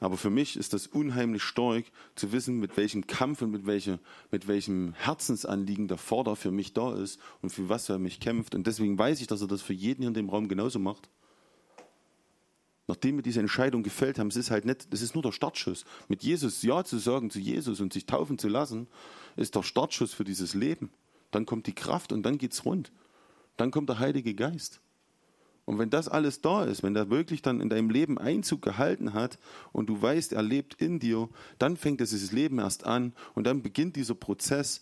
Aber 0.00 0.16
für 0.16 0.30
mich 0.30 0.56
ist 0.56 0.74
das 0.74 0.86
unheimlich 0.86 1.42
stark 1.42 1.84
zu 2.14 2.32
wissen, 2.32 2.58
mit 2.58 2.76
welchem 2.76 3.06
Kampf 3.06 3.40
und 3.40 3.50
mit, 3.50 3.66
welche, 3.66 3.98
mit 4.30 4.46
welchem 4.46 4.92
Herzensanliegen 4.92 5.88
der 5.88 5.96
Vater 5.96 6.36
für 6.36 6.50
mich 6.50 6.74
da 6.74 6.94
ist 6.94 7.18
und 7.40 7.50
für 7.50 7.68
was 7.68 7.88
er 7.88 7.98
mich 7.98 8.20
kämpft. 8.20 8.54
Und 8.54 8.66
deswegen 8.66 8.98
weiß 8.98 9.20
ich, 9.20 9.26
dass 9.26 9.40
er 9.40 9.48
das 9.48 9.62
für 9.62 9.72
jeden 9.72 10.02
hier 10.02 10.08
in 10.08 10.14
dem 10.14 10.28
Raum 10.28 10.48
genauso 10.48 10.78
macht. 10.78 11.08
Nachdem 12.88 13.16
wir 13.16 13.22
diese 13.22 13.40
Entscheidung 13.40 13.82
gefällt 13.82 14.18
haben, 14.18 14.28
es 14.28 14.36
ist 14.36 14.50
halt 14.50 14.64
nicht, 14.64 14.92
das 14.92 15.02
ist 15.02 15.14
nur 15.14 15.22
der 15.22 15.32
Startschuss. 15.32 15.84
Mit 16.08 16.22
Jesus 16.22 16.62
Ja 16.62 16.84
zu 16.84 16.98
sagen 16.98 17.30
zu 17.30 17.40
Jesus 17.40 17.80
und 17.80 17.92
sich 17.92 18.06
taufen 18.06 18.38
zu 18.38 18.48
lassen, 18.48 18.86
ist 19.34 19.54
der 19.56 19.62
Startschuss 19.62 20.12
für 20.12 20.24
dieses 20.24 20.54
Leben. 20.54 20.90
Dann 21.30 21.46
kommt 21.46 21.66
die 21.66 21.74
Kraft 21.74 22.12
und 22.12 22.22
dann 22.22 22.38
geht's 22.38 22.64
rund. 22.64 22.92
Dann 23.56 23.70
kommt 23.70 23.88
der 23.88 23.98
Heilige 23.98 24.34
Geist. 24.34 24.80
Und 25.66 25.78
wenn 25.78 25.90
das 25.90 26.08
alles 26.08 26.40
da 26.40 26.64
ist, 26.64 26.82
wenn 26.82 26.96
er 26.96 27.10
wirklich 27.10 27.42
dann 27.42 27.60
in 27.60 27.68
deinem 27.68 27.90
Leben 27.90 28.18
Einzug 28.18 28.62
gehalten 28.62 29.12
hat 29.12 29.38
und 29.72 29.88
du 29.88 30.00
weißt, 30.00 30.32
er 30.32 30.42
lebt 30.42 30.80
in 30.80 31.00
dir, 31.00 31.28
dann 31.58 31.76
fängt 31.76 32.00
dieses 32.00 32.32
Leben 32.32 32.58
erst 32.58 32.84
an 32.84 33.12
und 33.34 33.46
dann 33.46 33.62
beginnt 33.62 33.96
dieser 33.96 34.14
Prozess, 34.14 34.80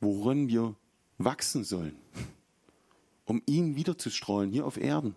worin 0.00 0.48
wir 0.48 0.76
wachsen 1.18 1.64
sollen. 1.64 1.96
um 3.26 3.42
ihn 3.46 3.76
wiederzustrahlen 3.76 4.50
hier 4.52 4.64
auf 4.64 4.76
Erden. 4.76 5.14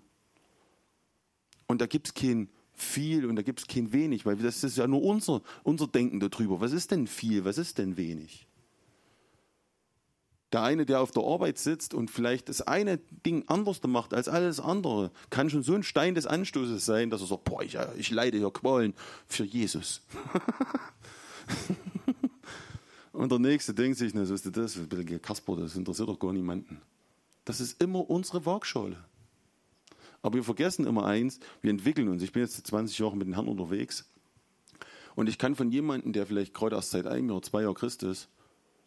Und 1.67 1.79
da 1.79 1.85
gibt 1.85 2.07
es 2.07 2.13
kein 2.13 2.49
viel 2.73 3.25
und 3.25 3.35
da 3.35 3.43
gibt 3.43 3.59
es 3.59 3.67
kein 3.67 3.93
wenig, 3.93 4.25
weil 4.25 4.35
das 4.37 4.63
ist 4.63 4.77
ja 4.77 4.87
nur 4.87 5.03
unser, 5.03 5.41
unser 5.63 5.87
Denken 5.87 6.19
darüber. 6.19 6.59
Was 6.59 6.71
ist 6.71 6.91
denn 6.91 7.05
viel, 7.07 7.45
was 7.45 7.57
ist 7.57 7.77
denn 7.77 7.97
wenig? 7.97 8.47
Der 10.51 10.63
eine, 10.63 10.85
der 10.85 11.01
auf 11.01 11.11
der 11.11 11.23
Arbeit 11.23 11.59
sitzt 11.59 11.93
und 11.93 12.09
vielleicht 12.09 12.49
das 12.49 12.61
eine 12.61 12.97
Ding 12.97 13.43
anders 13.47 13.81
macht 13.83 14.13
als 14.13 14.27
alles 14.27 14.59
andere, 14.59 15.11
kann 15.29 15.49
schon 15.49 15.61
so 15.61 15.75
ein 15.75 15.83
Stein 15.83 16.15
des 16.15 16.25
Anstoßes 16.25 16.83
sein, 16.83 17.11
dass 17.11 17.21
er 17.21 17.27
sagt, 17.27 17.43
boah, 17.43 17.61
ich, 17.61 17.77
ich 17.97 18.09
leide 18.09 18.37
hier 18.37 18.51
Qualen 18.51 18.95
für 19.27 19.43
Jesus. 19.43 20.01
und 23.13 23.31
der 23.31 23.39
Nächste 23.39 23.75
denkt 23.75 23.99
sich, 23.99 24.13
na, 24.15 24.25
so 24.25 24.33
ist 24.33 24.45
das, 24.57 24.77
ein 24.77 24.87
bisschen 24.87 25.21
Kasper, 25.21 25.55
das 25.55 25.75
interessiert 25.75 26.09
doch 26.09 26.19
gar 26.19 26.33
niemanden. 26.33 26.81
Das 27.45 27.61
ist 27.61 27.81
immer 27.81 28.09
unsere 28.09 28.45
Waagschale. 28.45 28.97
Aber 30.21 30.35
wir 30.35 30.43
vergessen 30.43 30.85
immer 30.85 31.05
eins, 31.05 31.39
wir 31.61 31.71
entwickeln 31.71 32.09
uns. 32.09 32.23
Ich 32.23 32.31
bin 32.31 32.41
jetzt 32.41 32.65
20 32.65 32.97
Jahre 32.99 33.15
mit 33.15 33.27
den 33.27 33.35
Herrn 33.35 33.47
unterwegs. 33.47 34.09
Und 35.15 35.29
ich 35.29 35.37
kann 35.37 35.55
von 35.55 35.71
jemandem, 35.71 36.13
der 36.13 36.25
vielleicht 36.25 36.53
gerade 36.53 36.75
erst 36.75 36.91
seit 36.91 37.07
einem 37.07 37.31
oder 37.31 37.41
zwei 37.41 37.63
Jahren 37.63 37.75
Christ 37.75 38.03
ist, 38.03 38.29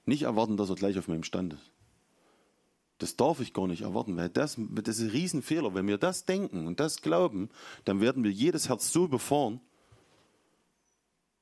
nicht 0.04 0.22
erwarten, 0.22 0.56
dass 0.56 0.70
er 0.70 0.76
gleich 0.76 0.98
auf 0.98 1.08
meinem 1.08 1.24
Stand 1.24 1.54
ist. 1.54 1.70
Das 2.98 3.16
darf 3.16 3.40
ich 3.40 3.52
gar 3.52 3.66
nicht 3.66 3.82
erwarten, 3.82 4.16
weil 4.16 4.28
das, 4.28 4.56
das 4.58 4.98
ist 4.98 5.04
ein 5.04 5.10
Riesenfehler. 5.10 5.74
Wenn 5.74 5.88
wir 5.88 5.98
das 5.98 6.24
denken 6.24 6.66
und 6.66 6.78
das 6.78 7.02
glauben, 7.02 7.50
dann 7.84 8.00
werden 8.00 8.22
wir 8.22 8.30
jedes 8.30 8.68
Herz 8.68 8.92
so 8.92 9.08
befahren, 9.08 9.60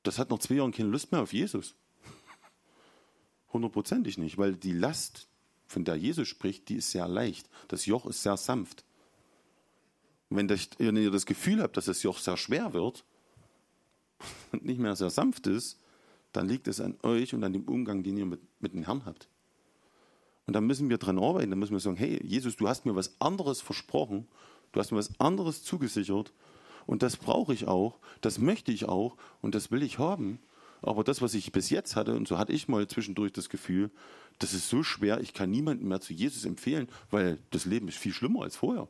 das 0.03 0.17
hat 0.17 0.31
nach 0.31 0.39
zwei 0.39 0.55
Jahren 0.55 0.71
keine 0.71 0.89
Lust 0.89 1.11
mehr 1.11 1.21
auf 1.21 1.33
Jesus. 1.33 1.75
Hundertprozentig 3.53 4.17
nicht, 4.17 4.37
weil 4.37 4.55
die 4.55 4.73
Last, 4.73 5.27
von 5.67 5.85
der 5.85 5.95
Jesus 5.95 6.27
spricht, 6.27 6.69
die 6.69 6.77
ist 6.77 6.91
sehr 6.91 7.07
leicht. 7.07 7.47
Das 7.67 7.85
Joch 7.85 8.05
ist 8.07 8.23
sehr 8.23 8.37
sanft. 8.37 8.83
Wenn, 10.29 10.47
das, 10.47 10.69
wenn 10.79 10.97
ihr 10.97 11.11
das 11.11 11.25
Gefühl 11.25 11.61
habt, 11.61 11.77
dass 11.77 11.85
das 11.85 12.03
Joch 12.03 12.17
sehr 12.17 12.37
schwer 12.37 12.73
wird 12.73 13.05
und 14.51 14.65
nicht 14.65 14.79
mehr 14.79 14.95
sehr 14.95 15.09
sanft 15.09 15.45
ist, 15.47 15.80
dann 16.31 16.47
liegt 16.47 16.67
es 16.67 16.79
an 16.79 16.97
euch 17.03 17.33
und 17.33 17.43
an 17.43 17.53
dem 17.53 17.63
Umgang, 17.63 18.03
den 18.03 18.17
ihr 18.17 18.25
mit, 18.25 18.41
mit 18.59 18.73
dem 18.73 18.83
Herrn 18.83 19.05
habt. 19.05 19.29
Und 20.47 20.53
da 20.53 20.61
müssen 20.61 20.89
wir 20.89 20.97
dran 20.97 21.19
arbeiten, 21.19 21.51
da 21.51 21.55
müssen 21.55 21.73
wir 21.73 21.79
sagen, 21.79 21.97
hey, 21.97 22.19
Jesus, 22.25 22.57
du 22.57 22.67
hast 22.67 22.85
mir 22.85 22.95
was 22.95 23.15
anderes 23.19 23.61
versprochen, 23.61 24.27
du 24.71 24.79
hast 24.79 24.91
mir 24.91 24.97
was 24.97 25.19
anderes 25.19 25.63
zugesichert 25.63 26.33
und 26.87 27.03
das 27.03 27.17
brauche 27.17 27.53
ich 27.53 27.67
auch, 27.67 27.99
das 28.21 28.39
möchte 28.39 28.71
ich 28.71 28.85
auch 28.85 29.17
und 29.41 29.55
das 29.55 29.71
will 29.71 29.83
ich 29.83 29.99
haben. 29.99 30.39
Aber 30.81 31.03
das, 31.03 31.21
was 31.21 31.35
ich 31.35 31.51
bis 31.51 31.69
jetzt 31.69 31.95
hatte, 31.95 32.15
und 32.15 32.27
so 32.27 32.37
hatte 32.37 32.53
ich 32.53 32.67
mal 32.67 32.87
zwischendurch 32.87 33.31
das 33.31 33.49
Gefühl, 33.49 33.91
das 34.39 34.53
ist 34.53 34.67
so 34.67 34.81
schwer, 34.81 35.21
ich 35.21 35.33
kann 35.33 35.51
niemandem 35.51 35.87
mehr 35.87 36.01
zu 36.01 36.13
Jesus 36.13 36.43
empfehlen, 36.43 36.87
weil 37.11 37.37
das 37.51 37.65
Leben 37.65 37.87
ist 37.87 37.97
viel 37.97 38.13
schlimmer 38.13 38.41
als 38.41 38.55
vorher. 38.55 38.87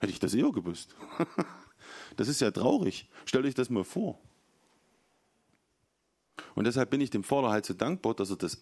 Hätte 0.00 0.12
ich 0.12 0.18
das 0.18 0.34
eher 0.34 0.50
gewusst. 0.50 0.96
das 2.16 2.26
ist 2.26 2.40
ja 2.40 2.50
traurig. 2.50 3.08
Stellt 3.26 3.44
euch 3.44 3.54
das 3.54 3.70
mal 3.70 3.84
vor. 3.84 4.18
Und 6.60 6.64
deshalb 6.64 6.90
bin 6.90 7.00
ich 7.00 7.08
dem 7.08 7.24
Vater 7.24 7.48
halt 7.48 7.64
so 7.64 7.72
dankbar, 7.72 8.12
dass 8.12 8.28
er 8.28 8.36
das 8.36 8.58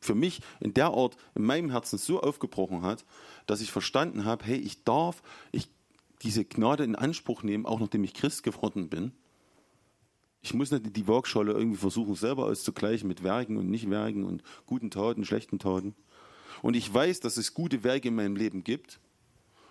für 0.00 0.14
mich 0.14 0.40
in 0.60 0.72
der 0.72 0.90
Art 0.90 1.16
in 1.34 1.42
meinem 1.42 1.70
Herzen 1.72 1.98
so 1.98 2.20
aufgebrochen 2.20 2.82
hat, 2.82 3.04
dass 3.46 3.60
ich 3.60 3.72
verstanden 3.72 4.24
habe, 4.24 4.44
hey, 4.44 4.56
ich 4.56 4.84
darf 4.84 5.20
ich 5.50 5.66
diese 6.22 6.44
Gnade 6.44 6.84
in 6.84 6.94
Anspruch 6.94 7.42
nehmen, 7.42 7.66
auch 7.66 7.80
nachdem 7.80 8.04
ich 8.04 8.14
Christ 8.14 8.44
geworden 8.44 8.88
bin. 8.88 9.10
Ich 10.42 10.54
muss 10.54 10.70
nicht 10.70 10.96
die 10.96 11.08
Waagschale 11.08 11.50
irgendwie 11.50 11.78
versuchen, 11.78 12.14
selber 12.14 12.44
auszugleichen 12.44 13.08
mit 13.08 13.24
Werken 13.24 13.56
und 13.56 13.68
Nicht-Werken 13.68 14.22
und 14.22 14.44
guten 14.66 14.92
Taten, 14.92 15.24
schlechten 15.24 15.58
Taten. 15.58 15.96
Und 16.62 16.76
ich 16.76 16.94
weiß, 16.94 17.18
dass 17.18 17.36
es 17.36 17.52
gute 17.52 17.82
Werke 17.82 18.06
in 18.06 18.14
meinem 18.14 18.36
Leben 18.36 18.62
gibt. 18.62 19.00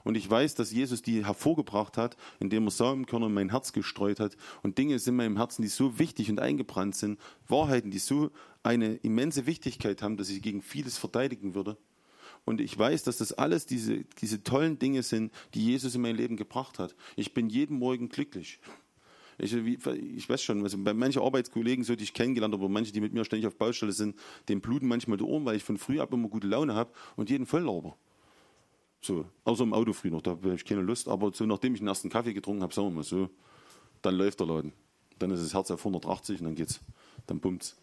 Und 0.10 0.16
ich 0.16 0.28
weiß, 0.28 0.56
dass 0.56 0.72
Jesus 0.72 1.04
die 1.04 1.24
hervorgebracht 1.24 1.96
hat, 1.96 2.18
indem 2.40 2.66
er 2.66 2.72
Samenkörner 2.72 3.28
in 3.28 3.34
mein 3.36 3.52
Herz 3.52 3.74
gestreut 3.74 4.20
hat. 4.20 4.36
Und 4.64 4.80
Dinge 4.80 4.98
sind 4.98 5.14
in 5.14 5.18
meinem 5.18 5.38
Herzen, 5.38 5.62
die 5.62 5.68
so 5.68 6.00
wichtig 6.00 6.32
und 6.32 6.40
eingebrannt 6.40 6.96
sind. 6.96 7.20
Wahrheiten, 7.48 7.92
die 7.92 8.00
so 8.00 8.32
eine 8.64 8.96
immense 9.04 9.46
Wichtigkeit 9.46 10.02
haben, 10.02 10.18
dass 10.18 10.32
ich 10.32 10.42
gegen 10.42 10.64
vieles 10.64 10.98
verteidigen 10.98 11.54
würde. 11.54 11.78
Und 12.44 12.60
ich 12.60 12.76
weiß, 12.76 13.04
dass 13.04 13.18
das 13.18 13.34
alles 13.34 13.68
diese, 13.68 14.04
diese 14.20 14.42
tollen 14.42 14.80
Dinge 14.80 15.04
sind, 15.04 15.32
die 15.54 15.64
Jesus 15.64 15.94
in 15.94 16.02
mein 16.02 16.16
Leben 16.16 16.38
gebracht 16.38 16.80
hat. 16.80 16.96
Ich 17.16 17.36
bin 17.36 17.48
jeden 17.48 17.78
Morgen 17.78 18.10
glücklich. 18.10 18.60
Ich, 19.38 19.54
ich 19.54 20.28
weiß 20.28 20.42
schon, 20.42 20.64
also 20.64 20.80
bei 20.80 20.96
manchen 20.96 21.22
Arbeitskollegen, 21.22 21.84
so 21.84 21.96
die 21.96 22.06
ich 22.06 22.16
kennengelernt 22.16 22.56
habe, 22.56 22.64
aber 22.64 22.74
manche, 22.74 22.92
die 22.92 23.00
mit 23.00 23.14
mir 23.14 23.26
ständig 23.26 23.46
auf 23.46 23.60
Baustelle 23.60 23.92
sind, 23.92 24.16
dem 24.50 24.60
bluten 24.60 24.88
manchmal 24.88 25.20
die 25.20 25.24
Ohren, 25.24 25.46
weil 25.46 25.58
ich 25.58 25.64
von 25.64 25.78
früh 25.78 26.00
ab 26.00 26.12
immer 26.12 26.30
gute 26.30 26.48
Laune 26.48 26.74
habe 26.74 26.94
und 27.16 27.30
jeden 27.30 27.46
Volllauber. 27.46 27.96
So, 29.02 29.26
außer 29.46 29.64
im 29.64 29.74
Auto 29.74 29.94
früh 29.94 30.10
noch, 30.10 30.22
da 30.22 30.32
habe 30.32 30.54
ich 30.54 30.66
keine 30.66 30.82
Lust. 30.82 31.08
Aber 31.08 31.32
so 31.34 31.46
nachdem 31.46 31.74
ich 31.74 31.80
den 31.80 31.88
ersten 31.88 32.10
Kaffee 32.10 32.34
getrunken 32.34 32.64
habe, 32.64 32.74
sagen 32.74 32.90
wir 32.90 32.96
mal 32.96 33.04
so, 33.04 33.30
dann 34.02 34.16
läuft 34.16 34.40
der 34.40 34.48
Laden. 34.48 34.74
Dann 35.18 35.32
ist 35.32 35.44
das 35.44 35.54
Herz 35.54 35.72
auf 35.72 35.82
180 35.82 36.40
und 36.40 36.46
dann 36.46 36.56
geht's, 36.56 36.80
dann 37.28 37.40
pumpt's. 37.40 37.76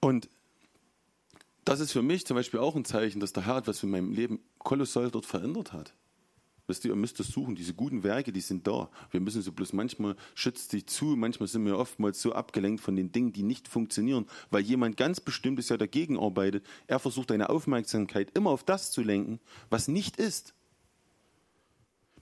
Und 0.00 0.28
das 1.64 1.80
ist 1.80 1.92
für 1.92 2.02
mich 2.02 2.26
zum 2.26 2.36
Beispiel 2.36 2.60
auch 2.60 2.76
ein 2.76 2.84
Zeichen, 2.84 3.20
dass 3.20 3.32
der 3.32 3.46
Herr 3.46 3.56
etwas 3.56 3.82
in 3.82 3.90
meinem 3.90 4.12
Leben 4.12 4.40
kolossal 4.58 5.10
dort 5.10 5.24
verändert 5.24 5.72
hat. 5.72 5.94
Wisst 6.66 6.84
ihr, 6.84 6.92
ihr 6.92 6.96
müsst 6.96 7.20
es 7.20 7.28
suchen. 7.28 7.54
Diese 7.54 7.74
guten 7.74 8.02
Werke, 8.02 8.32
die 8.32 8.40
sind 8.40 8.66
da. 8.66 8.88
Wir 9.10 9.20
müssen 9.20 9.42
sie 9.42 9.50
bloß 9.50 9.74
manchmal 9.74 10.16
schützt 10.34 10.70
sich 10.70 10.86
zu, 10.86 11.04
manchmal 11.16 11.46
sind 11.46 11.66
wir 11.66 11.78
oftmals 11.78 12.22
so 12.22 12.32
abgelenkt 12.32 12.80
von 12.82 12.96
den 12.96 13.12
Dingen, 13.12 13.32
die 13.32 13.42
nicht 13.42 13.68
funktionieren, 13.68 14.26
weil 14.50 14.62
jemand 14.62 14.96
ganz 14.96 15.20
bestimmtes 15.20 15.68
ja 15.68 15.76
dagegen 15.76 16.18
arbeitet. 16.18 16.64
Er 16.86 16.98
versucht 16.98 17.30
deine 17.30 17.50
Aufmerksamkeit 17.50 18.30
immer 18.34 18.50
auf 18.50 18.64
das 18.64 18.90
zu 18.90 19.02
lenken, 19.02 19.40
was 19.68 19.88
nicht 19.88 20.16
ist. 20.16 20.54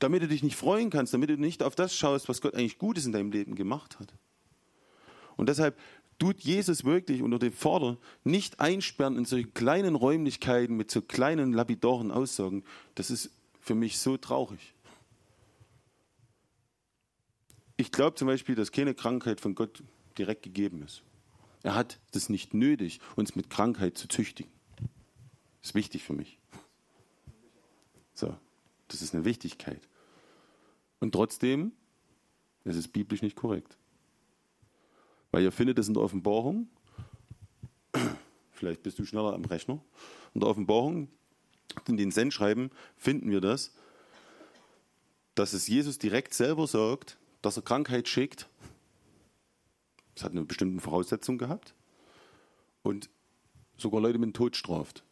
Damit 0.00 0.22
du 0.22 0.28
dich 0.28 0.42
nicht 0.42 0.56
freuen 0.56 0.90
kannst, 0.90 1.14
damit 1.14 1.30
du 1.30 1.36
nicht 1.36 1.62
auf 1.62 1.76
das 1.76 1.94
schaust, 1.94 2.28
was 2.28 2.40
Gott 2.40 2.54
eigentlich 2.54 2.78
Gutes 2.78 3.06
in 3.06 3.12
deinem 3.12 3.30
Leben 3.30 3.54
gemacht 3.54 4.00
hat. 4.00 4.12
Und 5.36 5.48
deshalb 5.48 5.78
tut 6.18 6.40
Jesus 6.40 6.84
wirklich 6.84 7.22
unter 7.22 7.38
dem 7.38 7.52
Vater 7.52 7.98
nicht 8.24 8.58
einsperren 8.58 9.16
in 9.16 9.24
solche 9.24 9.48
kleinen 9.48 9.94
Räumlichkeiten 9.94 10.76
mit 10.76 10.90
so 10.90 11.00
kleinen 11.00 11.52
lapidaren 11.52 12.10
Aussagen. 12.10 12.64
Das 12.96 13.10
ist 13.10 13.30
für 13.62 13.74
mich 13.74 13.98
so 13.98 14.16
traurig. 14.16 14.74
Ich 17.76 17.90
glaube 17.90 18.16
zum 18.16 18.26
Beispiel, 18.26 18.54
dass 18.54 18.72
keine 18.72 18.94
Krankheit 18.94 19.40
von 19.40 19.54
Gott 19.54 19.82
direkt 20.18 20.42
gegeben 20.42 20.82
ist. 20.82 21.02
Er 21.62 21.74
hat 21.74 22.00
das 22.10 22.28
nicht 22.28 22.54
nötig, 22.54 23.00
uns 23.16 23.36
mit 23.36 23.48
Krankheit 23.48 23.96
zu 23.96 24.08
züchtigen. 24.08 24.52
Das 25.60 25.70
ist 25.70 25.74
wichtig 25.74 26.02
für 26.02 26.12
mich. 26.12 26.38
So, 28.14 28.36
das 28.88 29.00
ist 29.00 29.14
eine 29.14 29.24
Wichtigkeit. 29.24 29.80
Und 30.98 31.12
trotzdem 31.12 31.72
ist 32.64 32.76
es 32.76 32.88
biblisch 32.88 33.22
nicht 33.22 33.36
korrekt. 33.36 33.78
Weil 35.30 35.44
ihr 35.44 35.52
findet 35.52 35.78
es 35.78 35.86
in 35.86 35.94
der 35.94 36.02
Offenbarung, 36.02 36.68
vielleicht 38.50 38.82
bist 38.82 38.98
du 38.98 39.04
schneller 39.04 39.34
am 39.34 39.44
Rechner, 39.44 39.80
in 40.34 40.40
der 40.40 40.50
Offenbarung 40.50 41.08
in 41.88 41.96
den 41.96 42.10
Sendschreiben 42.10 42.70
finden 42.96 43.30
wir 43.30 43.40
das, 43.40 43.72
dass 45.34 45.52
es 45.52 45.66
Jesus 45.68 45.98
direkt 45.98 46.34
selber 46.34 46.66
sagt, 46.66 47.18
dass 47.40 47.56
er 47.56 47.62
Krankheit 47.62 48.08
schickt. 48.08 48.48
Das 50.14 50.24
hat 50.24 50.32
eine 50.32 50.44
bestimmte 50.44 50.82
Voraussetzung 50.82 51.38
gehabt. 51.38 51.74
Und 52.82 53.08
sogar 53.76 54.00
Leute 54.00 54.18
mit 54.18 54.28
dem 54.28 54.34
Tod 54.34 54.56
straft. 54.56 55.04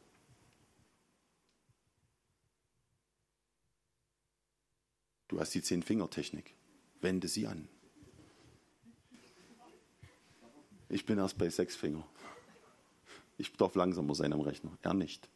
Du 5.29 5.38
hast 5.38 5.55
die 5.55 5.62
Zehn-Finger-Technik. 5.62 6.55
Wende 7.01 7.29
sie 7.29 7.46
an. 7.46 7.68
Ich 10.88 11.07
bin 11.07 11.18
erst 11.18 11.38
bei 11.38 11.49
sechs 11.49 11.77
Finger. 11.77 12.05
Ich 13.38 13.53
darf 13.53 13.75
langsamer 13.77 14.14
sein 14.14 14.33
am 14.33 14.40
Rechner. 14.40 14.77
Er 14.83 14.92
nicht. 14.92 15.31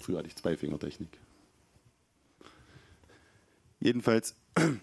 Früher 0.00 0.18
hatte 0.18 0.28
ich 0.28 0.36
Zweifingertechnik. 0.36 1.18
Jedenfalls, 3.80 4.34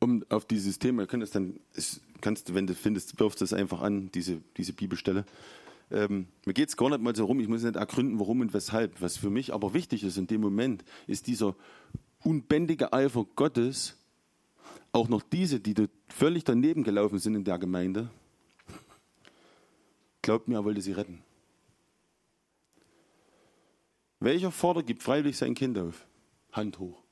um 0.00 0.24
auf 0.28 0.46
dieses 0.46 0.78
Thema, 0.78 1.06
können 1.06 1.28
dann, 1.32 1.60
kannst 2.20 2.48
du, 2.48 2.54
wenn 2.54 2.66
du 2.66 2.74
findest, 2.74 3.18
wirfst 3.20 3.42
es 3.42 3.52
einfach 3.52 3.82
an, 3.82 4.10
diese, 4.12 4.40
diese 4.56 4.72
Bibelstelle. 4.72 5.24
Ähm, 5.90 6.28
mir 6.46 6.54
geht 6.54 6.70
es 6.70 6.76
gar 6.76 6.88
nicht 6.88 7.02
mal 7.02 7.14
so 7.14 7.26
rum, 7.26 7.40
ich 7.40 7.48
muss 7.48 7.62
nicht 7.62 7.76
ergründen, 7.76 8.18
warum 8.18 8.40
und 8.40 8.54
weshalb. 8.54 9.00
Was 9.00 9.18
für 9.18 9.30
mich 9.30 9.52
aber 9.52 9.74
wichtig 9.74 10.04
ist 10.04 10.16
in 10.16 10.26
dem 10.26 10.40
Moment, 10.40 10.84
ist 11.06 11.26
dieser 11.26 11.54
unbändige 12.20 12.92
Eifer 12.92 13.26
Gottes, 13.36 13.98
auch 14.92 15.08
noch 15.08 15.22
diese, 15.22 15.60
die 15.60 15.74
völlig 16.08 16.44
daneben 16.44 16.84
gelaufen 16.84 17.18
sind 17.18 17.34
in 17.34 17.44
der 17.44 17.58
Gemeinde, 17.58 18.10
glaubt 20.22 20.48
mir, 20.48 20.56
er 20.56 20.64
wollte 20.64 20.80
sie 20.80 20.92
retten. 20.92 21.22
Welcher 24.22 24.52
Vater 24.52 24.84
gibt 24.84 25.02
freiwillig 25.02 25.36
sein 25.36 25.56
Kind 25.56 25.76
auf? 25.76 26.06
Hand 26.52 26.78
hoch. 26.78 27.02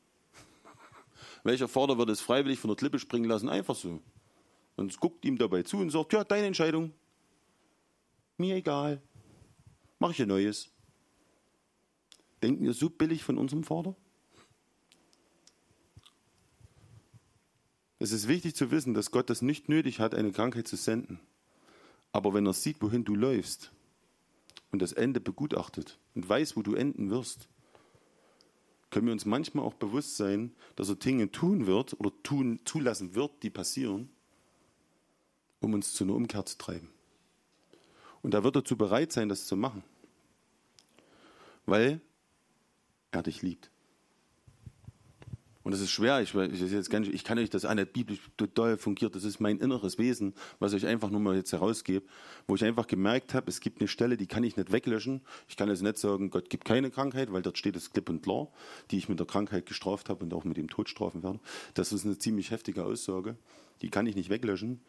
Welcher 1.43 1.67
Vater 1.67 1.99
wird 1.99 2.09
es 2.09 2.21
freiwillig 2.21 2.61
von 2.61 2.69
der 2.69 2.77
Klippe 2.77 3.01
springen 3.01 3.29
lassen? 3.29 3.49
Einfach 3.49 3.75
so. 3.75 4.01
Und 4.77 4.97
guckt 5.01 5.25
ihm 5.25 5.37
dabei 5.37 5.65
zu 5.65 5.79
und 5.79 5.91
sagt, 5.91 6.13
ja, 6.13 6.23
deine 6.23 6.47
Entscheidung. 6.47 6.93
Mir 8.39 8.55
egal. 8.55 9.03
Mach 9.99 10.13
ich 10.13 10.23
ein 10.23 10.29
neues. 10.29 10.71
Denken 12.45 12.65
wir 12.65 12.75
so 12.75 12.89
billig 12.89 13.25
von 13.25 13.39
unserem 13.39 13.65
Vater? 13.65 13.97
Es 17.99 18.13
ist 18.13 18.29
wichtig 18.29 18.55
zu 18.55 18.71
wissen, 18.71 18.95
dass 18.95 19.11
Gott 19.11 19.31
das 19.31 19.43
nicht 19.43 19.69
nötig 19.69 19.99
hat, 19.99 20.15
eine 20.15 20.31
Krankheit 20.31 20.69
zu 20.69 20.77
senden. 20.77 21.19
Aber 22.13 22.35
wenn 22.35 22.47
er 22.47 22.53
sieht, 22.53 22.81
wohin 22.81 23.05
du 23.05 23.17
läufst 23.17 23.73
und 24.71 24.81
das 24.81 24.93
Ende 24.93 25.21
begutachtet 25.21 25.99
und 26.15 26.29
weiß, 26.29 26.57
wo 26.57 26.63
du 26.63 26.75
enden 26.75 27.11
wirst, 27.11 27.49
können 28.91 29.07
wir 29.07 29.13
uns 29.13 29.25
manchmal 29.25 29.65
auch 29.65 29.75
bewusst 29.75 30.17
sein, 30.17 30.53
dass 30.77 30.89
er 30.89 30.97
Dinge 30.97 31.31
tun 31.31 31.67
wird 31.67 31.99
oder 31.99 32.11
tun, 32.23 32.61
zulassen 32.65 33.15
wird, 33.15 33.43
die 33.43 33.51
passieren, 33.51 34.11
um 35.61 35.75
uns 35.75 35.95
zu 35.95 36.05
einer 36.05 36.15
Umkehr 36.15 36.45
zu 36.45 36.59
treiben. 36.59 36.89
Und 38.23 38.35
er 38.35 38.45
wird 38.45 38.57
dazu 38.57 38.77
bereit 38.77 39.13
sein, 39.13 39.29
das 39.29 39.47
zu 39.47 39.57
machen, 39.57 39.85
weil 41.67 42.01
er 43.13 43.23
dich 43.23 43.43
liebt. 43.43 43.70
Und 45.63 45.73
das 45.73 45.83
ist 45.83 45.91
schwer, 45.91 46.23
ich, 46.23 46.35
ich, 46.35 46.73
jetzt 46.73 46.91
nicht, 46.91 47.13
ich 47.13 47.23
kann 47.23 47.39
euch 47.39 47.51
das 47.51 47.65
nicht 47.65 47.93
biblisch 47.93 48.21
total 48.39 48.79
fungiert, 48.79 49.15
das 49.15 49.25
ist 49.25 49.41
mein 49.41 49.59
inneres 49.59 49.99
Wesen, 49.99 50.33
was 50.59 50.73
ich 50.73 50.87
einfach 50.87 51.11
nur 51.11 51.21
mal 51.21 51.37
jetzt 51.37 51.53
herausgebe, 51.53 52.07
wo 52.47 52.55
ich 52.55 52.65
einfach 52.65 52.87
gemerkt 52.87 53.35
habe, 53.35 53.51
es 53.51 53.61
gibt 53.61 53.81
eine 53.81 53.89
Stelle, 53.89 54.17
die 54.17 54.27
kann 54.27 54.43
ich 54.43 54.57
nicht 54.57 54.73
weglöschen. 54.73 55.21
Ich 55.49 55.59
kann 55.59 55.69
also 55.69 55.85
nicht 55.85 55.99
sagen, 55.99 56.31
Gott 56.31 56.49
gibt 56.49 56.65
keine 56.65 56.91
Krankheit, 56.91 57.31
weil 57.31 57.43
dort 57.43 57.59
steht 57.59 57.77
es 57.77 57.93
klipp 57.93 58.09
und 58.09 58.23
klar, 58.23 58.49
die 58.91 58.97
ich 58.97 59.11
mit 59.11 59.19
der 59.19 59.27
Krankheit 59.27 59.67
gestraft 59.67 60.09
habe 60.09 60.25
und 60.25 60.33
auch 60.33 60.45
mit 60.45 60.57
dem 60.57 60.69
Tod 60.69 60.89
strafen 60.89 61.23
werde. 61.23 61.41
Das 61.75 61.93
ist 61.93 62.07
eine 62.07 62.17
ziemlich 62.17 62.51
heftige 62.51 62.85
Aussage, 62.85 63.37
die 63.83 63.91
kann 63.91 64.07
ich 64.07 64.17
nicht 64.17 64.31
weglöschen, 64.31 64.81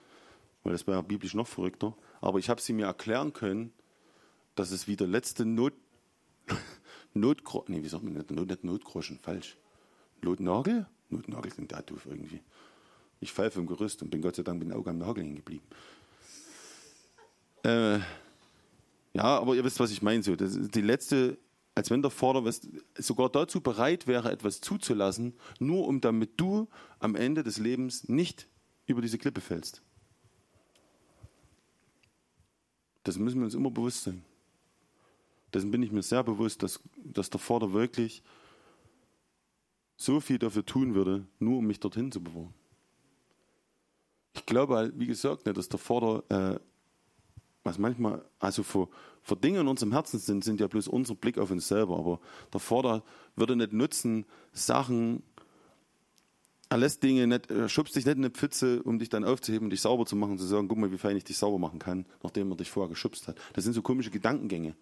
weil 0.64 0.72
das 0.72 0.88
wäre 0.88 1.04
biblisch 1.04 1.34
noch 1.34 1.48
verrückter. 1.48 1.98
Aber 2.22 2.40
ich 2.40 2.50
habe 2.50 2.62
sie 2.62 2.72
mir 2.72 2.86
erklären 2.86 3.34
können, 3.34 3.74
dass 4.56 4.72
es 4.72 4.88
wieder 4.88 5.06
letzte 5.06 5.46
Not, 5.46 5.74
Notgroschen, 7.14 7.76
nee, 7.76 7.84
wie 7.84 7.90
sagt 7.90 8.06
man 8.06 8.14
nicht, 8.14 8.32
nicht 8.32 8.64
Notgroschen, 8.64 9.20
falsch 9.20 9.58
Notnagel? 10.24 10.88
Notnagel 11.10 11.52
klingt 11.52 11.72
da 11.72 11.82
doof 11.82 12.06
irgendwie. 12.06 12.42
Ich 13.20 13.32
falle 13.32 13.52
vom 13.52 13.68
Gerüst 13.68 14.02
und 14.02 14.10
bin 14.10 14.22
Gott 14.22 14.36
sei 14.36 14.44
Dank 14.44 14.60
mit 14.60 14.70
dem 14.70 14.78
Auge 14.78 14.90
am 14.90 14.98
Nagel 14.98 15.24
hängen 15.24 15.36
geblieben. 15.36 15.66
Äh, 17.64 18.00
ja, 19.14 19.24
aber 19.24 19.56
ihr 19.56 19.64
wisst, 19.64 19.80
was 19.80 19.92
ich 19.92 20.02
meine. 20.02 20.24
So, 20.24 20.36
das 20.36 20.56
ist 20.56 20.74
die 20.74 20.82
letzte, 20.82 21.38
als 21.76 21.90
wenn 21.92 22.02
der 22.02 22.12
Vater 22.12 22.44
was, 22.46 22.62
sogar 22.98 23.30
dazu 23.30 23.62
bereit 23.62 24.08
wäre, 24.08 24.32
etwas 24.32 24.62
zuzulassen, 24.62 25.34
nur 25.60 25.88
um 25.88 26.02
damit 26.02 26.32
du 26.38 26.68
am 27.00 27.16
Ende 27.16 27.44
des 27.44 27.58
Lebens 27.58 28.08
nicht 28.10 28.48
über 28.88 29.02
diese 29.02 29.18
Klippe 29.18 29.42
fällst. 29.42 29.82
Das 33.04 33.18
müssen 33.18 33.40
wir 33.40 33.46
uns 33.46 33.56
immer 33.56 33.72
bewusst 33.72 34.04
sein. 34.04 34.24
Dessen 35.54 35.72
bin 35.72 35.84
ich 35.84 35.92
mir 35.92 36.04
sehr 36.04 36.24
bewusst, 36.24 36.64
dass, 36.64 36.80
dass 36.96 37.30
der 37.30 37.40
Vater 37.40 37.74
wirklich 37.74 38.24
so 40.02 40.20
viel 40.20 40.40
dafür 40.40 40.66
tun 40.66 40.96
würde, 40.96 41.26
nur 41.40 41.60
um 41.60 41.68
mich 41.68 41.80
dorthin 41.80 42.12
zu 42.12 42.24
bewahren. 42.24 42.54
Ich 44.34 44.46
glaube, 44.46 44.76
halt, 44.76 44.94
wie 44.98 45.06
gesagt, 45.06 45.46
dass 45.46 45.70
der 45.70 45.80
Vater, 45.80 46.24
äh, 46.30 46.60
was 47.64 47.78
manchmal, 47.78 48.26
also 48.40 48.64
vor, 48.64 48.90
vor 49.22 49.38
Dinge 49.38 49.60
in 49.60 49.68
unserem 49.68 49.92
Herzen 49.92 50.20
sind, 50.20 50.44
sind 50.44 50.60
ja 50.60 50.68
bloß 50.68 50.88
unser 50.88 51.14
Blick 51.14 51.38
auf 51.38 51.52
uns 51.52 51.68
selber. 51.68 52.00
Aber 52.00 52.20
der 52.52 52.60
Vater 52.60 53.04
würde 53.36 53.56
nicht 53.56 53.74
nutzen, 53.74 54.26
Sachen, 54.54 55.22
er 56.70 56.78
lässt 56.78 57.04
Dinge 57.04 57.28
nicht, 57.28 57.52
er 57.52 57.70
schubst 57.70 57.96
dich 57.96 58.06
nicht 58.06 58.16
in 58.18 58.24
eine 58.24 58.32
Pfütze, 58.32 58.82
um 58.82 58.98
dich 58.98 59.10
dann 59.10 59.24
aufzuheben 59.24 59.66
und 59.66 59.70
dich 59.70 59.82
sauber 59.82 60.06
zu 60.06 60.16
machen 60.16 60.40
zu 60.40 60.46
sagen, 60.46 60.68
guck 60.68 60.80
mal, 60.80 60.92
wie 60.92 60.98
fein 60.98 61.18
ich 61.18 61.26
dich 61.26 61.38
sauber 61.38 61.60
machen 61.60 61.78
kann, 61.78 62.08
nachdem 62.24 62.50
er 62.52 62.58
dich 62.58 62.72
vorher 62.72 62.90
geschubst 62.90 63.28
hat. 63.28 63.38
Das 63.54 63.66
sind 63.66 63.74
so 63.74 63.84
komische 63.84 64.10
Gedankengänge. 64.10 64.74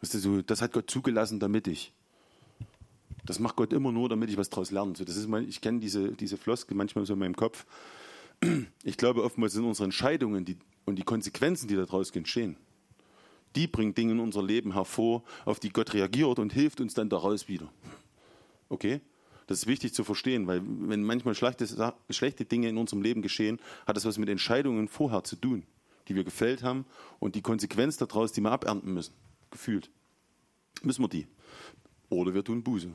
Du, 0.00 0.06
so, 0.06 0.42
das 0.42 0.60
hat 0.60 0.72
Gott 0.72 0.90
zugelassen, 0.90 1.40
damit 1.40 1.66
ich. 1.68 1.94
Das 3.28 3.40
macht 3.40 3.56
Gott 3.56 3.74
immer 3.74 3.92
nur, 3.92 4.08
damit 4.08 4.30
ich 4.30 4.38
was 4.38 4.48
daraus 4.48 4.70
lerne. 4.70 4.96
So, 4.96 5.04
das 5.04 5.18
ist 5.18 5.28
mein, 5.28 5.46
ich 5.46 5.60
kenne 5.60 5.80
diese, 5.80 6.12
diese 6.12 6.38
Floskel 6.38 6.74
manchmal 6.74 7.04
so 7.04 7.12
in 7.12 7.18
meinem 7.18 7.36
Kopf. 7.36 7.66
Ich 8.82 8.96
glaube, 8.96 9.22
oftmals 9.22 9.52
sind 9.52 9.64
unsere 9.64 9.84
Entscheidungen 9.84 10.46
die, 10.46 10.56
und 10.86 10.96
die 10.96 11.02
Konsequenzen, 11.02 11.68
die 11.68 11.74
daraus 11.74 12.10
entstehen, 12.12 12.56
die 13.54 13.66
bringen 13.66 13.94
Dinge 13.94 14.12
in 14.12 14.20
unser 14.20 14.42
Leben 14.42 14.72
hervor, 14.72 15.24
auf 15.44 15.60
die 15.60 15.68
Gott 15.68 15.92
reagiert 15.92 16.38
und 16.38 16.54
hilft 16.54 16.80
uns 16.80 16.94
dann 16.94 17.10
daraus 17.10 17.48
wieder. 17.48 17.70
Okay? 18.70 19.02
Das 19.46 19.58
ist 19.58 19.66
wichtig 19.66 19.92
zu 19.92 20.04
verstehen, 20.04 20.46
weil 20.46 20.62
wenn 20.64 21.04
manchmal 21.04 21.34
schlechte, 21.34 21.66
schlechte 22.08 22.46
Dinge 22.46 22.70
in 22.70 22.78
unserem 22.78 23.02
Leben 23.02 23.20
geschehen, 23.20 23.60
hat 23.86 23.98
das 23.98 24.06
was 24.06 24.16
mit 24.16 24.30
Entscheidungen 24.30 24.88
vorher 24.88 25.22
zu 25.24 25.36
tun, 25.36 25.64
die 26.08 26.14
wir 26.14 26.24
gefällt 26.24 26.62
haben 26.62 26.86
und 27.18 27.34
die 27.34 27.42
Konsequenz 27.42 27.98
daraus, 27.98 28.32
die 28.32 28.40
wir 28.40 28.52
abernten 28.52 28.94
müssen, 28.94 29.12
gefühlt. 29.50 29.90
Müssen 30.82 31.02
wir 31.02 31.08
die. 31.08 31.26
Oder 32.08 32.32
wir 32.32 32.42
tun 32.42 32.62
Buße. 32.62 32.94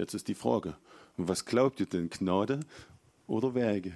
Jetzt 0.00 0.14
ist 0.14 0.28
die 0.28 0.34
Frage, 0.34 0.78
was 1.18 1.44
glaubt 1.44 1.78
ihr 1.78 1.84
denn, 1.84 2.08
Gnade 2.08 2.60
oder 3.26 3.54
Werke? 3.54 3.92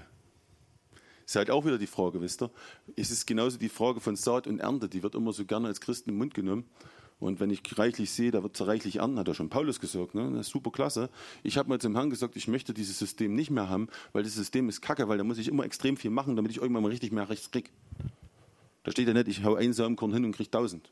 Ist 1.25 1.35
halt 1.35 1.51
auch 1.51 1.64
wieder 1.64 1.79
die 1.79 1.87
Frage, 1.87 2.21
wisst 2.21 2.43
ihr? 2.43 2.51
Es 2.95 3.11
ist 3.11 3.27
genauso 3.27 3.57
die 3.57 3.71
Frage 3.71 4.01
von 4.01 4.14
Saat 4.14 4.47
und 4.47 4.59
Ernte, 4.59 4.90
die 4.90 5.03
wird 5.03 5.14
immer 5.14 5.33
so 5.33 5.47
gerne 5.47 5.67
als 5.67 5.81
Christen 5.81 6.11
im 6.11 6.19
Mund 6.19 6.35
genommen. 6.35 6.67
Und 7.21 7.40
wenn 7.40 7.49
ich 7.49 7.62
reichlich 7.79 8.11
sehe, 8.11 8.31
da 8.31 8.43
wird 8.43 8.55
es 8.55 8.67
reichlich 8.67 8.97
ernten, 8.97 9.19
hat 9.19 9.29
ja 9.29 9.33
schon 9.33 9.49
Paulus 9.49 9.81
gesagt. 9.81 10.14
Ne? 10.14 10.31
Das 10.33 10.49
ist 10.49 10.53
super 10.53 10.71
klasse. 10.71 11.09
Ich 11.43 11.57
habe 11.57 11.71
mal 11.71 11.81
zum 11.81 11.95
Herrn 11.97 12.11
gesagt, 12.11 12.37
ich 12.37 12.49
möchte 12.49 12.75
dieses 12.75 12.99
System 12.99 13.35
nicht 13.35 13.51
mehr 13.51 13.71
haben, 13.71 13.88
weil 14.12 14.25
das 14.25 14.35
System 14.35 14.69
ist 14.69 14.83
kacke, 14.83 15.09
weil 15.09 15.17
da 15.17 15.25
muss 15.25 15.38
ich 15.38 15.49
immer 15.49 15.64
extrem 15.64 15.97
viel 15.97 16.11
machen, 16.11 16.37
damit 16.37 16.51
ich 16.51 16.59
irgendwann 16.59 16.83
mal 16.83 16.90
richtig 16.90 17.12
mehr 17.12 17.31
rechts 17.31 17.51
krieg. 17.51 17.71
Da 18.83 18.90
steht 18.90 19.09
ja 19.09 19.14
nicht, 19.14 19.29
ich 19.29 19.43
hau 19.43 19.55
ein 19.55 19.73
Samenkorn 19.73 20.12
hin 20.12 20.27
und 20.27 20.37
krieg 20.37 20.53
tausend. 20.53 20.90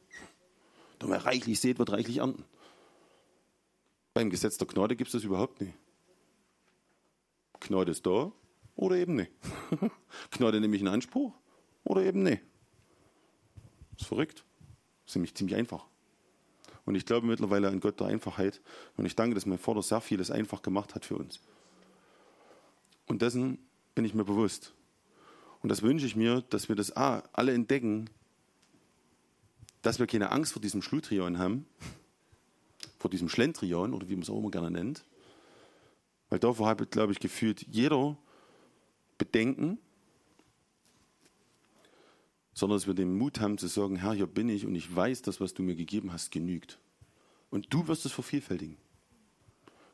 Da 0.98 1.06
wer 1.10 1.22
reichlich 1.26 1.60
seht, 1.60 1.78
wird 1.78 1.92
reichlich 1.92 2.18
ernten. 2.18 2.44
Beim 4.14 4.30
Gesetz 4.30 4.58
der 4.58 4.66
Gnade 4.66 4.96
gibt 4.96 5.08
es 5.08 5.12
das 5.12 5.24
überhaupt 5.24 5.60
nicht. 5.60 5.74
Gnade 7.60 7.92
ist 7.92 8.04
da 8.06 8.32
oder 8.76 8.96
eben 8.96 9.14
nicht. 9.14 9.32
Gnade 10.30 10.60
nehme 10.60 10.76
ich 10.76 10.82
in 10.82 10.88
Anspruch 10.88 11.32
oder 11.84 12.02
eben 12.02 12.22
nicht. 12.22 12.42
Ist 13.98 14.06
verrückt. 14.06 14.44
Ist 15.06 15.16
nämlich 15.16 15.34
ziemlich 15.34 15.56
einfach. 15.56 15.86
Und 16.84 16.96
ich 16.96 17.06
glaube 17.06 17.26
mittlerweile 17.26 17.68
an 17.68 17.80
Gott 17.80 18.00
der 18.00 18.08
Einfachheit. 18.08 18.60
Und 18.96 19.06
ich 19.06 19.14
danke, 19.14 19.34
dass 19.34 19.46
mein 19.46 19.58
Vater 19.58 19.82
sehr 19.82 20.00
vieles 20.00 20.30
einfach 20.30 20.62
gemacht 20.62 20.94
hat 20.94 21.04
für 21.04 21.16
uns. 21.16 21.40
Und 23.06 23.22
dessen 23.22 23.58
bin 23.94 24.04
ich 24.04 24.14
mir 24.14 24.24
bewusst. 24.24 24.74
Und 25.62 25.68
das 25.68 25.82
wünsche 25.82 26.06
ich 26.06 26.16
mir, 26.16 26.42
dass 26.50 26.68
wir 26.68 26.76
das 26.76 26.96
A, 26.96 27.22
alle 27.32 27.52
entdecken, 27.52 28.10
dass 29.82 29.98
wir 29.98 30.06
keine 30.06 30.32
Angst 30.32 30.52
vor 30.52 30.62
diesem 30.62 30.82
Schludrion 30.82 31.38
haben, 31.38 31.66
vor 33.02 33.10
diesem 33.10 33.28
Schlendrian 33.28 33.92
oder 33.92 34.08
wie 34.08 34.14
man 34.14 34.22
es 34.22 34.30
auch 34.30 34.38
immer 34.38 34.50
gerne 34.50 34.70
nennt. 34.70 35.04
Weil 36.30 36.38
davor 36.38 36.68
habe, 36.68 36.86
glaube 36.86 37.12
ich, 37.12 37.18
gefühlt 37.18 37.66
jeder 37.68 38.16
Bedenken, 39.18 39.78
sondern 42.54 42.78
dass 42.78 42.86
wir 42.86 42.94
den 42.94 43.16
Mut 43.16 43.40
haben 43.40 43.58
zu 43.58 43.66
sagen, 43.66 43.96
Herr, 43.96 44.14
hier 44.14 44.26
bin 44.26 44.48
ich 44.48 44.64
und 44.64 44.74
ich 44.74 44.94
weiß, 44.94 45.22
das, 45.22 45.40
was 45.40 45.52
du 45.52 45.62
mir 45.62 45.74
gegeben 45.74 46.12
hast, 46.12 46.30
genügt. 46.30 46.78
Und 47.50 47.74
du 47.74 47.88
wirst 47.88 48.06
es 48.06 48.12
vervielfältigen. 48.12 48.76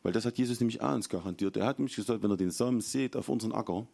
Weil 0.02 0.12
das 0.12 0.26
hat 0.26 0.38
Jesus 0.38 0.60
nämlich 0.60 0.80
auch 0.80 0.94
uns 0.94 1.08
garantiert. 1.08 1.56
Er 1.56 1.66
hat 1.66 1.78
nämlich 1.78 1.96
gesagt, 1.96 2.22
wenn 2.22 2.30
er 2.30 2.36
den 2.36 2.50
Samen 2.50 2.80
seht 2.80 3.16
auf 3.16 3.28
unseren 3.28 3.52
Acker 3.52 3.86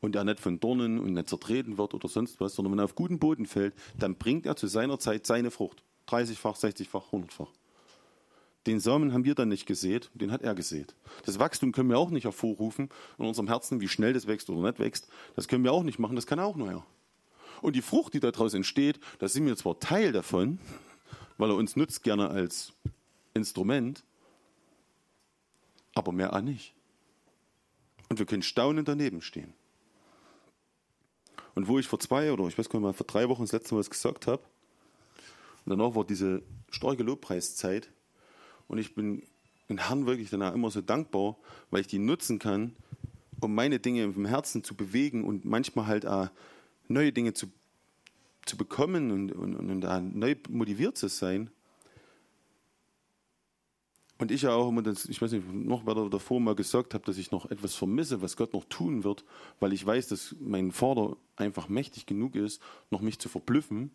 und 0.00 0.16
er 0.16 0.24
nicht 0.24 0.40
von 0.40 0.58
Dornen 0.58 0.98
und 0.98 1.12
nicht 1.12 1.28
zertreten 1.28 1.76
wird 1.76 1.92
oder 1.94 2.08
sonst 2.08 2.40
was, 2.40 2.54
sondern 2.54 2.72
wenn 2.72 2.78
er 2.80 2.86
auf 2.86 2.94
guten 2.94 3.18
Boden 3.18 3.46
fällt, 3.46 3.74
dann 3.98 4.16
bringt 4.16 4.46
er 4.46 4.56
zu 4.56 4.66
seiner 4.66 4.98
Zeit 4.98 5.26
seine 5.26 5.50
Frucht. 5.50 5.84
30-fach, 6.10 6.56
60-fach, 6.56 7.12
100-fach. 7.12 7.48
Den 8.66 8.78
Samen 8.78 9.14
haben 9.14 9.24
wir 9.24 9.34
dann 9.34 9.48
nicht 9.48 9.66
gesät, 9.66 10.10
den 10.12 10.30
hat 10.30 10.42
er 10.42 10.54
gesät. 10.54 10.94
Das 11.24 11.38
Wachstum 11.38 11.72
können 11.72 11.88
wir 11.88 11.98
auch 11.98 12.10
nicht 12.10 12.24
hervorrufen 12.24 12.90
in 13.18 13.24
unserem 13.24 13.48
Herzen, 13.48 13.80
wie 13.80 13.88
schnell 13.88 14.12
das 14.12 14.26
wächst 14.26 14.50
oder 14.50 14.60
nicht 14.68 14.78
wächst. 14.78 15.08
Das 15.34 15.48
können 15.48 15.64
wir 15.64 15.72
auch 15.72 15.82
nicht 15.82 15.98
machen, 15.98 16.16
das 16.16 16.26
kann 16.26 16.40
auch 16.40 16.56
nur 16.56 16.70
er. 16.70 16.86
Und 17.62 17.74
die 17.74 17.82
Frucht, 17.82 18.14
die 18.14 18.20
daraus 18.20 18.54
entsteht, 18.54 19.00
da 19.18 19.28
sind 19.28 19.46
wir 19.46 19.56
zwar 19.56 19.80
Teil 19.80 20.12
davon, 20.12 20.58
weil 21.38 21.50
er 21.50 21.56
uns 21.56 21.74
nutzt 21.74 22.02
gerne 22.02 22.28
als 22.28 22.72
Instrument, 23.32 24.04
aber 25.94 26.12
mehr 26.12 26.34
auch 26.34 26.42
nicht. 26.42 26.74
Und 28.08 28.18
wir 28.18 28.26
können 28.26 28.42
staunend 28.42 28.88
daneben 28.88 29.22
stehen. 29.22 29.54
Und 31.54 31.68
wo 31.68 31.78
ich 31.78 31.86
vor 31.86 31.98
zwei 31.98 32.32
oder 32.32 32.46
ich 32.46 32.58
weiß 32.58 32.68
gar 32.68 32.78
nicht 32.78 32.86
mal, 32.86 32.92
vor 32.92 33.06
drei 33.06 33.28
Wochen 33.28 33.42
das 33.42 33.52
letzte 33.52 33.74
Mal 33.74 33.80
was 33.80 33.90
gesagt 33.90 34.26
habe, 34.26 34.42
danach 35.70 35.94
war 35.94 36.04
diese 36.04 36.42
starke 36.70 37.02
Lobpreiszeit. 37.02 37.90
Und 38.68 38.78
ich 38.78 38.94
bin 38.94 39.22
den 39.68 39.78
Herrn 39.78 40.06
wirklich 40.06 40.30
danach 40.30 40.54
immer 40.54 40.70
so 40.70 40.80
dankbar, 40.80 41.36
weil 41.70 41.80
ich 41.80 41.86
die 41.86 41.98
nutzen 41.98 42.38
kann, 42.38 42.76
um 43.40 43.54
meine 43.54 43.78
Dinge 43.78 44.04
im 44.04 44.26
Herzen 44.26 44.62
zu 44.64 44.74
bewegen 44.74 45.24
und 45.24 45.44
manchmal 45.44 45.86
halt 45.86 46.06
auch 46.06 46.28
neue 46.88 47.12
Dinge 47.12 47.32
zu, 47.32 47.46
zu 48.44 48.56
bekommen 48.56 49.10
und, 49.10 49.32
und, 49.32 49.56
und 49.56 49.80
da 49.80 50.00
neu 50.00 50.34
motiviert 50.48 50.98
zu 50.98 51.08
sein. 51.08 51.50
Und 54.18 54.30
ich 54.30 54.42
ja 54.42 54.50
auch 54.50 54.68
immer, 54.68 54.82
das, 54.82 55.06
ich 55.06 55.22
weiß 55.22 55.32
nicht, 55.32 55.50
noch 55.50 55.86
wer 55.86 55.94
davor 56.10 56.40
mal 56.40 56.54
gesagt 56.54 56.92
habe, 56.92 57.04
dass 57.06 57.16
ich 57.16 57.30
noch 57.30 57.50
etwas 57.50 57.74
vermisse, 57.74 58.20
was 58.20 58.36
Gott 58.36 58.52
noch 58.52 58.66
tun 58.66 59.02
wird, 59.02 59.24
weil 59.60 59.72
ich 59.72 59.86
weiß, 59.86 60.08
dass 60.08 60.36
mein 60.40 60.72
Vater 60.72 61.16
einfach 61.36 61.70
mächtig 61.70 62.04
genug 62.04 62.34
ist, 62.36 62.60
noch 62.90 63.00
mich 63.00 63.18
zu 63.18 63.30
verblüffen 63.30 63.90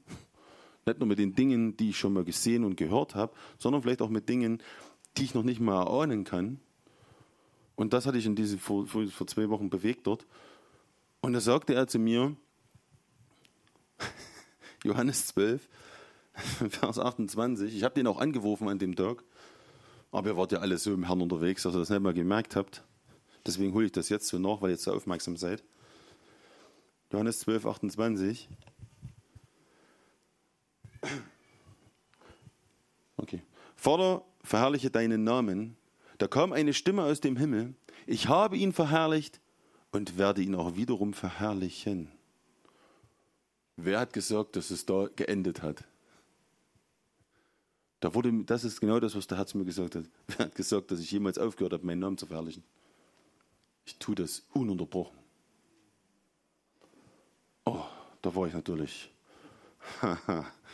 Nicht 0.86 1.00
nur 1.00 1.08
mit 1.08 1.20
den 1.20 1.34
Dingen, 1.34 1.76
die 1.78 1.90
ich 1.90 1.98
schon 1.98 2.14
mal 2.14 2.24
gesehen 2.24 2.64
und 2.64 2.78
gehört 2.78 3.16
habe, 3.16 3.34
sondern 3.58 3.82
vielleicht 3.82 4.02
auch 4.02 4.10
mit 4.10 4.30
Dingen, 4.30 4.62
die 5.18 5.24
ich 5.24 5.34
noch 5.34 5.44
nicht 5.44 5.60
mal 5.60 5.82
erahnen 5.82 6.24
kann. 6.24 6.60
Und 7.76 7.94
das 7.94 8.06
hatte 8.06 8.18
ich 8.18 8.26
in 8.26 8.36
diese, 8.36 8.58
vor, 8.58 8.86
vor 8.86 9.28
zwei 9.28 9.50
Wochen 9.50 9.70
bewegt 9.70 10.08
dort. 10.08 10.26
Und 11.22 11.34
da 11.34 11.40
sagte 11.40 11.74
er 11.74 11.88
zu 11.88 11.98
mir, 11.98 12.36
Johannes 14.84 15.28
12, 15.28 15.68
Vers 16.70 17.00
28, 17.00 17.76
ich 17.76 17.84
habe 17.84 17.96
den 17.96 18.08
auch 18.08 18.20
angerufen 18.20 18.70
an 18.70 18.78
dem 18.78 18.96
Tag, 18.96 19.24
aber 20.12 20.30
ihr 20.30 20.38
wart 20.38 20.52
ja 20.52 20.60
alle 20.60 20.78
so 20.78 20.94
im 20.94 21.06
Herrn 21.06 21.22
unterwegs, 21.22 21.64
dass 21.64 21.76
ihr 21.76 21.80
das 21.80 21.90
nicht 21.90 22.02
mal 22.02 22.14
gemerkt 22.14 22.56
habt. 22.56 22.84
Deswegen 23.46 23.74
hole 23.74 23.88
ich 23.88 23.92
das 23.92 24.10
jetzt 24.10 24.28
so 24.28 24.38
nach, 24.38 24.62
weil 24.62 24.72
ihr 24.72 24.78
so 24.78 24.94
aufmerksam 24.94 25.36
seid. 25.36 25.64
Johannes 27.12 27.40
12, 27.40 27.66
28. 27.66 28.50
Okay. 33.18 33.42
Vater, 33.76 34.24
verherrliche 34.44 34.90
deinen 34.90 35.24
Namen. 35.24 35.78
Da 36.18 36.28
kam 36.28 36.54
eine 36.54 36.74
Stimme 36.74 37.04
aus 37.04 37.22
dem 37.22 37.38
Himmel. 37.38 37.74
Ich 38.08 38.28
habe 38.28 38.58
ihn 38.58 38.74
verherrlicht 38.74 39.40
und 39.92 40.18
werde 40.18 40.42
ihn 40.42 40.56
auch 40.56 40.76
wiederum 40.76 41.14
verherrlichen. 41.14 42.12
Wer 43.78 44.00
hat 44.00 44.14
gesagt, 44.14 44.56
dass 44.56 44.72
es 44.72 44.86
da 44.86 45.10
geendet 45.16 45.62
hat? 45.62 45.84
Da 48.00 48.14
wurde, 48.14 48.32
das 48.44 48.64
ist 48.64 48.80
genau 48.80 49.00
das, 49.00 49.16
was 49.16 49.28
der 49.28 49.38
Herz 49.38 49.54
mir 49.54 49.66
gesagt 49.66 49.96
hat. 49.96 50.06
Wer 50.28 50.46
hat 50.46 50.56
gesagt, 50.56 50.92
dass 50.92 51.00
ich 51.00 51.12
jemals 51.12 51.38
aufgehört 51.38 51.74
habe, 51.74 51.86
meinen 51.86 52.00
Namen 52.00 52.18
zu 52.18 52.28
verherrlichen? 52.28 52.64
Ich 53.86 53.98
tue 53.98 54.16
das 54.16 54.44
ununterbrochen. 54.54 55.18
Oh, 57.66 57.84
da 58.22 58.36
war 58.36 58.48
ich 58.48 58.54
natürlich. 58.54 59.12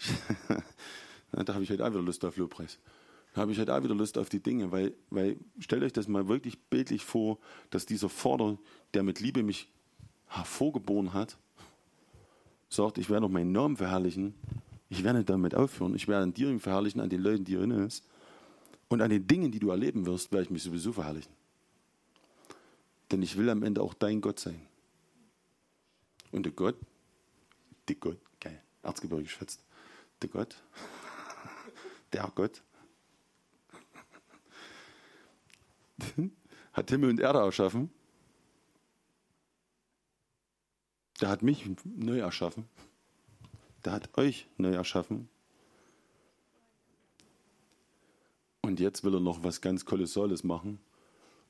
da 1.32 1.54
habe 1.54 1.62
ich 1.62 1.70
heute 1.70 1.84
auch 1.84 1.90
wieder 1.90 2.02
Lust 2.02 2.24
auf 2.24 2.36
Lobpreis. 2.36 2.78
Da 3.34 3.42
habe 3.42 3.52
ich 3.52 3.58
heute 3.58 3.74
auch 3.74 3.82
wieder 3.82 3.94
Lust 3.94 4.18
auf 4.18 4.28
die 4.28 4.40
Dinge, 4.40 4.72
weil, 4.72 4.92
weil 5.10 5.36
stellt 5.58 5.82
euch 5.82 5.92
das 5.92 6.08
mal 6.08 6.28
wirklich 6.28 6.58
bildlich 6.58 7.04
vor, 7.04 7.38
dass 7.70 7.86
dieser 7.86 8.08
Vater, 8.08 8.58
der 8.94 9.02
mit 9.02 9.20
Liebe 9.20 9.42
mich 9.42 9.68
hervorgeboren 10.26 11.12
hat, 11.12 11.36
sagt, 12.68 12.98
ich 12.98 13.08
werde 13.08 13.22
noch 13.22 13.30
meinen 13.30 13.52
Namen 13.52 13.76
verherrlichen, 13.76 14.34
ich 14.88 15.04
werde 15.04 15.24
damit 15.24 15.54
aufhören, 15.54 15.94
ich 15.94 16.08
werde 16.08 16.24
an 16.24 16.34
dir 16.34 16.58
verherrlichen, 16.58 17.00
an 17.00 17.10
den 17.10 17.20
Leuten, 17.20 17.44
die 17.44 17.54
erinnern 17.54 17.86
ist. 17.86 18.04
Und 18.88 19.02
an 19.02 19.10
den 19.10 19.24
Dingen, 19.26 19.52
die 19.52 19.60
du 19.60 19.70
erleben 19.70 20.04
wirst, 20.06 20.32
werde 20.32 20.44
ich 20.44 20.50
mich 20.50 20.64
sowieso 20.64 20.92
verherrlichen. 20.92 21.32
Denn 23.12 23.22
ich 23.22 23.36
will 23.36 23.48
am 23.48 23.62
Ende 23.62 23.82
auch 23.82 23.94
dein 23.94 24.20
Gott 24.20 24.40
sein. 24.40 24.60
Und 26.32 26.44
der 26.44 26.52
Gott, 26.52 26.76
der 27.88 27.96
Gott, 27.96 28.18
geil, 28.40 28.60
erzgebirge 28.82 29.24
geschätzt, 29.24 29.62
der 30.22 30.28
Gott, 30.28 30.62
der 32.12 32.30
Gott, 32.34 32.62
hat 36.72 36.90
Himmel 36.90 37.10
und 37.10 37.20
Erde 37.20 37.40
erschaffen. 37.40 37.90
Der 41.20 41.28
hat 41.28 41.42
mich 41.42 41.68
neu 41.84 42.18
erschaffen. 42.18 42.68
Der 43.84 43.92
hat 43.92 44.16
euch 44.18 44.46
neu 44.56 44.72
erschaffen. 44.72 45.28
Und 48.62 48.80
jetzt 48.80 49.04
will 49.04 49.14
er 49.14 49.20
noch 49.20 49.42
was 49.42 49.60
ganz 49.60 49.84
Kolossales 49.84 50.44
machen. 50.44 50.80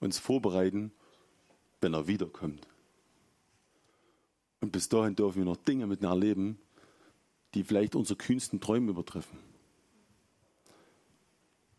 Uns 0.01 0.19
vorbereiten, 0.19 0.93
wenn 1.81 1.95
er 1.95 2.07
wiederkommt. 2.07 2.67
Und 4.61 4.73
bis 4.73 4.89
dahin 4.89 5.17
dürfen 5.17 5.39
wir 5.39 5.45
noch 5.45 5.57
Dinge 5.57 5.87
mit 5.87 6.03
erleben, 6.03 6.59
die 7.55 7.65
vielleicht 7.65 7.95
unsere 7.95 8.17
kühnsten 8.17 8.61
Träume 8.61 8.91
übertreffen. 8.91 9.39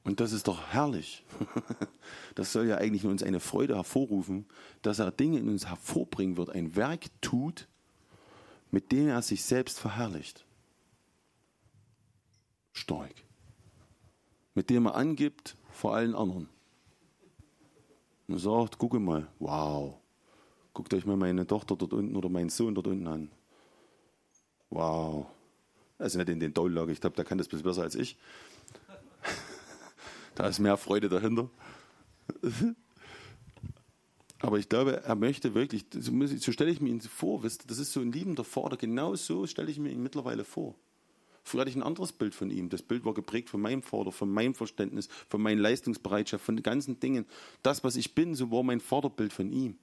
Und 0.03 0.19
das 0.19 0.31
ist 0.31 0.47
doch 0.47 0.67
herrlich. 0.67 1.23
Das 2.35 2.53
soll 2.53 2.67
ja 2.67 2.77
eigentlich 2.77 3.03
in 3.03 3.09
uns 3.09 3.23
eine 3.23 3.41
Freude 3.41 3.75
hervorrufen, 3.75 4.45
dass 4.81 4.99
er 4.99 5.11
Dinge 5.11 5.37
in 5.39 5.49
uns 5.49 5.67
hervorbringen 5.67 6.37
wird, 6.37 6.49
ein 6.49 6.77
Werk 6.77 7.07
tut, 7.19 7.67
mit 8.71 8.93
dem 8.93 9.09
er 9.09 9.21
sich 9.21 9.43
selbst 9.43 9.79
verherrlicht. 9.79 10.45
Stark. 12.71 13.13
Mit 14.55 14.69
dem 14.69 14.85
er 14.85 14.95
angibt 14.95 15.57
vor 15.71 15.93
allen 15.93 16.15
anderen. 16.15 16.47
Und 18.29 18.39
sagt, 18.39 18.77
gucke 18.77 18.99
mal, 18.99 19.27
wow, 19.39 19.99
guckt 20.73 20.93
euch 20.93 21.05
mal 21.05 21.17
meine 21.17 21.45
Tochter 21.45 21.75
dort 21.75 21.93
unten 21.93 22.15
oder 22.15 22.29
meinen 22.29 22.49
Sohn 22.49 22.73
dort 22.73 22.87
unten 22.87 23.07
an. 23.07 23.29
Wow. 24.69 25.27
Also 26.01 26.17
nicht 26.17 26.29
in 26.29 26.39
den 26.39 26.53
Downlage, 26.53 26.91
ich 26.91 26.99
glaube, 26.99 27.15
der 27.15 27.25
kann 27.25 27.37
das 27.37 27.47
ein 27.47 27.51
bisschen 27.51 27.63
besser 27.63 27.83
als 27.83 27.93
ich. 27.93 28.17
da 30.35 30.47
ist 30.47 30.57
mehr 30.59 30.75
Freude 30.77 31.09
dahinter. 31.09 31.49
Aber 34.39 34.57
ich 34.57 34.67
glaube, 34.67 35.03
er 35.03 35.15
möchte 35.15 35.53
wirklich, 35.53 35.85
so 35.91 36.51
stelle 36.51 36.71
ich 36.71 36.81
mir 36.81 36.89
ihn 36.89 37.01
vor, 37.01 37.43
wisst, 37.43 37.69
das 37.69 37.77
ist 37.77 37.93
so 37.93 37.99
ein 37.99 38.11
liebender 38.11 38.43
Vater, 38.43 38.77
genau 38.77 39.13
so 39.15 39.45
stelle 39.45 39.69
ich 39.69 39.77
mir 39.77 39.91
ihn 39.91 40.01
mittlerweile 40.01 40.43
vor. 40.43 40.73
Früher 41.43 41.61
hatte 41.61 41.69
ich 41.69 41.75
ein 41.75 41.83
anderes 41.83 42.11
Bild 42.11 42.33
von 42.33 42.49
ihm. 42.49 42.69
Das 42.69 42.81
Bild 42.81 43.05
war 43.05 43.13
geprägt 43.13 43.51
von 43.51 43.61
meinem 43.61 43.83
Vater, 43.83 44.11
von 44.11 44.31
meinem 44.31 44.55
Verständnis, 44.55 45.07
von 45.29 45.39
meiner 45.41 45.61
Leistungsbereitschaft, 45.61 46.43
von 46.43 46.55
den 46.55 46.63
ganzen 46.63 46.99
Dingen. 46.99 47.27
Das, 47.61 47.83
was 47.83 47.95
ich 47.95 48.15
bin, 48.15 48.33
so 48.33 48.49
war 48.49 48.63
mein 48.63 48.79
Vaterbild 48.79 49.33
von 49.33 49.51
ihm. 49.51 49.77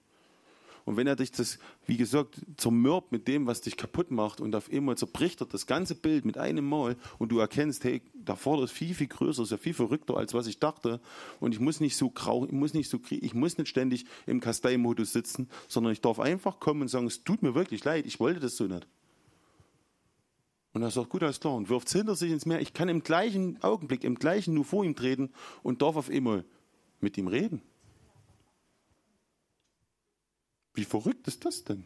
Und 0.89 0.97
wenn 0.97 1.07
er 1.07 1.17
dich 1.17 1.31
das, 1.33 1.59
wie 1.85 1.99
gesagt, 1.99 2.41
zermürbt 2.57 3.13
mit 3.13 3.29
dem, 3.29 3.47
was 3.47 3.61
dich 3.61 3.77
kaputt 3.77 4.11
macht 4.11 4.41
und 4.41 4.57
auf 4.57 4.73
einmal 4.73 4.97
zerbricht 4.97 5.39
er 5.43 5.47
das 5.47 5.67
ganze 5.67 5.95
Bild 5.95 6.25
mit 6.25 6.39
einem 6.39 6.67
Mal 6.67 6.97
und 7.19 7.31
du 7.31 7.39
erkennst, 7.41 7.85
hey, 7.85 8.01
der 8.15 8.37
Vater 8.37 8.63
ist 8.63 8.71
viel, 8.71 8.95
viel 8.95 9.07
größer, 9.07 9.43
ist 9.43 9.51
ja 9.51 9.59
viel 9.59 9.75
verrückter, 9.75 10.17
als 10.17 10.33
was 10.33 10.47
ich 10.47 10.61
dachte. 10.61 10.99
Und 11.41 11.53
ich 11.53 11.61
muss 11.61 11.81
nicht 11.81 11.95
so 11.95 12.09
grau, 12.09 12.47
ich 12.47 12.53
muss 12.53 12.73
nicht 12.73 12.89
so, 12.89 12.99
ich 13.11 13.35
muss 13.35 13.59
nicht 13.59 13.69
ständig 13.69 14.07
im 14.25 14.41
Kastei-Modus 14.41 15.13
sitzen, 15.13 15.51
sondern 15.69 15.93
ich 15.93 16.01
darf 16.01 16.21
einfach 16.21 16.59
kommen 16.59 16.81
und 16.81 16.89
sagen, 16.89 17.07
es 17.07 17.23
tut 17.23 17.43
mir 17.43 17.55
wirklich 17.55 17.85
leid, 17.85 18.07
ich 18.07 18.19
wollte 18.19 18.41
das 18.41 18.57
so 18.57 18.65
nicht. 18.65 18.87
Und 20.73 20.81
er 20.81 20.91
sagt, 20.91 21.11
gut, 21.11 21.23
alles 21.23 21.39
klar, 21.39 21.55
und 21.55 21.69
wirft 21.69 21.89
es 21.89 21.93
hinter 21.93 22.15
sich 22.15 22.33
ins 22.33 22.47
Meer. 22.47 22.63
Ich 22.63 22.73
kann 22.73 22.89
im 22.89 23.03
gleichen 23.03 23.63
Augenblick, 23.63 24.05
im 24.05 24.15
gleichen 24.15 24.55
nur 24.55 24.65
vor 24.65 24.87
ihm 24.87 24.97
treten 24.97 25.33
und 25.63 25.83
darf 25.83 25.97
auf 25.97 26.09
einmal 26.09 26.47
mit 27.03 27.19
ihm 27.19 27.29
reden. 27.29 27.61
Wie 30.79 30.85
verrückt 30.85 31.27
ist 31.27 31.45
das 31.45 31.65
denn? 31.65 31.83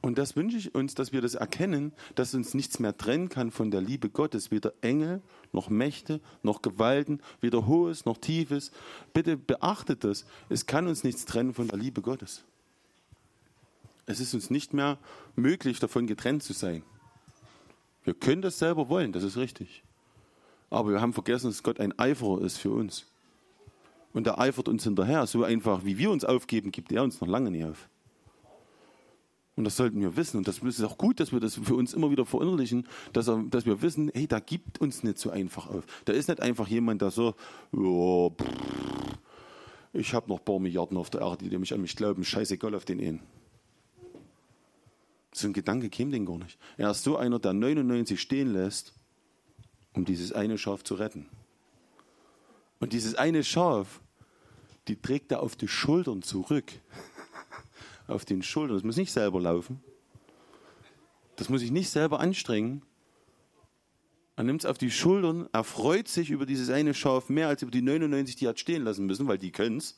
Und 0.00 0.18
das 0.18 0.34
wünsche 0.34 0.56
ich 0.56 0.74
uns, 0.74 0.96
dass 0.96 1.12
wir 1.12 1.22
das 1.22 1.36
erkennen, 1.36 1.92
dass 2.16 2.34
uns 2.34 2.52
nichts 2.52 2.80
mehr 2.80 2.96
trennen 2.96 3.28
kann 3.28 3.52
von 3.52 3.70
der 3.70 3.80
Liebe 3.80 4.10
Gottes. 4.10 4.50
Weder 4.50 4.74
Engel, 4.80 5.22
noch 5.52 5.70
Mächte, 5.70 6.20
noch 6.42 6.62
Gewalten, 6.62 7.20
weder 7.40 7.68
Hohes, 7.68 8.06
noch 8.06 8.18
Tiefes. 8.18 8.72
Bitte 9.12 9.36
beachtet 9.36 10.02
das. 10.02 10.26
Es 10.48 10.66
kann 10.66 10.88
uns 10.88 11.04
nichts 11.04 11.26
trennen 11.26 11.54
von 11.54 11.68
der 11.68 11.78
Liebe 11.78 12.02
Gottes. 12.02 12.42
Es 14.06 14.18
ist 14.18 14.34
uns 14.34 14.50
nicht 14.50 14.74
mehr 14.74 14.98
möglich, 15.36 15.78
davon 15.78 16.08
getrennt 16.08 16.42
zu 16.42 16.54
sein. 16.54 16.82
Wir 18.02 18.14
können 18.14 18.42
das 18.42 18.58
selber 18.58 18.88
wollen, 18.88 19.12
das 19.12 19.22
ist 19.22 19.36
richtig. 19.36 19.84
Aber 20.70 20.90
wir 20.90 21.00
haben 21.00 21.12
vergessen, 21.12 21.50
dass 21.50 21.62
Gott 21.62 21.78
ein 21.78 21.96
Eiferer 22.00 22.42
ist 22.42 22.58
für 22.58 22.72
uns. 22.72 23.06
Und 24.14 24.26
er 24.26 24.38
eifert 24.40 24.68
uns 24.68 24.84
hinterher. 24.84 25.26
So 25.26 25.44
einfach, 25.44 25.84
wie 25.84 25.98
wir 25.98 26.10
uns 26.10 26.24
aufgeben, 26.24 26.70
gibt 26.70 26.90
er 26.92 27.02
uns 27.02 27.20
noch 27.20 27.28
lange 27.28 27.50
nicht 27.50 27.64
auf. 27.64 27.90
Und 29.56 29.64
das 29.64 29.76
sollten 29.76 30.00
wir 30.00 30.16
wissen. 30.16 30.38
Und 30.38 30.48
das 30.48 30.58
ist 30.58 30.82
auch 30.82 30.96
gut, 30.96 31.20
dass 31.20 31.32
wir 31.32 31.40
das 31.40 31.56
für 31.56 31.74
uns 31.74 31.92
immer 31.92 32.10
wieder 32.10 32.24
verinnerlichen, 32.24 32.88
dass, 33.12 33.28
er, 33.28 33.42
dass 33.50 33.66
wir 33.66 33.82
wissen, 33.82 34.10
hey, 34.14 34.26
da 34.26 34.40
gibt 34.40 34.80
uns 34.80 35.02
nicht 35.02 35.18
so 35.18 35.30
einfach 35.30 35.68
auf. 35.68 35.84
Da 36.06 36.12
ist 36.12 36.28
nicht 36.28 36.40
einfach 36.40 36.66
jemand, 36.68 37.02
der 37.02 37.10
so, 37.10 37.34
ja, 37.72 38.30
pff, 38.30 39.18
ich 39.92 40.12
habe 40.12 40.28
noch 40.28 40.38
ein 40.38 40.44
paar 40.44 40.58
Milliarden 40.58 40.96
auf 40.96 41.10
der 41.10 41.20
Erde, 41.20 41.48
die 41.48 41.58
mich 41.58 41.72
an 41.72 41.80
mich 41.80 41.94
glauben, 41.94 42.24
scheißegal 42.24 42.74
auf 42.74 42.84
den 42.84 43.00
einen. 43.00 43.20
So 45.32 45.48
ein 45.48 45.52
Gedanke 45.52 45.88
käme 45.88 46.12
den 46.12 46.26
gar 46.26 46.38
nicht. 46.38 46.58
Er 46.76 46.90
ist 46.90 47.02
so 47.02 47.16
einer, 47.16 47.38
der 47.38 47.52
99 47.52 48.20
stehen 48.20 48.52
lässt, 48.52 48.92
um 49.94 50.04
dieses 50.04 50.32
eine 50.32 50.58
Schaf 50.58 50.82
zu 50.84 50.94
retten. 50.94 51.28
Und 52.80 52.92
dieses 52.92 53.14
eine 53.14 53.42
Schaf 53.44 54.00
die 54.88 54.96
trägt 54.96 55.32
er 55.32 55.42
auf 55.42 55.56
die 55.56 55.68
Schultern 55.68 56.22
zurück. 56.22 56.72
auf 58.06 58.24
den 58.24 58.42
Schultern. 58.42 58.76
Das 58.76 58.84
muss 58.84 58.96
nicht 58.96 59.12
selber 59.12 59.40
laufen. 59.40 59.80
Das 61.36 61.48
muss 61.48 61.62
ich 61.62 61.70
nicht 61.70 61.90
selber 61.90 62.20
anstrengen. 62.20 62.82
Er 64.36 64.44
nimmt 64.44 64.62
es 64.62 64.66
auf 64.66 64.78
die 64.78 64.90
Schultern, 64.90 65.48
er 65.52 65.62
freut 65.62 66.08
sich 66.08 66.30
über 66.30 66.44
dieses 66.44 66.68
eine 66.68 66.92
Schaf 66.92 67.28
mehr 67.28 67.46
als 67.46 67.62
über 67.62 67.70
die 67.70 67.82
99, 67.82 68.34
die 68.34 68.46
er 68.46 68.48
hat 68.50 68.58
stehen 68.58 68.82
lassen 68.82 69.06
müssen, 69.06 69.28
weil 69.28 69.38
die 69.38 69.52
können 69.52 69.76
es. 69.76 69.96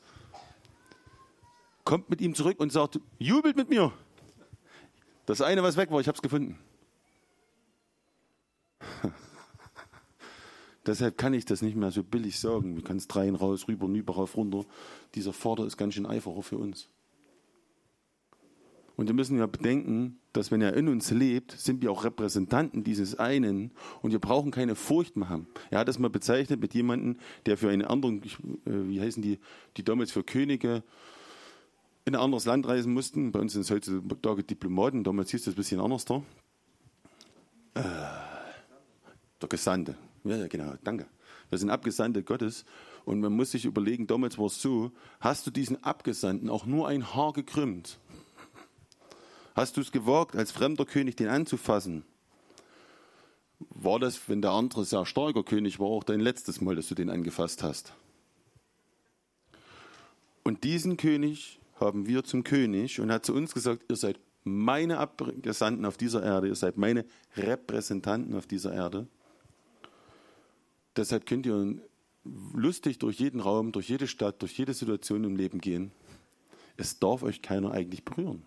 Kommt 1.84 2.10
mit 2.10 2.20
ihm 2.20 2.34
zurück 2.34 2.60
und 2.60 2.70
sagt, 2.70 3.00
jubelt 3.18 3.56
mit 3.56 3.70
mir. 3.70 3.92
Das 5.24 5.40
eine, 5.40 5.62
was 5.62 5.78
weg 5.78 5.90
war, 5.90 6.00
ich 6.00 6.08
habe 6.08 6.16
es 6.16 6.22
gefunden. 6.22 6.58
Deshalb 10.86 11.18
kann 11.18 11.34
ich 11.34 11.44
das 11.44 11.62
nicht 11.62 11.76
mehr 11.76 11.90
so 11.90 12.04
billig 12.04 12.38
sagen. 12.38 12.76
Du 12.76 12.82
kannst 12.82 13.14
rein, 13.16 13.34
raus, 13.34 13.66
rüber, 13.66 13.88
rüber, 13.88 14.14
rauf, 14.14 14.36
runter. 14.36 14.64
Dieser 15.14 15.32
Vater 15.32 15.66
ist 15.66 15.76
ganz 15.76 15.94
schön 15.94 16.06
Eiferer 16.06 16.42
für 16.42 16.58
uns. 16.58 16.88
Und 18.96 19.08
wir 19.08 19.14
müssen 19.14 19.38
ja 19.38 19.46
bedenken, 19.46 20.18
dass 20.32 20.50
wenn 20.50 20.62
er 20.62 20.74
in 20.74 20.88
uns 20.88 21.10
lebt, 21.10 21.52
sind 21.52 21.82
wir 21.82 21.90
auch 21.90 22.04
Repräsentanten 22.04 22.82
dieses 22.82 23.18
einen 23.18 23.72
und 24.00 24.12
wir 24.12 24.18
brauchen 24.18 24.50
keine 24.50 24.74
Furcht 24.74 25.16
haben. 25.16 25.48
Er 25.70 25.80
hat 25.80 25.88
das 25.88 25.98
mal 25.98 26.08
bezeichnet 26.08 26.60
mit 26.60 26.72
jemandem, 26.72 27.18
der 27.44 27.58
für 27.58 27.68
einen 27.68 27.82
anderen, 27.82 28.22
äh, 28.22 28.28
wie 28.64 29.00
heißen 29.00 29.22
die, 29.22 29.38
die 29.76 29.84
damals 29.84 30.12
für 30.12 30.24
Könige 30.24 30.82
in 32.06 32.14
ein 32.14 32.20
anderes 32.22 32.46
Land 32.46 32.66
reisen 32.66 32.94
mussten. 32.94 33.32
Bei 33.32 33.40
uns 33.40 33.52
sind 33.52 33.62
es 33.62 33.70
heutzutage 33.70 34.44
Diplomaten, 34.44 35.04
damals 35.04 35.30
hieß 35.30 35.44
das 35.44 35.54
ein 35.54 35.56
bisschen 35.56 35.80
anders 35.80 36.06
da. 36.06 36.22
Äh, 37.74 37.82
der 39.42 39.48
Gesandte. 39.48 39.96
Ja, 40.26 40.46
genau, 40.48 40.74
danke. 40.82 41.06
Wir 41.50 41.58
sind 41.58 41.70
Abgesandte 41.70 42.22
Gottes 42.22 42.64
und 43.04 43.20
man 43.20 43.32
muss 43.32 43.52
sich 43.52 43.64
überlegen, 43.64 44.06
damals 44.06 44.38
war 44.38 44.46
es 44.46 44.60
so, 44.60 44.90
hast 45.20 45.46
du 45.46 45.50
diesen 45.52 45.82
Abgesandten 45.84 46.50
auch 46.50 46.66
nur 46.66 46.88
ein 46.88 47.14
Haar 47.14 47.32
gekrümmt? 47.32 47.98
Hast 49.54 49.76
du 49.76 49.80
es 49.80 49.92
gewagt, 49.92 50.34
als 50.34 50.50
fremder 50.50 50.84
König 50.84 51.16
den 51.16 51.28
anzufassen? 51.28 52.04
War 53.70 54.00
das, 54.00 54.28
wenn 54.28 54.42
der 54.42 54.50
andere 54.50 54.84
sehr 54.84 55.06
starker 55.06 55.44
König 55.44 55.78
war, 55.78 55.86
auch 55.86 56.04
dein 56.04 56.20
letztes 56.20 56.60
Mal, 56.60 56.76
dass 56.76 56.88
du 56.88 56.94
den 56.94 57.08
angefasst 57.08 57.62
hast? 57.62 57.94
Und 60.42 60.64
diesen 60.64 60.96
König 60.96 61.60
haben 61.78 62.06
wir 62.06 62.24
zum 62.24 62.44
König 62.44 63.00
und 63.00 63.10
hat 63.12 63.24
zu 63.24 63.34
uns 63.34 63.54
gesagt, 63.54 63.84
ihr 63.88 63.96
seid 63.96 64.18
meine 64.44 64.98
Abgesandten 64.98 65.84
auf 65.84 65.96
dieser 65.96 66.22
Erde, 66.22 66.48
ihr 66.48 66.54
seid 66.54 66.76
meine 66.76 67.04
Repräsentanten 67.36 68.34
auf 68.34 68.46
dieser 68.46 68.72
Erde. 68.74 69.08
Deshalb 70.96 71.26
könnt 71.26 71.46
ihr 71.46 71.76
lustig 72.54 72.98
durch 72.98 73.18
jeden 73.18 73.40
Raum, 73.40 73.72
durch 73.72 73.88
jede 73.88 74.06
Stadt, 74.06 74.42
durch 74.42 74.56
jede 74.58 74.74
Situation 74.74 75.24
im 75.24 75.36
Leben 75.36 75.60
gehen. 75.60 75.92
Es 76.76 76.98
darf 76.98 77.22
euch 77.22 77.42
keiner 77.42 77.70
eigentlich 77.70 78.04
berühren. 78.04 78.42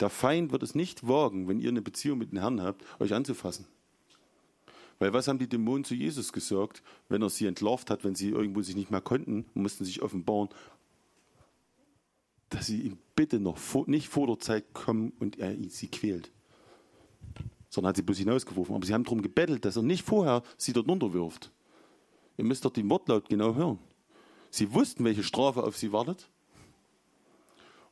Der 0.00 0.10
Feind 0.10 0.52
wird 0.52 0.62
es 0.62 0.74
nicht 0.74 1.08
wagen, 1.08 1.48
wenn 1.48 1.60
ihr 1.60 1.70
eine 1.70 1.82
Beziehung 1.82 2.18
mit 2.18 2.32
dem 2.32 2.38
Herrn 2.38 2.62
habt, 2.62 2.84
euch 3.00 3.14
anzufassen. 3.14 3.66
Weil 4.98 5.12
was 5.12 5.28
haben 5.28 5.38
die 5.38 5.48
Dämonen 5.48 5.84
zu 5.84 5.94
Jesus 5.94 6.32
gesagt, 6.32 6.82
wenn 7.08 7.22
er 7.22 7.30
sie 7.30 7.46
entlarvt 7.46 7.90
hat, 7.90 8.04
wenn 8.04 8.14
sie 8.14 8.30
irgendwo 8.30 8.62
sich 8.62 8.76
nicht 8.76 8.90
mehr 8.90 9.00
konnten 9.00 9.44
und 9.54 9.62
mussten 9.62 9.84
sich 9.84 10.02
offenbaren, 10.02 10.48
dass 12.50 12.66
sie 12.66 12.82
ihn 12.82 12.98
bitte 13.14 13.40
noch 13.40 13.58
vor, 13.58 13.84
nicht 13.88 14.08
vor 14.08 14.26
der 14.26 14.38
Zeit 14.38 14.72
kommen 14.72 15.12
und 15.18 15.38
er 15.38 15.56
sie 15.68 15.88
quält. 15.88 16.30
Sondern 17.76 17.90
hat 17.90 17.96
sie 17.96 18.02
bloß 18.02 18.16
hinausgeworfen. 18.16 18.74
Aber 18.74 18.86
sie 18.86 18.94
haben 18.94 19.04
darum 19.04 19.20
gebettelt, 19.20 19.66
dass 19.66 19.76
er 19.76 19.82
nicht 19.82 20.02
vorher 20.02 20.42
sie 20.56 20.72
dort 20.72 20.88
runterwirft. 20.88 21.52
Ihr 22.38 22.44
müsst 22.44 22.64
doch 22.64 22.72
den 22.72 22.88
Wortlaut 22.88 23.28
genau 23.28 23.54
hören. 23.54 23.78
Sie 24.50 24.72
wussten, 24.72 25.04
welche 25.04 25.22
Strafe 25.22 25.62
auf 25.62 25.76
sie 25.76 25.92
wartet. 25.92 26.30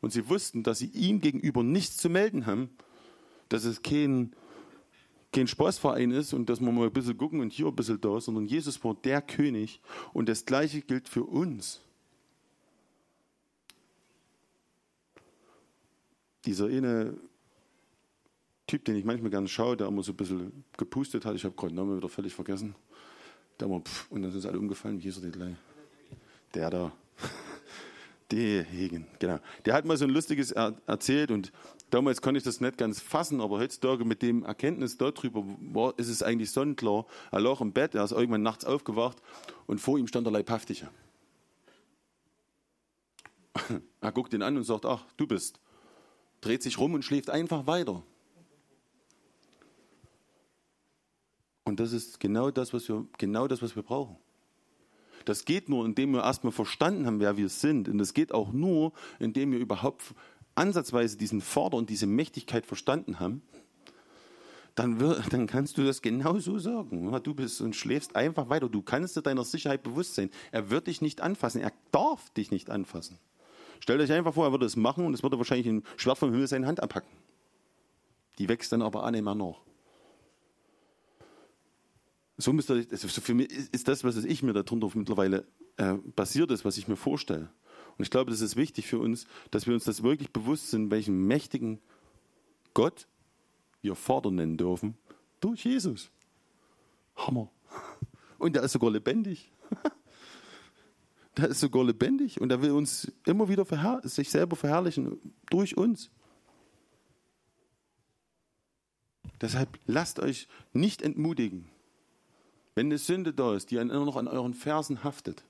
Und 0.01 0.14
sie 0.14 0.26
wussten, 0.30 0.62
dass 0.62 0.78
sie 0.78 0.87
ihm 0.87 1.20
gegenüber 1.20 1.62
nichts 1.62 1.99
zu 1.99 2.09
melden 2.09 2.47
haben, 2.47 2.70
dass 3.51 3.64
es 3.64 3.82
kein, 3.82 4.35
kein 5.35 5.49
Spaßverein 5.49 6.12
ist 6.12 6.32
und 6.32 6.49
dass 6.49 6.62
wir 6.62 6.72
mal 6.72 6.87
ein 6.87 6.93
bisschen 6.95 7.18
gucken 7.18 7.41
und 7.41 7.53
hier 7.53 7.66
ein 7.66 7.76
bisschen 7.76 8.01
da, 8.01 8.18
sondern 8.22 8.47
Jesus 8.47 8.82
war 8.85 8.95
der 8.95 9.20
König. 9.20 9.82
Und 10.14 10.30
das 10.30 10.47
Gleiche 10.47 10.80
gilt 10.80 11.11
für 11.11 11.24
uns. 11.24 11.82
Dieser 16.47 16.68
eine 16.68 17.18
Typ, 18.66 18.84
den 18.84 18.96
ich 18.96 19.04
manchmal 19.04 19.30
gerne 19.30 19.48
schaue, 19.48 19.76
der 19.76 19.88
immer 19.88 20.02
so 20.02 20.12
ein 20.12 20.16
bisschen 20.16 20.64
gepustet 20.76 21.24
hat, 21.24 21.34
ich 21.34 21.44
habe 21.44 21.54
gerade 21.54 21.74
Namen 21.74 21.96
wieder 21.96 22.08
völlig 22.08 22.34
vergessen. 22.34 22.74
Der 23.60 23.70
war, 23.70 23.80
pff, 23.80 24.10
und 24.10 24.22
dann 24.22 24.30
sind 24.32 24.40
sie 24.40 24.48
alle 24.48 24.58
umgefallen, 24.58 24.98
wie 24.98 25.02
hieß 25.02 25.16
er 25.16 25.22
denn 25.22 25.32
gleich? 25.32 25.54
Der 26.54 26.70
da. 26.70 26.92
Dehegen, 28.32 29.06
genau. 29.18 29.38
Der 29.66 29.74
hat 29.74 29.84
mal 29.84 29.96
so 29.98 30.04
ein 30.04 30.10
lustiges 30.10 30.50
er 30.50 30.80
erzählt 30.86 31.30
und 31.30 31.52
damals 31.90 32.22
konnte 32.22 32.38
ich 32.38 32.44
das 32.44 32.60
nicht 32.60 32.78
ganz 32.78 33.00
fassen, 33.00 33.42
aber 33.42 33.58
heutzutage 33.58 34.04
mit 34.06 34.22
dem 34.22 34.44
Erkenntnis 34.44 34.96
darüber 34.96 35.44
war, 35.72 35.98
ist 35.98 36.08
es 36.08 36.22
eigentlich 36.22 36.50
sonnenklar. 36.50 37.06
Er 37.30 37.40
lag 37.40 37.60
im 37.60 37.72
Bett, 37.72 37.94
er 37.94 38.02
ist 38.02 38.12
irgendwann 38.12 38.42
nachts 38.42 38.64
aufgewacht 38.64 39.18
und 39.66 39.78
vor 39.78 39.98
ihm 39.98 40.06
stand 40.06 40.26
der 40.26 40.32
Leibhaftige. 40.32 40.88
Er 44.00 44.12
guckt 44.12 44.34
ihn 44.34 44.42
an 44.42 44.56
und 44.56 44.64
sagt, 44.64 44.84
ach, 44.84 45.06
du 45.16 45.26
bist. 45.26 45.60
Dreht 46.40 46.62
sich 46.62 46.78
rum 46.78 46.94
und 46.94 47.04
schläft 47.04 47.30
einfach 47.30 47.66
weiter. 47.66 48.02
Und 51.64 51.80
das 51.80 51.92
ist 51.92 52.20
genau 52.20 52.50
das, 52.50 52.72
was 52.72 52.88
wir, 52.88 53.06
genau 53.18 53.48
das, 53.48 53.62
was 53.62 53.74
wir 53.74 53.82
brauchen. 53.82 54.16
Das 55.24 55.46
geht 55.46 55.68
nur, 55.68 55.86
indem 55.86 56.12
wir 56.12 56.22
erstmal 56.22 56.52
verstanden 56.52 57.06
haben, 57.06 57.20
wer 57.20 57.36
wir 57.36 57.48
sind. 57.48 57.88
Und 57.88 57.98
das 57.98 58.12
geht 58.12 58.32
auch 58.32 58.52
nur, 58.52 58.92
indem 59.18 59.52
wir 59.52 59.58
überhaupt 59.58 60.14
ansatzweise 60.54 61.16
diesen 61.16 61.40
Vorder 61.40 61.78
und 61.78 61.88
diese 61.88 62.06
Mächtigkeit 62.06 62.66
verstanden 62.66 63.20
haben. 63.20 63.42
Dann, 64.74 65.00
wird, 65.00 65.32
dann 65.32 65.46
kannst 65.46 65.78
du 65.78 65.84
das 65.84 66.02
genau 66.02 66.38
so 66.38 66.58
sagen. 66.58 67.10
Du 67.22 67.34
bist 67.34 67.60
und 67.60 67.74
schläfst 67.76 68.16
einfach 68.16 68.50
weiter. 68.50 68.68
Du 68.68 68.82
kannst 68.82 69.16
dir 69.16 69.22
deiner 69.22 69.44
Sicherheit 69.44 69.82
bewusst 69.82 70.16
sein. 70.16 70.30
Er 70.52 70.68
wird 70.70 70.88
dich 70.88 71.00
nicht 71.00 71.20
anfassen. 71.20 71.60
Er 71.60 71.72
darf 71.92 72.30
dich 72.30 72.50
nicht 72.50 72.70
anfassen. 72.70 73.18
Stellt 73.80 74.00
euch 74.00 74.12
einfach 74.12 74.34
vor, 74.34 74.46
er 74.46 74.52
würde 74.52 74.66
es 74.66 74.76
machen 74.76 75.06
und 75.06 75.14
es 75.14 75.22
würde 75.22 75.38
wahrscheinlich 75.38 75.68
ein 75.68 75.84
Schwert 75.96 76.18
vom 76.18 76.30
Himmel 76.30 76.48
seine 76.48 76.66
Hand 76.66 76.82
abhacken. 76.82 77.10
Die 78.38 78.48
wächst 78.48 78.72
dann 78.72 78.82
aber 78.82 79.04
an 79.04 79.14
immer 79.14 79.34
noch. 79.34 79.62
So 82.37 82.53
müsste, 82.53 82.87
also 82.91 83.09
für 83.09 83.35
mich 83.35 83.51
ist 83.51 83.87
das, 83.87 84.03
was 84.03 84.16
ich 84.16 84.43
mir 84.43 84.53
darunter 84.53 84.91
mittlerweile 84.95 85.47
äh, 85.76 85.95
basiert 86.16 86.51
ist, 86.51 86.64
was 86.64 86.76
ich 86.76 86.89
mir 86.89 86.97
vorstelle. 86.97 87.51
Und 87.97 88.03
ich 88.03 88.11
glaube, 88.11 88.30
das 88.30 88.41
ist 88.41 88.57
wichtig 88.57 88.87
für 88.87 88.99
uns, 88.99 89.26
dass 89.51 89.66
wir 89.66 89.74
uns 89.74 89.85
das 89.85 90.03
wirklich 90.03 90.32
bewusst 90.32 90.70
sind, 90.70 90.91
welchen 90.91 91.26
mächtigen 91.26 91.80
Gott 92.72 93.07
wir 93.82 93.95
Vater 93.95 94.30
nennen 94.30 94.57
dürfen 94.57 94.97
durch 95.41 95.64
Jesus. 95.64 96.11
Hammer. 97.16 97.51
Und 98.39 98.57
der 98.57 98.64
ist 98.64 98.72
sogar 98.72 98.91
lebendig. 98.91 99.53
Der 101.37 101.49
ist 101.49 101.59
sogar 101.59 101.82
lebendig 101.82 102.41
und 102.41 102.53
er 102.53 102.62
will 102.62 102.70
uns 102.70 103.11
immer 103.26 103.49
wieder 103.49 103.66
sich 104.05 104.30
selber 104.30 104.55
verherrlichen 104.55 105.18
durch 105.51 105.76
uns. 105.76 106.12
Deshalb 109.41 109.80
lasst 109.87 110.20
euch 110.20 110.47
nicht 110.72 111.03
entmutigen. 111.03 111.68
Wenn 112.75 112.87
eine 112.87 112.99
Sünde 112.99 113.33
da 113.33 113.55
ist, 113.55 113.70
die 113.70 113.77
immer 113.77 114.05
noch 114.05 114.16
an 114.16 114.29
euren 114.29 114.55
Fersen 114.55 115.05
haftet, 115.05 115.45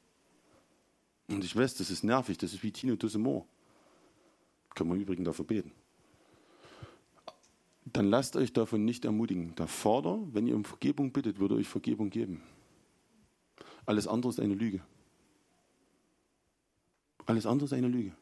und 1.28 1.42
ich 1.42 1.56
weiß, 1.56 1.76
das 1.76 1.90
ist 1.90 2.04
nervig, 2.04 2.36
das 2.36 2.52
ist 2.52 2.62
wie 2.62 2.70
Tino 2.70 2.96
Tussemont, 2.96 3.46
können 4.74 4.90
wir 4.90 5.00
übrigens 5.00 5.24
dafür 5.24 5.46
beten, 5.46 5.72
dann 7.86 8.08
lasst 8.08 8.36
euch 8.36 8.52
davon 8.52 8.84
nicht 8.84 9.04
ermutigen. 9.04 9.54
Der 9.56 9.68
Vater, 9.68 10.18
wenn 10.32 10.46
ihr 10.46 10.56
um 10.56 10.64
Vergebung 10.64 11.12
bittet, 11.12 11.38
würde 11.38 11.54
euch 11.54 11.68
Vergebung 11.68 12.10
geben. 12.10 12.42
Alles 13.86 14.06
andere 14.06 14.30
ist 14.30 14.40
eine 14.40 14.54
Lüge. 14.54 14.82
Alles 17.26 17.46
andere 17.46 17.66
ist 17.66 17.72
eine 17.72 17.88
Lüge. 17.88 18.12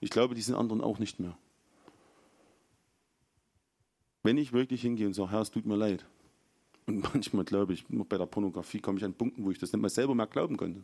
Ich 0.00 0.10
glaube, 0.10 0.34
diesen 0.34 0.54
anderen 0.54 0.80
auch 0.80 0.98
nicht 0.98 1.18
mehr. 1.18 1.36
Wenn 4.22 4.36
ich 4.36 4.52
wirklich 4.52 4.82
hingehe 4.82 5.06
und 5.06 5.14
sage, 5.14 5.30
Herr, 5.30 5.40
es 5.40 5.50
tut 5.50 5.66
mir 5.66 5.76
leid, 5.76 6.04
und 6.88 7.02
manchmal 7.14 7.44
glaube 7.44 7.74
ich, 7.74 7.84
bei 7.88 8.18
der 8.18 8.26
Pornografie 8.26 8.80
komme 8.80 8.98
ich 8.98 9.04
an 9.04 9.14
Punkten, 9.14 9.44
wo 9.44 9.50
ich 9.50 9.58
das 9.58 9.72
nicht 9.72 9.80
mal 9.80 9.90
selber 9.90 10.14
mehr 10.14 10.26
glauben 10.26 10.56
konnte. 10.56 10.82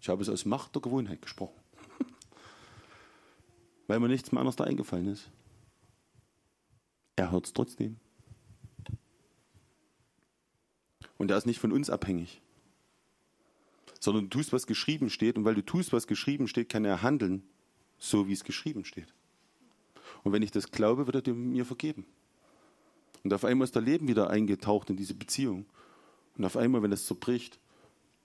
Ich 0.00 0.08
habe 0.08 0.22
es 0.22 0.28
aus 0.28 0.44
Macht 0.44 0.74
der 0.74 0.82
Gewohnheit 0.82 1.20
gesprochen. 1.20 1.60
Weil 3.86 4.00
mir 4.00 4.08
nichts 4.08 4.32
mehr 4.32 4.40
anderes 4.40 4.56
da 4.56 4.64
eingefallen 4.64 5.08
ist. 5.08 5.30
Er 7.16 7.30
hört 7.30 7.46
es 7.46 7.52
trotzdem. 7.52 7.96
Und 11.18 11.30
er 11.30 11.36
ist 11.36 11.46
nicht 11.46 11.58
von 11.58 11.72
uns 11.72 11.90
abhängig. 11.90 12.40
Sondern 14.00 14.28
du 14.28 14.38
tust, 14.38 14.52
was 14.52 14.66
geschrieben 14.66 15.10
steht. 15.10 15.36
Und 15.36 15.44
weil 15.44 15.54
du 15.54 15.64
tust, 15.64 15.92
was 15.92 16.06
geschrieben 16.06 16.48
steht, 16.48 16.68
kann 16.68 16.84
er 16.84 17.02
handeln, 17.02 17.42
so 17.98 18.28
wie 18.28 18.32
es 18.32 18.44
geschrieben 18.44 18.84
steht. 18.84 19.12
Und 20.22 20.32
wenn 20.32 20.42
ich 20.42 20.50
das 20.50 20.70
glaube, 20.70 21.06
wird 21.06 21.26
er 21.26 21.34
mir 21.34 21.64
vergeben. 21.64 22.06
Und 23.24 23.32
auf 23.32 23.44
einmal 23.44 23.64
ist 23.64 23.74
der 23.74 23.82
Leben 23.82 24.06
wieder 24.06 24.30
eingetaucht 24.30 24.90
in 24.90 24.96
diese 24.96 25.14
Beziehung. 25.14 25.66
Und 26.36 26.44
auf 26.44 26.56
einmal, 26.56 26.82
wenn 26.82 26.92
es 26.92 27.06
zerbricht, 27.06 27.58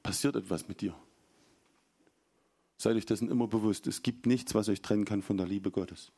passiert 0.03 0.35
etwas 0.35 0.67
mit 0.67 0.81
dir. 0.81 0.93
Seid 2.77 2.95
euch 2.95 3.05
dessen 3.05 3.29
immer 3.29 3.47
bewusst. 3.47 3.87
Es 3.87 4.03
gibt 4.03 4.25
nichts, 4.25 4.53
was 4.55 4.69
euch 4.69 4.81
trennen 4.81 5.05
kann 5.05 5.21
von 5.21 5.37
der 5.37 5.47
Liebe 5.47 5.71
Gottes. 5.71 6.11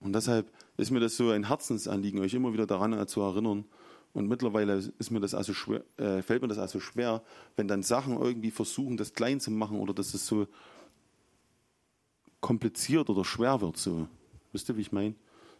Und 0.00 0.12
deshalb 0.12 0.52
ist 0.76 0.90
mir 0.90 1.00
das 1.00 1.16
so 1.16 1.30
ein 1.30 1.48
Herzensanliegen, 1.48 2.20
euch 2.20 2.34
immer 2.34 2.52
wieder 2.52 2.66
daran 2.66 3.06
zu 3.08 3.20
erinnern. 3.20 3.64
Und 4.12 4.28
mittlerweile 4.28 4.74
ist 4.98 5.10
mir 5.10 5.20
das 5.20 5.34
also 5.34 5.52
schwer, 5.52 5.84
äh, 5.98 6.22
fällt 6.22 6.42
mir 6.42 6.48
das 6.48 6.58
also 6.58 6.80
schwer, 6.80 7.22
wenn 7.56 7.68
dann 7.68 7.82
Sachen 7.82 8.16
irgendwie 8.16 8.50
versuchen, 8.50 8.96
das 8.96 9.12
klein 9.12 9.38
zu 9.38 9.50
machen 9.50 9.78
oder 9.78 9.92
dass 9.92 10.14
es 10.14 10.26
so 10.26 10.46
kompliziert 12.40 13.10
oder 13.10 13.24
schwer 13.24 13.60
wird. 13.60 13.76
So. 13.76 14.08
Wisst 14.52 14.68
ihr, 14.68 14.76
wie 14.76 14.82
ich 14.82 14.92
meine? 14.92 15.14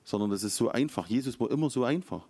Sondern 0.08 0.30
das 0.30 0.42
ist 0.42 0.56
so 0.56 0.70
einfach. 0.70 1.06
Jesus 1.06 1.38
war 1.38 1.50
immer 1.50 1.68
so 1.68 1.84
einfach. 1.84 2.26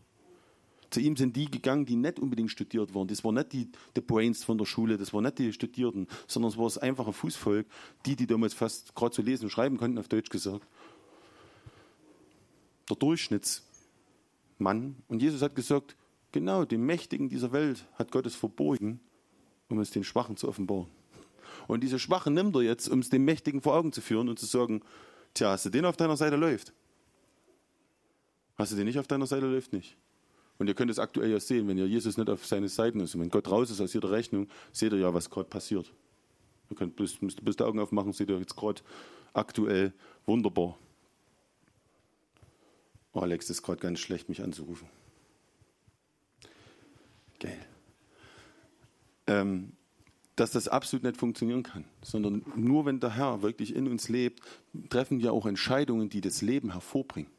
Zu 0.91 1.01
ihm 1.01 1.17
sind 1.17 1.37
die 1.37 1.49
gegangen, 1.49 1.87
die 1.87 1.95
nicht 1.95 2.19
unbedingt 2.19 2.51
studiert 2.51 2.93
waren. 2.93 3.07
Das 3.07 3.23
waren 3.23 3.37
nicht 3.37 3.53
die, 3.53 3.71
die 3.95 4.01
Brains 4.01 4.43
von 4.43 4.59
der 4.59 4.65
Schule, 4.65 4.97
das 4.97 5.15
waren 5.15 5.23
nicht 5.23 5.39
die 5.39 5.53
Studierten, 5.53 6.09
sondern 6.27 6.51
es 6.51 6.59
war 6.59 6.65
das 6.65 6.79
einfache 6.79 7.13
Fußvolk, 7.13 7.69
die, 8.05 8.17
die 8.17 8.27
damals 8.27 8.53
fast 8.53 8.97
gerade 8.97 9.15
so 9.15 9.23
lesen 9.23 9.45
und 9.45 9.51
schreiben 9.51 9.77
konnten, 9.77 9.99
auf 9.99 10.09
Deutsch 10.09 10.29
gesagt. 10.29 10.67
Der 12.91 12.97
Durchschnittsmann. 12.97 14.97
Und 15.07 15.23
Jesus 15.23 15.41
hat 15.41 15.55
gesagt, 15.55 15.95
genau, 16.33 16.65
dem 16.65 16.85
Mächtigen 16.85 17.29
dieser 17.29 17.53
Welt 17.53 17.87
hat 17.95 18.11
Gott 18.11 18.27
es 18.27 18.35
verborgen, 18.35 18.99
um 19.69 19.79
es 19.79 19.93
den 19.93 20.03
Schwachen 20.03 20.37
zu 20.37 20.49
offenbaren. 20.49 20.89
Und 21.69 21.85
diese 21.85 22.01
Schwachen 22.01 22.35
nimmt 22.35 22.57
er 22.57 22.63
jetzt, 22.63 22.89
um 22.89 22.99
es 22.99 23.09
dem 23.09 23.25
Mächtigen 23.25 23.63
vor 23.63 23.77
Augen 23.77 23.93
zu 23.93 24.01
führen 24.01 24.29
und 24.29 24.41
zu 24.41 24.47
sagen, 24.47 24.83
tja, 25.35 25.53
hast 25.53 25.67
du 25.67 25.71
den 25.71 25.85
auf 25.85 25.97
deiner 25.97 26.17
Seite 26.17 26.35
läuft? 26.35 26.73
Hast 28.59 28.73
du 28.73 28.77
den 28.77 28.87
nicht 28.87 28.99
auf 28.99 29.07
deiner 29.07 29.27
Seite 29.27 29.47
läuft 29.47 29.73
nicht? 29.73 29.97
Und 30.59 30.67
ihr 30.67 30.75
könnt 30.75 30.91
es 30.91 30.99
aktuell 30.99 31.31
ja 31.31 31.39
sehen, 31.39 31.69
wenn 31.69 31.79
ihr 31.79 31.87
Jesus 31.87 32.17
nicht 32.17 32.29
auf 32.29 32.45
seine 32.45 32.69
Seiten 32.69 32.99
ist 33.01 33.15
und 33.15 33.21
wenn 33.21 33.31
Gott 33.31 33.49
raus 33.49 33.71
ist 33.71 33.81
aus 33.81 33.95
jeder 33.95 34.11
Rechnung, 34.11 34.49
seht 34.73 34.93
ihr 34.93 34.99
ja, 34.99 35.15
was 35.15 35.31
gerade 35.31 35.49
passiert. 35.49 35.93
Ihr 36.69 36.77
könnt 36.77 36.97
bloß, 36.97 37.23
müsst 37.23 37.43
bloß 37.43 37.57
die 37.57 37.63
Augen 37.63 37.79
aufmachen, 37.79 38.13
seht 38.13 38.29
ihr 38.29 38.39
jetzt 38.39 38.57
gerade 38.57 38.83
aktuell 39.33 39.93
wunderbar. 40.27 40.77
Oh, 43.13 43.21
Alex 43.21 43.49
ist 43.49 43.63
gerade 43.63 43.81
ganz 43.81 44.01
schlecht, 44.01 44.29
mich 44.29 44.43
anzurufen. 44.43 44.89
Geil. 47.39 47.65
Ähm, 49.29 49.73
dass 50.35 50.51
das 50.51 50.67
absolut 50.69 51.05
nicht 51.05 51.17
funktionieren 51.17 51.63
kann, 51.63 51.85
sondern 52.03 52.45
nur 52.57 52.85
wenn 52.85 53.01
der 53.01 53.15
Herr 53.15 53.43
wirklich 53.43 53.75
in 53.75 53.89
uns 53.89 54.09
lebt, 54.09 54.41
treffen 54.89 55.21
wir 55.21 55.33
auch 55.33 55.47
Entscheidungen, 55.47 56.09
die 56.09 56.21
das 56.21 56.43
Leben 56.43 56.73
hervorbringen. 56.73 57.31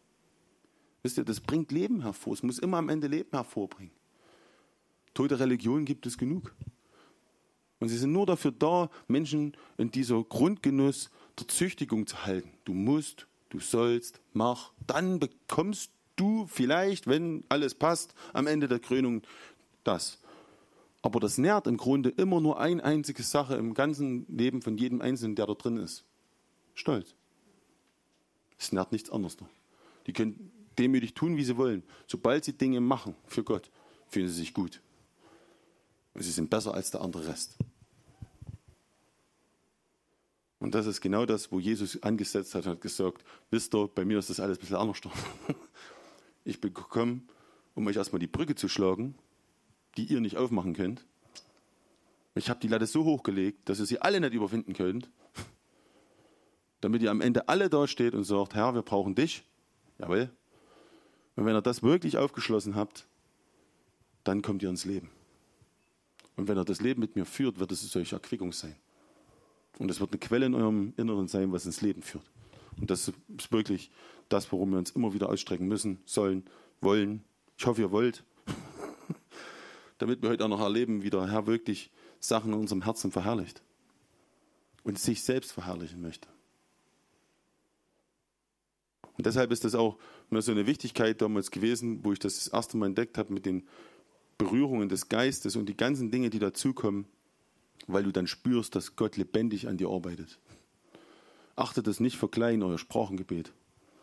Wisst 1.02 1.18
ihr, 1.18 1.24
das 1.24 1.40
bringt 1.40 1.72
Leben 1.72 2.02
hervor. 2.02 2.34
Es 2.34 2.44
muss 2.44 2.60
immer 2.60 2.78
am 2.78 2.90
Ende 2.90 3.08
Leben 3.08 3.30
hervorbringen. 3.32 3.92
Tote 5.14 5.40
Religion 5.40 5.86
gibt 5.86 6.06
es 6.06 6.18
genug. 6.18 6.54
Und 7.80 7.88
sie 7.90 7.98
sind 7.98 8.12
nur 8.12 8.26
dafür 8.26 8.52
da, 8.52 8.90
Menschen 9.08 9.56
in 9.78 9.92
dieser 9.92 10.22
Grundgenuss 10.24 11.10
der 11.40 11.48
Züchtigung 11.48 12.08
zu 12.08 12.26
halten. 12.26 12.52
Du 12.66 12.74
musst, 12.74 13.28
du 13.50 13.60
sollst, 13.60 14.20
mach. 14.34 14.74
Dann 14.86 15.20
bekommst 15.20 15.92
du 16.18 16.46
vielleicht, 16.48 17.08
wenn 17.08 17.46
alles 17.48 17.76
passt, 17.76 18.14
am 18.34 18.48
Ende 18.48 18.68
der 18.68 18.80
Krönung 18.80 19.22
das. 19.86 20.20
Aber 21.02 21.22
das 21.22 21.38
nährt 21.38 21.68
im 21.68 21.78
Grunde 21.78 22.10
immer 22.10 22.42
nur 22.42 22.60
eine 22.60 22.84
einzige 22.84 23.24
Sache 23.24 23.56
im 23.56 23.74
ganzen 23.74 24.26
Leben 24.28 24.62
von 24.62 24.78
jedem 24.78 25.02
Einzelnen, 25.02 25.36
der 25.36 25.48
da 25.48 25.54
drin 25.54 25.78
ist. 25.78 26.04
Stolz. 26.76 27.16
Es 28.58 28.74
nährt 28.74 28.92
nichts 28.92 29.10
anderes. 29.10 29.38
Die 30.06 30.12
können 30.12 30.52
demütig 30.80 31.14
tun, 31.14 31.38
wie 31.38 31.44
sie 31.44 31.58
wollen. 31.58 31.84
Sobald 32.08 32.46
sie 32.46 32.54
Dinge 32.54 32.80
machen 32.80 33.16
für 33.26 33.44
Gott, 33.44 33.70
fühlen 34.08 34.28
sie 34.28 34.36
sich 34.36 34.54
gut. 34.54 34.82
Und 36.14 36.24
sie 36.24 36.32
sind 36.32 36.50
besser 36.50 36.74
als 36.74 36.92
der 36.92 37.02
andere 37.02 37.28
Rest. 37.28 37.58
Und 40.60 40.76
das 40.76 40.88
ist 40.88 41.00
genau 41.00 41.26
das, 41.26 41.52
wo 41.52 41.60
Jesus 41.60 42.02
angesetzt 42.04 42.54
hat 42.56 42.66
und 42.66 42.74
hat 42.74 42.82
gesagt, 42.82 43.24
wisst 43.50 43.74
ihr, 43.74 43.88
bei 43.88 44.04
mir 44.04 44.20
ist 44.20 44.30
das 44.30 44.40
alles 44.40 44.58
ein 44.58 44.62
bisschen 44.62 44.78
anders. 44.78 45.00
Ich 46.46 46.62
bin 46.62 46.74
gekommen, 46.74 47.28
um 47.76 47.86
euch 47.86 47.98
erstmal 47.98 48.20
die 48.20 48.26
Brücke 48.26 48.56
zu 48.56 48.70
schlagen, 48.70 49.14
die 49.98 50.06
ihr 50.06 50.20
nicht 50.20 50.38
aufmachen 50.38 50.74
könnt. 50.74 51.06
Ich 52.34 52.50
habe 52.50 52.60
die 52.60 52.70
Latte 52.70 52.88
so 52.88 53.04
hochgelegt, 53.04 53.70
dass 53.70 53.80
ihr 53.80 53.86
sie 53.86 54.02
alle 54.02 54.20
nicht 54.20 54.34
überwinden 54.34 54.74
könnt, 54.74 55.12
damit 56.82 57.04
ihr 57.04 57.12
am 57.12 57.22
Ende 57.22 57.50
alle 57.50 57.70
da 57.70 57.88
steht 57.88 58.16
und 58.16 58.24
sagt, 58.24 58.56
Herr, 58.56 58.74
wir 58.74 58.82
brauchen 58.82 59.14
dich. 59.14 59.44
Jawohl, 60.00 60.32
und 61.40 61.46
wenn 61.46 61.56
ihr 61.56 61.62
das 61.62 61.84
wirklich 61.84 62.18
aufgeschlossen 62.18 62.76
habt, 62.76 63.08
dann 64.26 64.42
kommt 64.42 64.62
ihr 64.62 64.68
ins 64.68 64.84
Leben. 64.84 65.10
Und 66.36 66.50
wenn 66.50 66.58
ihr 66.58 66.66
das 66.66 66.82
Leben 66.82 67.00
mit 67.00 67.16
mir 67.16 67.26
führt, 67.26 67.60
wird 67.62 67.72
es 67.72 67.96
euch 67.96 68.12
Erquickung 68.12 68.52
sein. 68.52 68.76
Und 69.78 69.90
es 69.90 70.02
wird 70.02 70.12
eine 70.12 70.20
Quelle 70.20 70.48
in 70.48 70.54
eurem 70.54 70.94
Inneren 70.98 71.30
sein, 71.30 71.54
was 71.54 71.66
ins 71.66 71.80
Leben 71.80 72.02
führt. 72.02 72.30
Und 72.76 72.92
das 72.92 73.08
ist 73.08 73.54
wirklich 73.54 73.90
das, 74.28 74.52
worum 74.52 74.72
wir 74.72 74.80
uns 74.80 74.92
immer 74.92 75.14
wieder 75.14 75.30
ausstrecken 75.30 75.66
müssen, 75.70 76.00
sollen, 76.04 76.44
wollen. 76.82 77.24
Ich 77.58 77.66
hoffe, 77.66 77.84
ihr 77.84 77.92
wollt. 77.92 78.26
Damit 79.98 80.22
wir 80.22 80.32
heute 80.32 80.44
auch 80.44 80.50
noch 80.50 80.60
erleben, 80.60 81.04
wie 81.04 81.10
der 81.10 81.32
Herr 81.32 81.48
wirklich 81.48 81.90
Sachen 82.20 82.52
in 82.52 82.60
unserem 82.60 82.82
Herzen 82.82 83.14
verherrlicht. 83.14 83.62
Und 84.84 85.00
sich 85.00 85.24
selbst 85.24 85.54
verherrlichen 85.54 86.02
möchte. 86.02 86.28
Und 89.20 89.26
deshalb 89.26 89.52
ist 89.52 89.66
das 89.66 89.76
auch 89.76 89.98
mir 90.30 90.42
so 90.42 90.54
eine 90.54 90.66
Wichtigkeit 90.66 91.22
damals 91.22 91.52
gewesen, 91.52 92.06
wo 92.06 92.14
ich 92.14 92.20
das, 92.20 92.36
das 92.36 92.48
erste 92.48 92.78
Mal 92.78 92.86
entdeckt 92.86 93.18
habe 93.18 93.34
mit 93.34 93.46
den 93.46 93.68
Berührungen 94.38 94.88
des 94.88 95.10
Geistes 95.10 95.58
und 95.58 95.68
die 95.68 95.76
ganzen 95.76 96.10
Dinge, 96.10 96.30
die 96.30 96.40
dazukommen, 96.40 97.06
weil 97.86 98.04
du 98.04 98.14
dann 98.14 98.28
spürst, 98.28 98.78
dass 98.78 98.96
Gott 98.96 99.18
lebendig 99.18 99.68
an 99.68 99.76
dir 99.76 99.90
arbeitet. 99.90 100.40
Achtet 101.58 101.86
es 101.88 102.00
nicht 102.00 102.16
für 102.16 102.30
klein, 102.30 102.64
euer 102.64 102.78
Sprachengebet, 102.78 103.52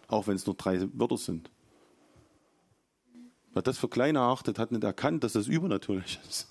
auch 0.09 0.27
wenn 0.27 0.37
es 0.37 0.45
nur 0.45 0.55
drei 0.55 0.87
Wörter 0.93 1.17
sind. 1.17 1.51
Wer 3.55 3.63
das 3.63 3.79
für 3.79 3.89
klein 3.89 4.17
erachtet, 4.17 4.59
hat 4.59 4.71
nicht 4.71 4.85
erkannt, 4.85 5.25
dass 5.25 5.33
das 5.33 5.47
übernatürlich 5.47 6.21
ist. 6.29 6.47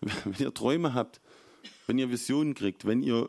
wenn 0.24 0.46
ihr 0.46 0.54
Träume 0.54 0.94
habt, 0.94 1.20
wenn 1.86 1.98
ihr 1.98 2.10
Visionen 2.10 2.54
kriegt, 2.54 2.86
wenn 2.86 3.02
ihr 3.02 3.28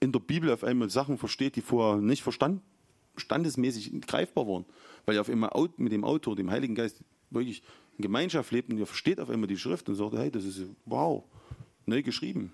in 0.00 0.12
der 0.12 0.20
Bibel 0.20 0.50
auf 0.50 0.64
einmal 0.64 0.90
Sachen 0.90 1.18
versteht, 1.18 1.56
die 1.56 1.60
vorher 1.60 2.00
nicht 2.00 2.22
verstanden, 2.22 2.62
standesmäßig 3.16 4.00
greifbar 4.02 4.46
waren, 4.46 4.64
weil 5.06 5.16
ihr 5.16 5.20
auf 5.20 5.28
einmal 5.28 5.50
mit 5.76 5.92
dem 5.92 6.04
Autor, 6.04 6.36
dem 6.36 6.50
Heiligen 6.50 6.74
Geist, 6.74 7.02
wirklich 7.30 7.62
in 7.96 8.02
Gemeinschaft 8.02 8.52
lebt 8.52 8.70
und 8.70 8.78
ihr 8.78 8.86
versteht 8.86 9.20
auf 9.20 9.30
einmal 9.30 9.48
die 9.48 9.58
Schrift 9.58 9.88
und 9.88 9.96
sagt, 9.96 10.14
hey, 10.14 10.30
das 10.30 10.44
ist 10.44 10.62
wow, 10.86 11.24
neu 11.86 12.02
geschrieben, 12.02 12.52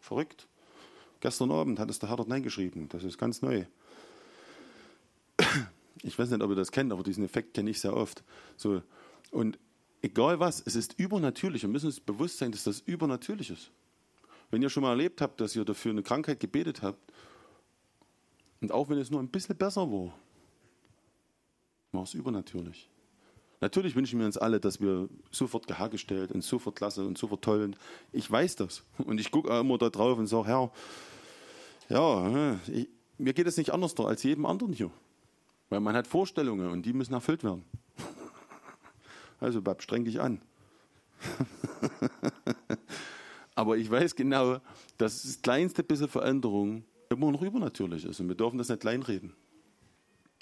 verrückt. 0.00 0.48
Gestern 1.20 1.50
Abend 1.50 1.78
hat 1.78 1.90
es 1.90 1.98
der 1.98 2.08
Herr 2.08 2.16
dort 2.16 2.42
geschrieben, 2.42 2.88
das 2.88 3.04
ist 3.04 3.18
ganz 3.18 3.42
neu. 3.42 3.64
Ich 6.02 6.18
weiß 6.18 6.30
nicht, 6.30 6.42
ob 6.42 6.50
ihr 6.50 6.56
das 6.56 6.72
kennt, 6.72 6.92
aber 6.92 7.02
diesen 7.02 7.24
Effekt 7.24 7.54
kenne 7.54 7.70
ich 7.70 7.80
sehr 7.80 7.96
oft. 7.96 8.22
So, 8.56 8.82
und 9.30 9.58
egal 10.02 10.38
was, 10.38 10.62
es 10.64 10.76
ist 10.76 10.98
übernatürlich. 10.98 11.62
Wir 11.62 11.68
müssen 11.68 11.86
uns 11.86 12.00
bewusst 12.00 12.38
sein, 12.38 12.52
dass 12.52 12.64
das 12.64 12.80
übernatürlich 12.80 13.50
ist. 13.50 13.70
Wenn 14.50 14.62
ihr 14.62 14.70
schon 14.70 14.82
mal 14.82 14.90
erlebt 14.90 15.20
habt, 15.20 15.40
dass 15.40 15.56
ihr 15.56 15.64
dafür 15.64 15.90
eine 15.90 16.02
Krankheit 16.02 16.40
gebetet 16.40 16.82
habt, 16.82 17.12
und 18.60 18.72
auch 18.72 18.88
wenn 18.88 18.98
es 18.98 19.10
nur 19.10 19.20
ein 19.20 19.28
bisschen 19.28 19.56
besser 19.56 19.90
war, 19.90 20.14
war 21.92 22.02
es 22.02 22.14
übernatürlich. 22.14 22.88
Natürlich 23.60 23.96
wünschen 23.96 24.18
wir 24.18 24.26
uns 24.26 24.36
alle, 24.36 24.60
dass 24.60 24.80
wir 24.80 25.08
sofort 25.30 25.66
gehergestellt 25.66 26.32
und 26.32 26.42
sofort 26.42 26.76
klasse 26.76 27.06
und 27.06 27.16
sofort 27.16 27.42
toll 27.42 27.60
sind. 27.60 27.78
Ich 28.12 28.30
weiß 28.30 28.56
das. 28.56 28.82
Und 28.98 29.18
ich 29.18 29.30
gucke 29.30 29.56
immer 29.58 29.78
da 29.78 29.88
drauf 29.88 30.18
und 30.18 30.26
sage, 30.26 30.48
Herr, 30.48 30.70
ja, 31.88 32.58
ich, 32.66 32.88
mir 33.18 33.32
geht 33.32 33.46
es 33.46 33.56
nicht 33.56 33.70
anders 33.70 33.94
da 33.94 34.04
als 34.04 34.22
jedem 34.22 34.44
anderen 34.46 34.72
hier. 34.72 34.90
Weil 35.70 35.80
man 35.80 35.96
hat 35.96 36.06
Vorstellungen 36.06 36.70
und 36.70 36.84
die 36.84 36.92
müssen 36.92 37.14
erfüllt 37.14 37.44
werden. 37.44 37.64
Also, 39.38 39.60
Bab, 39.60 39.82
streng 39.82 40.06
dich 40.06 40.18
an. 40.18 40.40
Aber 43.56 43.78
ich 43.78 43.90
weiß 43.90 44.14
genau, 44.14 44.60
dass 44.98 45.22
das 45.22 45.42
kleinste 45.42 45.82
bisschen 45.82 46.08
Veränderung 46.08 46.84
immer 47.08 47.32
noch 47.32 47.42
übernatürlich 47.42 48.04
ist. 48.04 48.20
Und 48.20 48.28
wir 48.28 48.36
dürfen 48.36 48.58
das 48.58 48.68
nicht 48.68 48.82
kleinreden. 48.82 49.34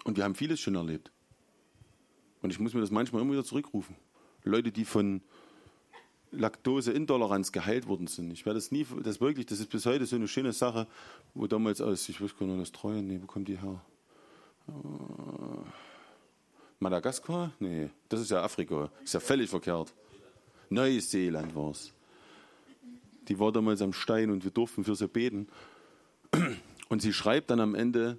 Und 0.02 0.16
wir 0.16 0.24
haben 0.24 0.34
vieles 0.34 0.60
schon 0.60 0.74
erlebt. 0.74 1.12
Und 2.42 2.50
ich 2.50 2.58
muss 2.58 2.74
mir 2.74 2.80
das 2.80 2.90
manchmal 2.90 3.22
immer 3.22 3.32
wieder 3.32 3.44
zurückrufen. 3.44 3.96
Leute, 4.42 4.72
die 4.72 4.84
von 4.84 5.22
Laktoseintoleranz 6.32 7.52
geheilt 7.52 7.86
worden 7.86 8.08
sind. 8.08 8.32
Ich 8.32 8.44
werde 8.44 8.58
das 8.58 8.72
nie, 8.72 8.84
das 9.02 9.20
wirklich, 9.20 9.46
das 9.46 9.60
ist 9.60 9.70
bis 9.70 9.86
heute 9.86 10.06
so 10.06 10.16
eine 10.16 10.26
schöne 10.26 10.52
Sache, 10.52 10.88
wo 11.34 11.46
damals 11.46 11.80
aus, 11.80 12.08
ich 12.08 12.20
weiß 12.20 12.36
gar 12.36 12.46
nicht, 12.46 12.60
das 12.60 12.72
Treue, 12.72 13.00
nee, 13.00 13.20
wo 13.22 13.26
kommt 13.26 13.46
die 13.46 13.60
her? 13.60 13.80
Äh, 14.68 14.72
Madagaskar? 16.80 17.52
Nee, 17.60 17.90
das 18.08 18.22
ist 18.22 18.32
ja 18.32 18.42
Afrika. 18.42 18.90
Ist 19.04 19.14
ja 19.14 19.20
völlig 19.20 19.48
verkehrt. 19.48 19.94
Neuseeland 20.68 21.54
war 21.54 21.70
es 21.70 21.94
die 23.28 23.38
war 23.38 23.52
damals 23.52 23.82
am 23.82 23.92
Stein 23.92 24.30
und 24.30 24.44
wir 24.44 24.50
durften 24.50 24.84
für 24.84 24.94
sie 24.94 25.08
beten. 25.08 25.48
Und 26.88 27.02
sie 27.02 27.12
schreibt 27.12 27.50
dann 27.50 27.60
am 27.60 27.74
Ende 27.74 28.18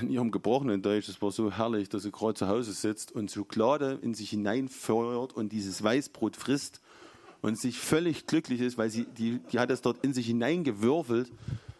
in 0.00 0.10
ihrem 0.10 0.30
gebrochenen 0.30 0.82
Deutsch, 0.82 1.08
es 1.08 1.20
war 1.20 1.32
so 1.32 1.50
herrlich, 1.50 1.88
dass 1.88 2.04
sie 2.04 2.12
gerade 2.12 2.34
zu 2.34 2.46
Hause 2.48 2.72
sitzt 2.72 3.12
und 3.12 3.30
Schokolade 3.30 3.98
in 4.02 4.14
sich 4.14 4.30
hineinfeuert 4.30 5.32
und 5.32 5.52
dieses 5.52 5.82
Weißbrot 5.82 6.36
frisst 6.36 6.80
und 7.42 7.58
sich 7.58 7.78
völlig 7.78 8.26
glücklich 8.26 8.60
ist, 8.60 8.78
weil 8.78 8.90
sie, 8.90 9.04
die, 9.04 9.40
die 9.52 9.58
hat 9.58 9.70
es 9.70 9.80
dort 9.80 10.04
in 10.04 10.12
sich 10.12 10.26
hineingewürfelt, 10.26 11.32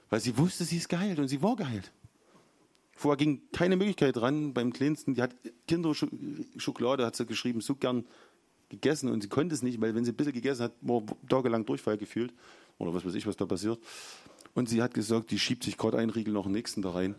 weil 0.09 0.21
sie 0.21 0.37
wusste, 0.37 0.65
sie 0.65 0.79
ist 0.79 0.89
geheilt 0.89 1.19
und 1.19 1.29
sie 1.29 1.43
war 1.43 1.57
geheilt. 1.57 1.93
Vorher 2.95 3.17
ging 3.17 3.43
keine 3.53 3.77
Möglichkeit 3.77 4.17
dran 4.17 4.53
beim 4.53 4.73
Kleinsten, 4.73 5.15
die 5.15 5.23
hat 5.23 5.35
Kinderschokolade, 5.67 7.07
hat 7.07 7.17
sie 7.17 7.27
geschrieben, 7.27 7.61
so 7.61 7.75
gern 7.75 8.05
gegessen 8.71 9.11
und 9.11 9.21
sie 9.21 9.29
konnte 9.29 9.55
es 9.55 9.62
nicht, 9.62 9.81
weil 9.81 9.95
wenn 9.95 10.05
sie 10.05 10.12
ein 10.12 10.16
bisschen 10.16 10.33
gegessen 10.33 10.62
hat, 10.64 10.73
war 10.81 11.03
tagelang 11.29 11.66
Durchfall 11.66 11.99
gefühlt. 11.99 12.33
Oder 12.79 12.95
was 12.95 13.05
weiß 13.05 13.14
ich, 13.14 13.27
was 13.27 13.37
da 13.37 13.45
passiert. 13.45 13.79
Und 14.55 14.71
sie 14.71 14.83
hat 14.83 14.95
gesagt, 14.95 15.31
die 15.31 15.39
schiebt 15.39 15.64
sich 15.64 15.77
gerade 15.77 15.99
einen 15.99 16.11
Riegel 16.11 16.33
noch 16.33 16.45
den 16.45 16.53
nächsten 16.53 16.81
da 16.81 16.93
rein. 16.93 17.14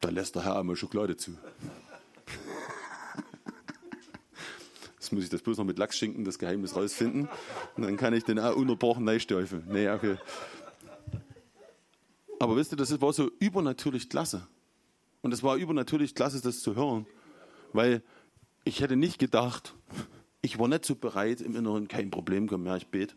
Da 0.00 0.10
lässt 0.10 0.36
der 0.36 0.44
Herr 0.44 0.58
einmal 0.58 0.76
Schokolade 0.76 1.16
zu. 1.16 1.32
Jetzt 4.94 5.12
muss 5.12 5.24
ich 5.24 5.30
das 5.30 5.42
bloß 5.42 5.58
noch 5.58 5.64
mit 5.64 5.78
Lachsschinken, 5.78 6.24
das 6.24 6.38
Geheimnis 6.38 6.76
rausfinden. 6.76 7.28
Und 7.76 7.82
dann 7.82 7.96
kann 7.96 8.14
ich 8.14 8.22
den 8.24 8.38
auch 8.38 8.54
unterbrochen 8.54 9.04
neisteufeln. 9.04 9.64
Nee, 9.68 9.88
okay. 9.88 10.16
Aber 12.38 12.56
wisst 12.56 12.72
ihr, 12.72 12.76
das 12.76 13.00
war 13.00 13.12
so 13.12 13.30
übernatürlich 13.38 14.08
klasse. 14.08 14.46
Und 15.22 15.32
es 15.32 15.42
war 15.42 15.56
übernatürlich 15.56 16.14
klasse, 16.14 16.40
das 16.42 16.60
zu 16.60 16.76
hören. 16.76 17.06
Weil 17.74 18.02
ich 18.64 18.80
hätte 18.80 18.96
nicht 18.96 19.18
gedacht, 19.18 19.74
ich 20.40 20.58
war 20.58 20.68
nicht 20.68 20.86
so 20.86 20.94
bereit 20.94 21.42
im 21.42 21.54
Inneren, 21.54 21.88
kein 21.88 22.10
Problem, 22.10 22.48
komm 22.48 22.64
her, 22.64 22.76
ich 22.76 22.86
bete. 22.86 23.14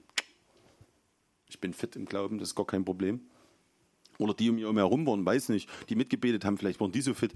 Ich 1.48 1.62
bin 1.62 1.74
fit 1.74 1.96
im 1.96 2.06
Glauben, 2.06 2.40
das 2.40 2.50
ist 2.50 2.56
gar 2.56 2.68
kein 2.68 2.84
Problem. 2.84 3.22
Oder 4.18 4.34
die 4.34 4.50
um 4.50 4.56
mich 4.56 4.66
herum 4.66 5.06
waren, 5.06 5.26
weiß 5.26 5.50
nicht, 5.50 5.70
die 5.90 5.96
mitgebetet 5.96 6.44
haben, 6.44 6.58
vielleicht 6.58 6.82
waren 6.82 6.92
die 6.92 7.02
so 7.02 7.14
fit. 7.14 7.34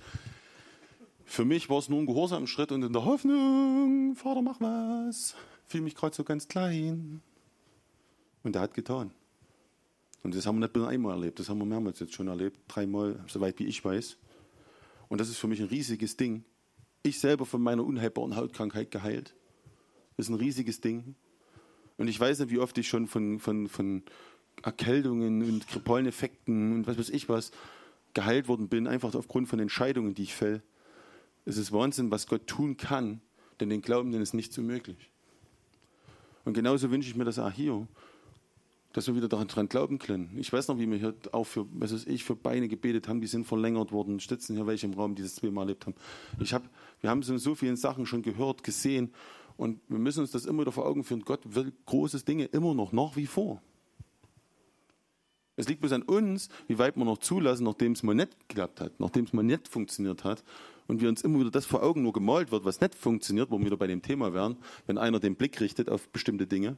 Für 1.24 1.46
mich 1.46 1.70
war 1.70 1.78
es 1.78 1.88
nur 1.88 2.00
ein 2.00 2.08
gehorsamer 2.08 2.48
Schritt 2.48 2.72
und 2.72 2.84
in 2.84 2.92
der 2.92 3.06
Hoffnung, 3.06 4.16
Vater, 4.16 4.42
mach 4.42 4.60
was. 4.60 5.36
Fühle 5.68 5.84
mich 5.84 5.96
gerade 5.96 6.16
so 6.16 6.24
ganz 6.24 6.48
klein. 6.48 7.22
Und 8.44 8.56
er 8.56 8.64
hat 8.64 8.74
getan. 8.74 9.12
Und 10.24 10.36
das 10.36 10.46
haben 10.46 10.58
wir 10.58 10.66
nicht 10.66 10.76
nur 10.76 10.88
einmal 10.88 11.14
erlebt, 11.14 11.40
das 11.40 11.50
haben 11.50 11.60
wir 11.60 11.66
mehrmals 11.66 12.00
jetzt 12.00 12.14
schon 12.14 12.28
erlebt, 12.28 12.60
dreimal, 12.68 13.24
soweit 13.28 13.60
wie 13.60 13.66
ich 13.66 13.86
weiß. 13.86 14.18
Und 15.08 15.22
das 15.22 15.30
ist 15.30 15.38
für 15.38 15.48
mich 15.48 15.62
ein 15.62 15.68
riesiges 15.68 16.18
Ding. 16.18 16.44
Ich 17.04 17.20
selber 17.20 17.46
von 17.46 17.62
meiner 17.62 17.84
unheilbaren 17.84 18.36
Hautkrankheit 18.36 18.92
geheilt. 18.92 19.36
Das 20.18 20.28
ist 20.28 20.30
ein 20.30 20.36
riesiges 20.36 20.82
Ding. 20.82 21.16
Und 21.98 22.08
ich 22.08 22.20
weiß 22.20 22.40
nicht, 22.40 22.52
wie 22.52 22.60
oft 22.60 22.78
ich 22.78 22.88
schon 22.88 23.08
von, 23.08 23.40
von, 23.40 23.68
von 23.68 24.04
Erkältungen 24.64 25.44
und 25.44 25.84
Polleneffekten 25.84 26.74
und 26.74 26.88
was 26.88 26.98
weiß 26.98 27.10
ich 27.10 27.30
was 27.30 27.52
geheilt 28.14 28.48
worden 28.48 28.68
bin, 28.68 28.88
einfach 28.88 29.16
aufgrund 29.16 29.48
von 29.48 29.60
Entscheidungen, 29.60 30.14
die 30.14 30.24
ich 30.24 30.36
fäll. 30.36 30.62
Es 31.46 31.58
ist 31.58 31.72
Wahnsinn, 31.72 32.12
was 32.12 32.28
Gott 32.28 32.46
tun 32.46 32.78
kann, 32.78 33.22
denn 33.60 33.70
den 33.70 33.82
Glaubenden 33.82 34.22
ist 34.22 34.34
nicht 34.34 34.54
so 34.54 34.62
möglich. 34.62 35.10
Und 36.44 36.54
genauso 36.54 36.92
wünsche 36.92 37.10
ich 37.10 37.16
mir 37.16 37.24
das 37.24 37.40
auch 37.40 37.52
hier 37.52 37.88
dass 38.94 39.08
wir 39.08 39.16
wieder 39.16 39.28
daran 39.28 39.70
glauben 39.70 40.00
können. 40.00 40.32
Ich 40.38 40.52
weiß 40.52 40.68
noch, 40.68 40.78
wie 40.78 40.90
wir 40.90 40.98
hier 40.98 41.14
auch 41.32 41.46
für, 41.46 41.66
was 41.74 41.94
weiß 41.94 42.06
ich, 42.08 42.24
für 42.24 42.36
Beine 42.36 42.68
gebetet 42.68 43.08
haben, 43.08 43.22
die 43.22 43.28
sind 43.28 43.46
verlängert 43.46 43.92
worden, 43.92 44.20
sitzen 44.20 44.56
hier 44.56 44.68
welche 44.68 44.88
im 44.88 44.94
Raum, 44.94 45.16
die 45.16 45.22
das 45.22 45.36
zweimal 45.36 45.64
erlebt 45.64 45.86
haben. 45.86 45.96
Ich 46.40 46.54
hab, 46.54 46.64
wir 47.00 47.10
haben 47.10 47.24
so, 47.24 47.38
so 47.38 47.56
vielen 47.56 47.78
Sachen 47.78 48.06
schon 48.06 48.22
gehört, 48.22 48.64
gesehen 48.64 49.12
und 49.58 49.80
wir 49.88 50.00
müssen 50.00 50.22
uns 50.22 50.32
das 50.32 50.46
immer 50.46 50.62
wieder 50.62 50.72
vor 50.72 50.86
Augen 50.86 51.04
führen. 51.04 51.22
Gott 51.22 51.42
will 51.44 51.72
große 51.86 52.24
Dinge 52.24 52.46
immer 52.46 52.74
noch, 52.74 52.92
nach 52.92 53.16
wie 53.16 53.28
vor. 53.28 53.62
Es 55.56 55.68
liegt 55.68 55.82
bloß 55.82 55.92
an 55.92 56.02
uns, 56.04 56.50
wie 56.68 56.80
weit 56.80 56.98
wir 56.98 57.06
noch 57.06 57.20
zulassen, 57.20 57.66
nachdem 57.66 57.92
es 57.92 58.04
mal 58.04 58.16
nicht 58.16 58.50
geklappt 58.50 58.82
hat, 58.82 59.00
nachdem 59.00 59.26
es 59.26 59.34
mal 59.34 59.44
nicht 59.44 59.68
funktioniert 59.68 60.24
hat 60.24 60.44
und 60.88 61.02
wir 61.02 61.10
uns 61.10 61.22
immer 61.22 61.40
wieder 61.40 61.52
das 61.52 61.66
vor 61.66 61.84
Augen 61.84 62.02
nur 62.02 62.14
gemalt 62.14 62.52
wird, 62.52 62.66
was 62.66 62.82
nicht 62.82 62.96
funktioniert, 62.96 63.52
wo 63.52 63.60
wir 63.60 63.66
wieder 63.66 63.78
bei 63.78 63.88
dem 63.88 64.02
Thema 64.02 64.34
wären, 64.34 64.58
wenn 64.88 64.98
einer 64.98 65.20
den 65.20 65.36
Blick 65.36 65.62
richtet 65.62 65.90
auf 65.90 66.10
bestimmte 66.10 66.48
Dinge 66.48 66.78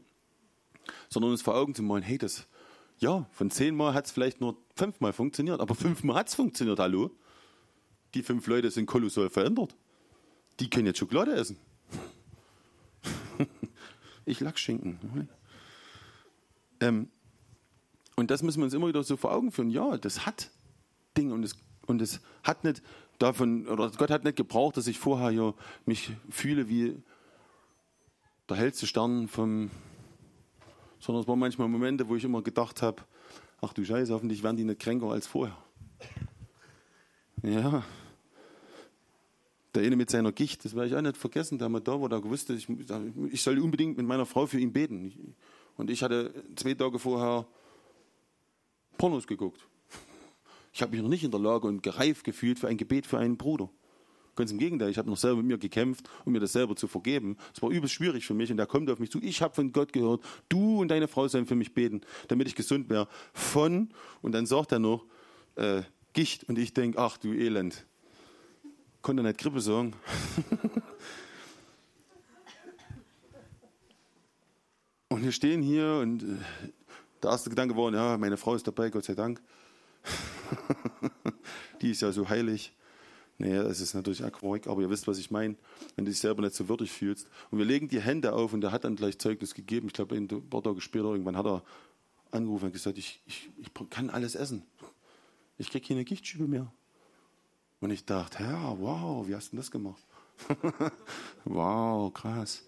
sondern 1.14 1.32
uns 1.32 1.41
vor 1.41 1.55
Augen 1.55 1.76
zu 1.76 1.84
malen, 1.84 2.03
hey, 2.03 2.18
das, 2.18 2.47
ja, 2.99 3.26
von 3.32 3.51
zehnmal 3.51 3.93
hat 3.93 4.05
es 4.05 4.11
vielleicht 4.11 4.41
nur 4.41 4.57
fünfmal 4.76 5.14
funktioniert, 5.14 5.61
aber 5.61 5.76
fünfmal 5.76 6.18
hat 6.18 6.28
es 6.28 6.36
funktioniert, 6.36 6.80
hallo? 6.80 7.11
Die 8.14 8.24
fünf 8.24 8.45
Leute 8.47 8.70
sind 8.72 8.86
kolossal 8.86 9.30
verändert. 9.30 9.76
Die 10.59 10.70
können 10.70 10.86
jetzt 10.86 10.99
Schokolade 10.99 11.34
essen. 11.34 11.57
ich 14.26 14.39
Lachsschinken. 14.39 15.30
Ähm, 16.80 17.09
und 18.16 18.30
das 18.30 18.43
müssen 18.43 18.59
wir 18.59 18.66
uns 18.66 18.74
immer 18.74 18.88
wieder 18.88 19.03
so 19.03 19.18
vor 19.18 19.34
Augen 19.34 19.51
führen. 19.51 19.72
Ja, 19.72 19.97
das 19.97 20.26
hat 20.26 20.51
Dinge 21.18 21.34
und 21.34 21.43
es, 21.43 21.55
und 21.88 22.01
es 22.01 22.22
hat 22.43 22.64
nicht 22.64 22.84
davon, 23.18 23.68
oder 23.68 23.89
Gott 23.91 24.11
hat 24.11 24.24
nicht 24.24 24.36
gebraucht, 24.36 24.78
dass 24.78 24.88
ich 24.88 24.99
vorher 24.99 25.32
ja 25.32 25.53
mich 25.86 26.11
fühle 26.30 26.70
wie 26.70 27.01
der 28.49 28.57
hellste 28.57 28.86
Stern 28.86 29.28
vom 29.28 29.72
sondern 31.04 31.22
es 31.22 31.28
waren 31.28 31.39
manchmal 31.39 31.68
Momente, 31.68 32.08
wo 32.08 32.16
ich 32.16 32.24
immer 32.24 32.41
gedacht 32.41 32.82
habe, 32.82 33.04
ach 33.60 33.74
du 33.74 33.84
Scheiße, 33.84 34.14
hoffentlich 34.14 34.41
werden 34.41 34.56
die 34.56 34.64
nicht 34.64 34.80
kränker 34.80 35.08
als 35.08 35.28
vorher. 35.28 35.58
Ja. 37.43 37.84
Der 39.76 39.84
eine 39.84 39.97
mit 39.97 40.10
seiner 40.10 40.32
Gicht, 40.32 40.64
das 40.64 40.76
werde 40.76 40.88
ich 40.88 40.95
auch 40.95 41.01
nicht 41.01 41.18
vergessen, 41.18 41.58
der 41.58 41.68
mal 41.68 41.82
da 41.82 41.99
war, 41.99 42.08
der 42.08 42.22
gewusst 42.22 42.49
ich, 42.51 42.70
ich 43.32 43.41
soll 43.41 43.60
unbedingt 43.60 43.97
mit 43.97 44.06
meiner 44.06 44.26
Frau 44.26 44.45
für 44.45 44.60
ihn 44.60 44.72
beten. 44.72 45.36
Und 45.76 45.89
ich 45.89 46.04
hatte 46.04 46.45
zwei 46.56 46.74
Tage 46.74 46.97
vorher 46.99 47.45
Pornos 48.97 49.28
geguckt. 49.28 49.68
Ich 50.72 50.82
habe 50.82 50.91
mich 50.91 51.01
noch 51.01 51.10
nicht 51.10 51.26
in 51.26 51.32
der 51.32 51.39
Lage 51.39 51.68
und 51.68 51.84
gereift 51.84 52.24
gefühlt 52.24 52.60
für 52.60 52.70
ein 52.70 52.78
Gebet 52.78 53.06
für 53.06 53.18
einen 53.18 53.36
Bruder. 53.36 53.70
Ganz 54.36 54.51
im 54.51 54.57
Gegenteil, 54.57 54.89
ich 54.89 54.97
habe 54.97 55.09
noch 55.09 55.17
selber 55.17 55.38
mit 55.38 55.45
mir 55.45 55.57
gekämpft, 55.57 56.09
um 56.25 56.34
mir 56.34 56.39
das 56.39 56.53
selber 56.53 56.75
zu 56.75 56.88
vergeben. 56.88 57.38
Es 57.55 57.61
war 57.61 57.69
übelst 57.69 57.93
schwierig 57.93 58.25
für 58.25 58.34
mich 58.34 58.51
und 58.51 58.57
er 58.57 58.65
kommt 58.65 58.89
auf 58.89 58.97
mich 58.99 59.11
zu. 59.11 59.21
Ich 59.21 59.43
habe 59.43 59.53
von 59.53 59.71
Gott 59.71 59.93
gehört, 59.93 60.23
du 60.49 60.81
und 60.81 60.88
deine 60.88 61.07
Frau 61.07 61.27
sollen 61.27 61.45
für 61.45 61.55
mich 61.55 61.73
beten, 61.73 62.01
damit 62.29 62.47
ich 62.47 62.55
gesund 62.55 62.89
wäre. 62.89 63.07
Von, 63.34 63.89
und 64.21 64.31
dann 64.31 64.47
sagt 64.47 64.71
er 64.71 64.79
noch, 64.79 65.05
äh, 65.55 65.84
Gicht. 66.13 66.45
Und 66.45 66.57
ich 66.57 66.73
denke, 66.73 66.97
ach 66.99 67.17
du 67.17 67.34
Elend. 67.34 67.86
Konnte 69.01 69.21
nicht 69.23 69.38
Grippe 69.38 69.59
sagen. 69.61 69.93
und 75.09 75.23
wir 75.23 75.31
stehen 75.31 75.61
hier 75.61 75.99
und 76.01 76.23
äh, 76.23 76.38
der 77.21 77.31
erste 77.31 77.49
Gedanke 77.49 77.75
war, 77.75 77.93
ja, 77.93 78.17
meine 78.17 78.38
Frau 78.38 78.55
ist 78.55 78.65
dabei, 78.67 78.89
Gott 78.89 79.05
sei 79.05 79.13
Dank. 79.15 79.41
Die 81.81 81.91
ist 81.91 82.01
ja 82.01 82.11
so 82.11 82.29
heilig. 82.29 82.73
Naja, 83.38 83.63
es 83.63 83.81
ist 83.81 83.93
natürlich 83.93 84.23
Aquarik, 84.23 84.67
aber 84.67 84.81
ihr 84.81 84.89
wisst, 84.89 85.07
was 85.07 85.17
ich 85.17 85.31
meine, 85.31 85.55
wenn 85.95 86.05
du 86.05 86.11
dich 86.11 86.19
selber 86.19 86.41
nicht 86.41 86.55
so 86.55 86.69
würdig 86.69 86.91
fühlst. 86.91 87.27
Und 87.49 87.57
wir 87.57 87.65
legen 87.65 87.88
die 87.88 87.99
Hände 87.99 88.34
auf 88.34 88.53
und 88.53 88.63
er 88.63 88.71
hat 88.71 88.84
dann 88.84 88.95
gleich 88.95 89.17
Zeugnis 89.17 89.53
gegeben. 89.53 89.88
Ich 89.88 89.93
glaube, 89.93 90.15
ein 90.15 90.27
paar 90.27 90.63
Tage 90.63 90.81
später 90.81 91.05
irgendwann 91.05 91.38
hat 91.38 91.45
er 91.45 91.63
angerufen 92.31 92.65
und 92.65 92.71
gesagt, 92.73 92.97
ich, 92.97 93.21
ich, 93.25 93.49
ich 93.57 93.71
kann 93.89 94.09
alles 94.09 94.36
essen. 94.36 94.63
Ich 95.57 95.69
kriege 95.69 95.88
keine 95.88 96.05
Gichtschübe 96.05 96.47
mehr. 96.47 96.71
Und 97.79 97.89
ich 97.89 98.05
dachte, 98.05 98.43
ja, 98.43 98.77
wow, 98.79 99.27
wie 99.27 99.36
hast 99.36 99.47
du 99.47 99.51
denn 99.51 99.57
das 99.57 99.71
gemacht? 99.71 100.01
wow, 101.43 102.13
krass. 102.13 102.63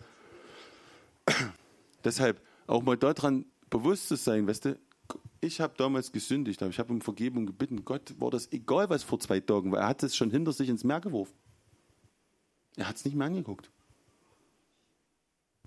Deshalb 2.03 2.41
auch 2.68 2.84
mal 2.84 2.97
daran 2.97 3.45
bewusst 3.70 4.07
zu 4.07 4.16
sein, 4.16 4.47
weißt 4.47 4.66
du, 4.66 4.80
ich 5.41 5.60
habe 5.62 5.74
damals 5.78 6.12
gesündigt, 6.12 6.62
ich 6.62 6.80
habe 6.80 6.93
um 6.93 7.01
Vergebung 7.01 7.45
gebeten. 7.45 7.86
Gott 7.86 8.20
war 8.20 8.32
das 8.32 8.51
egal, 8.51 8.89
was 8.89 9.03
vor 9.03 9.20
zwei 9.20 9.39
Tagen 9.39 9.72
war. 9.72 9.80
Er 9.80 9.88
hat 9.88 10.03
es 10.03 10.16
schon 10.16 10.32
hinter 10.32 10.51
sich 10.51 10.70
ins 10.70 10.84
Meer 10.84 10.99
geworfen. 10.99 11.34
Er 12.76 12.89
hat 12.89 12.95
es 12.95 13.06
nicht 13.06 13.16
mehr 13.16 13.28
angeguckt. 13.28 13.70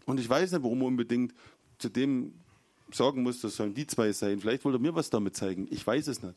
Und 0.06 0.18
ich 0.18 0.28
weiß 0.28 0.52
nicht, 0.52 0.62
warum 0.62 0.80
er 0.80 0.86
unbedingt 0.86 1.34
zu 1.78 1.88
dem 1.88 2.34
sagen 2.90 3.22
muss, 3.22 3.40
das 3.40 3.56
sollen 3.56 3.74
die 3.74 3.86
zwei 3.86 4.12
sein. 4.12 4.40
Vielleicht 4.40 4.64
wollte 4.64 4.78
er 4.78 4.80
mir 4.80 4.94
was 4.94 5.10
damit 5.10 5.36
zeigen. 5.36 5.68
Ich 5.70 5.86
weiß 5.86 6.08
es 6.08 6.22
nicht. 6.22 6.34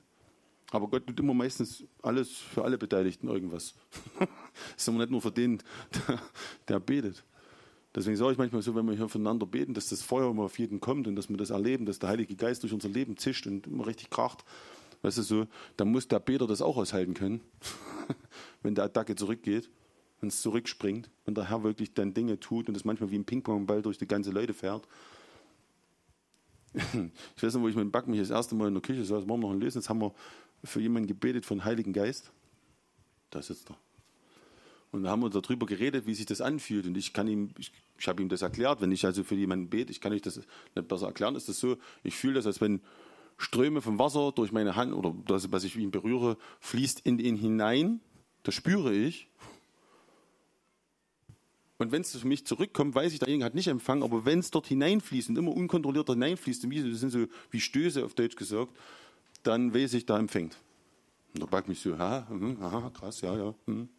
Aber 0.72 0.88
Gott 0.88 1.06
tut 1.06 1.20
immer 1.20 1.34
meistens 1.34 1.84
alles 2.02 2.30
für 2.30 2.64
alle 2.64 2.78
Beteiligten 2.78 3.28
irgendwas. 3.28 3.74
ist 4.78 4.88
immer 4.88 5.00
nicht 5.00 5.12
nur 5.12 5.22
für 5.22 5.32
den, 5.32 5.58
der, 6.08 6.22
der 6.68 6.80
betet. 6.80 7.24
Deswegen 7.94 8.16
sage 8.16 8.32
ich 8.32 8.38
manchmal 8.38 8.62
so, 8.62 8.74
wenn 8.74 8.86
wir 8.86 8.96
hier 8.96 9.10
voneinander 9.10 9.46
beten, 9.46 9.74
dass 9.74 9.90
das 9.90 10.02
Feuer 10.02 10.32
immer 10.32 10.44
auf 10.44 10.58
jeden 10.60 10.80
kommt 10.80 11.08
und 11.08 11.16
dass 11.16 11.30
wir 11.30 11.38
das 11.38 11.50
erleben, 11.50 11.86
dass 11.86 12.00
der 12.00 12.10
Heilige 12.10 12.36
Geist 12.36 12.64
durch 12.64 12.72
unser 12.72 12.88
Leben 12.88 13.18
zischt 13.18 13.48
und 13.48 13.68
immer 13.68 13.86
richtig 13.86 14.10
kracht. 14.10 14.46
Weißt 15.02 15.18
du 15.18 15.24
so, 15.24 15.48
dann 15.78 15.92
muss 15.92 16.08
der 16.08 16.20
Beter 16.20 16.48
das 16.48 16.62
auch 16.62 16.78
aushalten 16.78 17.14
können, 17.14 17.42
wenn 18.62 18.76
der 18.76 18.86
Attacke 18.86 19.16
zurückgeht, 19.16 19.70
wenn 20.22 20.30
es 20.30 20.42
zurückspringt, 20.42 21.10
wenn 21.26 21.36
der 21.36 21.50
Herr 21.50 21.64
wirklich 21.64 21.94
dann 21.94 22.14
Dinge 22.14 22.40
tut 22.40 22.68
und 22.68 22.76
das 22.76 22.86
manchmal 22.86 23.12
wie 23.12 23.18
ein 23.18 23.26
Ping-Pong-Ball 23.26 23.82
durch 23.82 23.98
die 23.98 24.08
ganze 24.08 24.32
Leute 24.32 24.54
fährt. 24.54 24.88
ich 26.74 27.44
weiß 27.44 27.56
noch, 27.56 27.62
wo 27.62 27.68
ich 27.68 27.76
dem 27.76 27.92
Back 27.92 28.08
mich 28.08 28.20
das 28.20 28.30
erste 28.30 28.56
Mal 28.56 28.70
in 28.70 28.76
der 28.76 28.82
Küche 28.82 29.04
saß, 29.04 29.26
wir 29.26 29.38
noch 29.38 29.54
lesen, 29.54 29.80
jetzt 29.80 29.90
haben 29.90 30.02
wir 30.02 30.14
für 30.64 30.80
jemanden 30.80 31.08
gebetet 31.08 31.46
von 31.46 31.66
Heiligen 31.66 31.92
Geist. 31.92 32.32
Da 33.32 33.42
sitzt 33.42 33.72
er. 33.72 33.78
Und 34.92 35.04
wir 35.04 35.10
haben 35.10 35.24
uns 35.24 35.34
darüber 35.34 35.66
geredet, 35.66 36.06
wie 36.06 36.14
sich 36.14 36.26
das 36.26 36.42
anfühlt. 36.42 36.86
Und 36.86 36.98
ich 36.98 37.14
kann 37.14 37.28
ihm, 37.28 37.52
ich, 37.58 37.72
ich 37.98 38.08
habe 38.08 38.22
ihm 38.22 38.30
das 38.30 38.42
erklärt, 38.42 38.82
wenn 38.82 38.92
ich 38.92 39.06
also 39.06 39.24
für 39.24 39.36
jemanden 39.36 39.70
bete, 39.70 39.92
ich 39.92 40.02
kann 40.02 40.12
euch 40.12 40.22
das 40.22 40.42
nicht 40.76 40.88
besser 40.88 41.08
erklären, 41.08 41.36
ist 41.36 41.48
das 41.48 41.60
so, 41.60 41.78
ich 42.04 42.16
fühle 42.16 42.36
das, 42.36 42.46
als 42.46 42.60
wenn 42.60 42.82
Ströme 43.38 43.82
vom 43.82 43.98
Wasser 44.00 44.32
durch 44.34 44.52
meine 44.52 44.76
Hand 44.76 44.94
oder 44.94 45.16
das, 45.26 45.52
was 45.52 45.64
ich 45.64 45.76
ihn 45.78 45.92
berühre, 45.92 46.38
fließt 46.60 47.02
in 47.02 47.20
ihn 47.20 47.38
hinein. 47.38 48.02
Das 48.44 48.54
spüre 48.54 48.94
ich. 48.94 49.28
Und 51.78 51.92
wenn 51.92 52.02
es 52.02 52.16
für 52.16 52.28
mich 52.28 52.46
zurückkommt, 52.46 52.94
weiß 52.94 53.12
ich, 53.12 53.20
derjenige 53.20 53.46
hat 53.46 53.56
nicht 53.56 53.68
empfangen, 53.68 54.04
aber 54.04 54.24
wenn 54.24 54.38
es 54.38 54.52
dort 54.52 54.68
hineinfließt 54.68 55.30
und 55.30 55.38
immer 55.38 55.52
unkontrolliert 55.52 56.08
hineinfließt, 56.08 56.64
das 56.64 57.00
sind 57.00 57.10
so 57.10 57.26
wie 57.50 57.60
Stöße 57.60 58.06
auf 58.06 58.14
Deutsch 58.14 58.36
gesagt, 58.36 58.72
dann 59.42 59.74
weiß 59.74 59.96
ich, 59.96 60.06
da 60.06 60.20
empfängt. 60.20 60.58
Und 61.34 61.42
da 61.42 61.48
packt 61.48 61.68
mich 61.68 61.80
so, 61.80 61.98
ha, 61.98 62.28
hm, 62.30 62.62
aha, 62.62 62.92
krass, 62.94 63.22
ja, 63.22 63.36
ja. 63.36 63.56
Hm. 63.66 63.90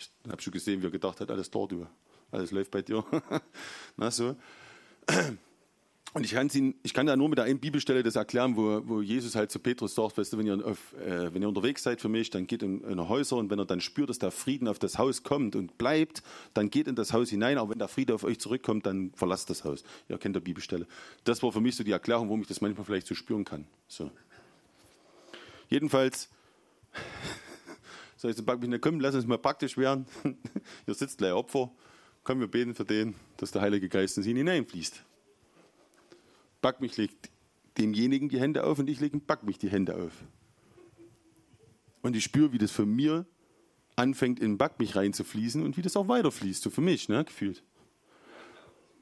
Ich 0.00 0.30
habe 0.30 0.40
schon 0.40 0.52
gesehen, 0.52 0.80
wie 0.82 0.86
er 0.86 0.90
gedacht 0.90 1.20
hat, 1.20 1.30
alles 1.30 1.50
klar, 1.50 1.68
du, 1.68 1.86
alles 2.30 2.50
läuft 2.50 2.70
bei 2.70 2.82
dir. 2.82 3.04
Na 3.96 4.10
so. 4.10 4.36
Und 6.12 6.24
ich, 6.24 6.34
ihn, 6.56 6.74
ich 6.82 6.92
kann 6.92 7.06
da 7.06 7.14
nur 7.14 7.28
mit 7.28 7.38
der 7.38 7.44
einen 7.44 7.60
Bibelstelle 7.60 8.02
das 8.02 8.16
erklären, 8.16 8.56
wo, 8.56 8.82
wo 8.84 9.00
Jesus 9.00 9.36
halt 9.36 9.52
zu 9.52 9.60
Petrus 9.60 9.94
sagt, 9.94 10.18
weißt 10.18 10.32
du, 10.32 10.38
wenn 10.38 10.46
ihr, 10.46 10.66
auf, 10.66 10.92
äh, 10.94 11.32
wenn 11.32 11.40
ihr 11.40 11.48
unterwegs 11.48 11.84
seid 11.84 12.00
für 12.00 12.08
mich, 12.08 12.30
dann 12.30 12.48
geht 12.48 12.64
in, 12.64 12.82
in 12.82 13.08
Häuser 13.08 13.36
und 13.36 13.48
wenn 13.48 13.60
er 13.60 13.64
dann 13.64 13.80
spürt, 13.80 14.10
dass 14.10 14.18
der 14.18 14.32
Frieden 14.32 14.66
auf 14.66 14.80
das 14.80 14.98
Haus 14.98 15.22
kommt 15.22 15.54
und 15.54 15.78
bleibt, 15.78 16.24
dann 16.52 16.68
geht 16.68 16.88
in 16.88 16.96
das 16.96 17.12
Haus 17.12 17.30
hinein, 17.30 17.58
aber 17.58 17.70
wenn 17.70 17.78
der 17.78 17.86
Friede 17.86 18.12
auf 18.12 18.24
euch 18.24 18.40
zurückkommt, 18.40 18.86
dann 18.86 19.12
verlasst 19.14 19.50
das 19.50 19.62
Haus. 19.62 19.84
Ihr 20.08 20.18
kennt 20.18 20.34
der 20.34 20.40
Bibelstelle. 20.40 20.88
Das 21.22 21.44
war 21.44 21.52
für 21.52 21.60
mich 21.60 21.76
so 21.76 21.84
die 21.84 21.92
Erklärung, 21.92 22.26
warum 22.26 22.40
ich 22.40 22.48
das 22.48 22.60
manchmal 22.60 22.84
vielleicht 22.84 23.06
so 23.06 23.14
spüren 23.14 23.44
kann. 23.44 23.68
So. 23.86 24.10
Jedenfalls, 25.68 26.28
soll 28.20 28.32
ich 28.32 28.36
zum 28.36 28.44
Back 28.44 28.60
komm, 28.82 29.00
lass 29.00 29.14
uns 29.14 29.26
mal 29.26 29.38
praktisch 29.38 29.78
werden. 29.78 30.04
Hier 30.84 30.94
sitzt 30.94 31.18
gleich 31.18 31.32
Opfer. 31.32 31.70
Komm, 32.22 32.40
wir 32.40 32.48
beten 32.48 32.74
für 32.74 32.84
den, 32.84 33.14
dass 33.38 33.50
der 33.50 33.62
Heilige 33.62 33.88
Geist 33.88 34.18
in 34.18 34.24
ihn 34.24 34.36
hineinfließt. 34.36 35.02
Back 36.60 36.82
mich 36.82 36.98
legt 36.98 37.30
demjenigen 37.78 38.28
die 38.28 38.38
Hände 38.38 38.64
auf 38.64 38.78
und 38.78 38.90
ich 38.90 39.00
lege 39.00 39.18
Back 39.20 39.42
mich 39.42 39.56
die 39.56 39.70
Hände 39.70 39.96
auf. 39.96 40.12
Und 42.02 42.14
ich 42.14 42.24
spüre, 42.24 42.52
wie 42.52 42.58
das 42.58 42.70
von 42.70 42.94
mir 42.94 43.24
anfängt, 43.96 44.38
in 44.38 44.58
Back 44.58 44.78
mich 44.78 44.96
reinzufließen 44.96 45.62
und 45.62 45.78
wie 45.78 45.82
das 45.82 45.96
auch 45.96 46.08
weiterfließt, 46.08 46.62
so 46.62 46.68
für 46.68 46.82
mich, 46.82 47.08
ne, 47.08 47.24
gefühlt. 47.24 47.62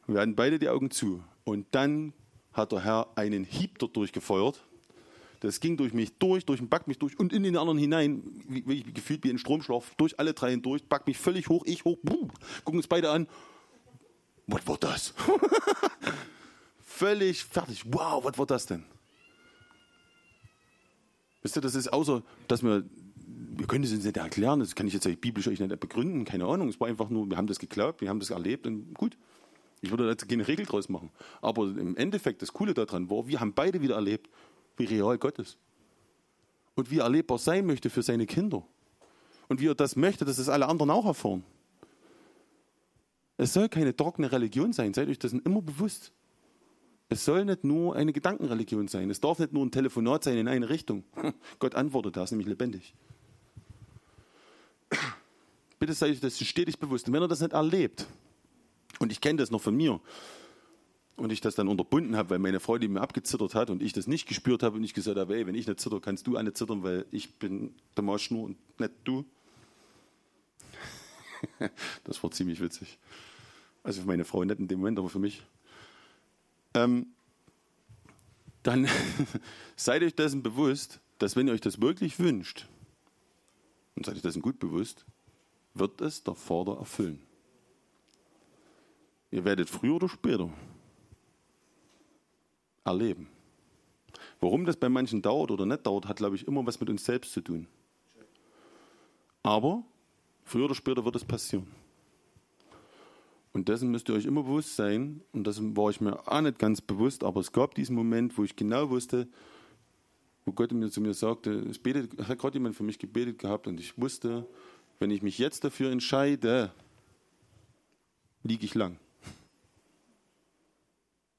Wir 0.06 0.20
hatten 0.20 0.36
beide 0.36 0.60
die 0.60 0.68
Augen 0.68 0.92
zu. 0.92 1.24
Und 1.42 1.66
dann 1.72 2.12
hat 2.52 2.70
der 2.70 2.84
Herr 2.84 3.08
einen 3.16 3.42
Hieb 3.42 3.80
dort 3.80 3.96
durchgefeuert. 3.96 4.64
Das 5.40 5.60
ging 5.60 5.76
durch 5.76 5.92
mich 5.92 6.12
durch, 6.18 6.44
durch 6.44 6.58
den 6.58 6.68
Back 6.68 6.88
mich 6.88 6.98
durch 6.98 7.18
und 7.18 7.32
in 7.32 7.42
den 7.44 7.56
anderen 7.56 7.78
hinein, 7.78 8.22
wie, 8.48 8.66
wie, 8.66 8.82
gefühlt 8.82 9.22
wie 9.24 9.30
ein 9.30 9.38
Stromschlauch, 9.38 9.84
durch 9.96 10.18
alle 10.18 10.34
drei 10.34 10.50
hindurch, 10.50 10.84
Back 10.84 11.06
mich 11.06 11.18
völlig 11.18 11.48
hoch, 11.48 11.62
ich 11.64 11.84
hoch, 11.84 11.98
boom, 12.02 12.30
gucken 12.64 12.78
uns 12.78 12.88
beide 12.88 13.10
an. 13.10 13.28
Was 14.46 14.66
war 14.66 14.78
das? 14.78 15.14
völlig 16.82 17.44
fertig. 17.44 17.84
Wow, 17.86 18.24
was 18.24 18.38
war 18.38 18.46
das 18.46 18.66
denn? 18.66 18.84
Wisst 21.42 21.56
ihr, 21.56 21.62
das 21.62 21.74
ist 21.74 21.92
außer, 21.92 22.22
dass 22.48 22.62
wir, 22.62 22.84
wir 23.26 23.66
können 23.66 23.82
das 23.82 23.92
uns 23.92 24.04
nicht 24.04 24.16
erklären, 24.16 24.60
das 24.60 24.74
kann 24.74 24.86
ich 24.86 24.94
jetzt 24.94 25.20
biblisch 25.20 25.46
euch 25.46 25.60
nicht 25.60 25.80
begründen, 25.80 26.24
keine 26.24 26.46
Ahnung. 26.46 26.68
Es 26.68 26.80
war 26.80 26.88
einfach 26.88 27.10
nur, 27.10 27.28
wir 27.30 27.36
haben 27.36 27.46
das 27.46 27.58
geglaubt, 27.58 28.00
wir 28.00 28.08
haben 28.08 28.20
das 28.20 28.30
erlebt 28.30 28.66
und 28.66 28.94
gut. 28.94 29.16
Ich 29.80 29.90
würde 29.90 30.12
da 30.12 30.26
keine 30.26 30.48
Regel 30.48 30.66
draus 30.66 30.88
machen. 30.88 31.10
Aber 31.40 31.62
im 31.64 31.96
Endeffekt, 31.96 32.42
das 32.42 32.52
Coole 32.52 32.74
daran 32.74 33.08
war, 33.10 33.28
wir 33.28 33.38
haben 33.38 33.52
beide 33.52 33.80
wieder 33.80 33.94
erlebt, 33.94 34.28
wie 34.78 34.84
real 34.84 35.18
Gott 35.18 35.38
ist. 35.38 35.58
Und 36.74 36.90
wie 36.90 36.98
er 36.98 37.04
erlebbar 37.04 37.38
sein 37.38 37.66
möchte 37.66 37.90
für 37.90 38.02
seine 38.02 38.26
Kinder. 38.26 38.64
Und 39.48 39.60
wie 39.60 39.66
er 39.66 39.74
das 39.74 39.96
möchte, 39.96 40.24
dass 40.24 40.38
es 40.38 40.48
alle 40.48 40.68
anderen 40.68 40.90
auch 40.90 41.06
erfahren. 41.06 41.44
Es 43.36 43.52
soll 43.52 43.68
keine 43.68 43.94
trockene 43.94 44.30
Religion 44.30 44.72
sein, 44.72 44.94
seid 44.94 45.08
euch 45.08 45.18
das 45.18 45.32
immer 45.32 45.62
bewusst. 45.62 46.12
Es 47.08 47.24
soll 47.24 47.44
nicht 47.44 47.64
nur 47.64 47.96
eine 47.96 48.12
Gedankenreligion 48.12 48.88
sein. 48.88 49.08
Es 49.10 49.20
darf 49.20 49.38
nicht 49.38 49.52
nur 49.52 49.64
ein 49.64 49.70
Telefonat 49.70 50.24
sein 50.24 50.36
in 50.36 50.48
eine 50.48 50.68
Richtung. 50.68 51.04
Gott 51.58 51.74
antwortet 51.74 52.16
da, 52.16 52.24
ist 52.24 52.32
nämlich 52.32 52.48
lebendig. 52.48 52.94
Bitte 55.78 55.94
seid 55.94 56.10
euch 56.10 56.20
das 56.20 56.38
stetig 56.38 56.78
bewusst. 56.78 57.06
Und 57.06 57.14
wenn 57.14 57.22
er 57.22 57.28
das 57.28 57.40
nicht 57.40 57.52
erlebt, 57.52 58.06
und 58.98 59.12
ich 59.12 59.20
kenne 59.20 59.38
das 59.38 59.50
noch 59.50 59.62
von 59.62 59.76
mir, 59.76 60.00
und 61.18 61.32
ich 61.32 61.40
das 61.40 61.54
dann 61.54 61.68
unterbunden 61.68 62.16
habe, 62.16 62.30
weil 62.30 62.38
meine 62.38 62.60
Frau 62.60 62.78
die 62.78 62.88
mir 62.88 63.00
abgezittert 63.00 63.54
hat 63.54 63.70
und 63.70 63.82
ich 63.82 63.92
das 63.92 64.06
nicht 64.06 64.26
gespürt 64.26 64.62
habe 64.62 64.76
und 64.76 64.84
ich 64.84 64.94
gesagt 64.94 65.18
habe, 65.18 65.36
ey, 65.36 65.46
wenn 65.46 65.54
ich 65.54 65.66
nicht 65.66 65.80
zitter, 65.80 66.00
kannst 66.00 66.26
du 66.26 66.40
nicht 66.40 66.56
zittern, 66.56 66.82
weil 66.82 67.06
ich 67.10 67.34
bin 67.34 67.74
der 67.96 68.04
Marschnur 68.04 68.44
und 68.44 68.80
nicht 68.80 68.92
du. 69.04 69.24
das 72.04 72.22
war 72.22 72.30
ziemlich 72.30 72.60
witzig. 72.60 72.98
Also 73.82 74.02
für 74.02 74.06
meine 74.06 74.24
Frau 74.24 74.44
nicht 74.44 74.58
in 74.58 74.68
dem 74.68 74.80
Moment, 74.80 74.98
aber 74.98 75.08
für 75.08 75.18
mich 75.18 75.42
ähm, 76.74 77.06
dann 78.62 78.88
seid 79.76 80.02
euch 80.02 80.14
dessen 80.14 80.42
bewusst, 80.42 81.00
dass 81.18 81.36
wenn 81.36 81.48
ihr 81.48 81.54
euch 81.54 81.60
das 81.60 81.80
wirklich 81.80 82.18
wünscht, 82.18 82.66
und 83.96 84.06
seid 84.06 84.14
euch 84.14 84.22
dessen 84.22 84.42
gut 84.42 84.60
bewusst, 84.60 85.04
wird 85.74 86.00
es 86.00 86.22
der 86.22 86.34
Vater 86.34 86.78
erfüllen. 86.78 87.20
Ihr 89.30 89.44
werdet 89.44 89.68
früher 89.68 89.96
oder 89.96 90.08
später 90.08 90.50
erleben. 92.88 93.28
Warum 94.40 94.64
das 94.64 94.76
bei 94.76 94.88
manchen 94.88 95.22
dauert 95.22 95.50
oder 95.50 95.66
nicht 95.66 95.86
dauert, 95.86 96.06
hat, 96.06 96.16
glaube 96.16 96.36
ich, 96.36 96.46
immer 96.46 96.64
was 96.66 96.80
mit 96.80 96.90
uns 96.90 97.04
selbst 97.04 97.32
zu 97.32 97.40
tun. 97.40 97.66
Aber 99.42 99.82
früher 100.44 100.66
oder 100.66 100.74
später 100.74 101.04
wird 101.04 101.16
es 101.16 101.24
passieren. 101.24 101.66
Und 103.52 103.68
dessen 103.68 103.90
müsst 103.90 104.08
ihr 104.08 104.14
euch 104.14 104.26
immer 104.26 104.42
bewusst 104.42 104.76
sein, 104.76 105.22
und 105.32 105.46
das 105.46 105.60
war 105.60 105.90
ich 105.90 106.00
mir 106.00 106.28
auch 106.28 106.40
nicht 106.40 106.58
ganz 106.58 106.80
bewusst, 106.80 107.24
aber 107.24 107.40
es 107.40 107.50
gab 107.52 107.74
diesen 107.74 107.96
Moment, 107.96 108.36
wo 108.36 108.44
ich 108.44 108.54
genau 108.54 108.90
wusste, 108.90 109.26
wo 110.44 110.52
Gott 110.52 110.72
mir 110.72 110.90
zu 110.90 111.00
mir 111.00 111.14
sagte, 111.14 111.50
es 111.68 111.78
betet, 111.78 112.28
hat 112.28 112.38
gerade 112.38 112.54
jemand 112.54 112.76
für 112.76 112.82
mich 112.82 112.98
gebetet 112.98 113.38
gehabt 113.38 113.66
und 113.66 113.80
ich 113.80 113.98
wusste, 113.98 114.46
wenn 114.98 115.10
ich 115.10 115.22
mich 115.22 115.38
jetzt 115.38 115.64
dafür 115.64 115.90
entscheide, 115.90 116.72
liege 118.42 118.64
ich 118.64 118.74
lang. 118.74 118.98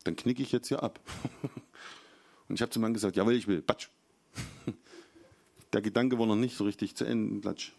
Dann 0.10 0.16
knicke 0.16 0.42
ich 0.42 0.52
jetzt 0.52 0.70
hier 0.70 0.82
ab. 0.82 1.00
Und 2.50 2.56
ich 2.56 2.64
habe 2.64 2.72
zum 2.72 2.82
Mann 2.82 2.96
gesagt, 2.96 3.16
jawohl, 3.16 3.36
ich 3.36 3.48
will, 3.48 3.62
Batsch. 3.62 3.90
Der 5.74 5.84
Gedanke 5.84 6.18
war 6.18 6.26
noch 6.26 6.36
nicht 6.36 6.58
so 6.58 6.64
richtig 6.64 6.96
zu 6.96 7.06
Ende, 7.06 7.40
Platsch. 7.42 7.74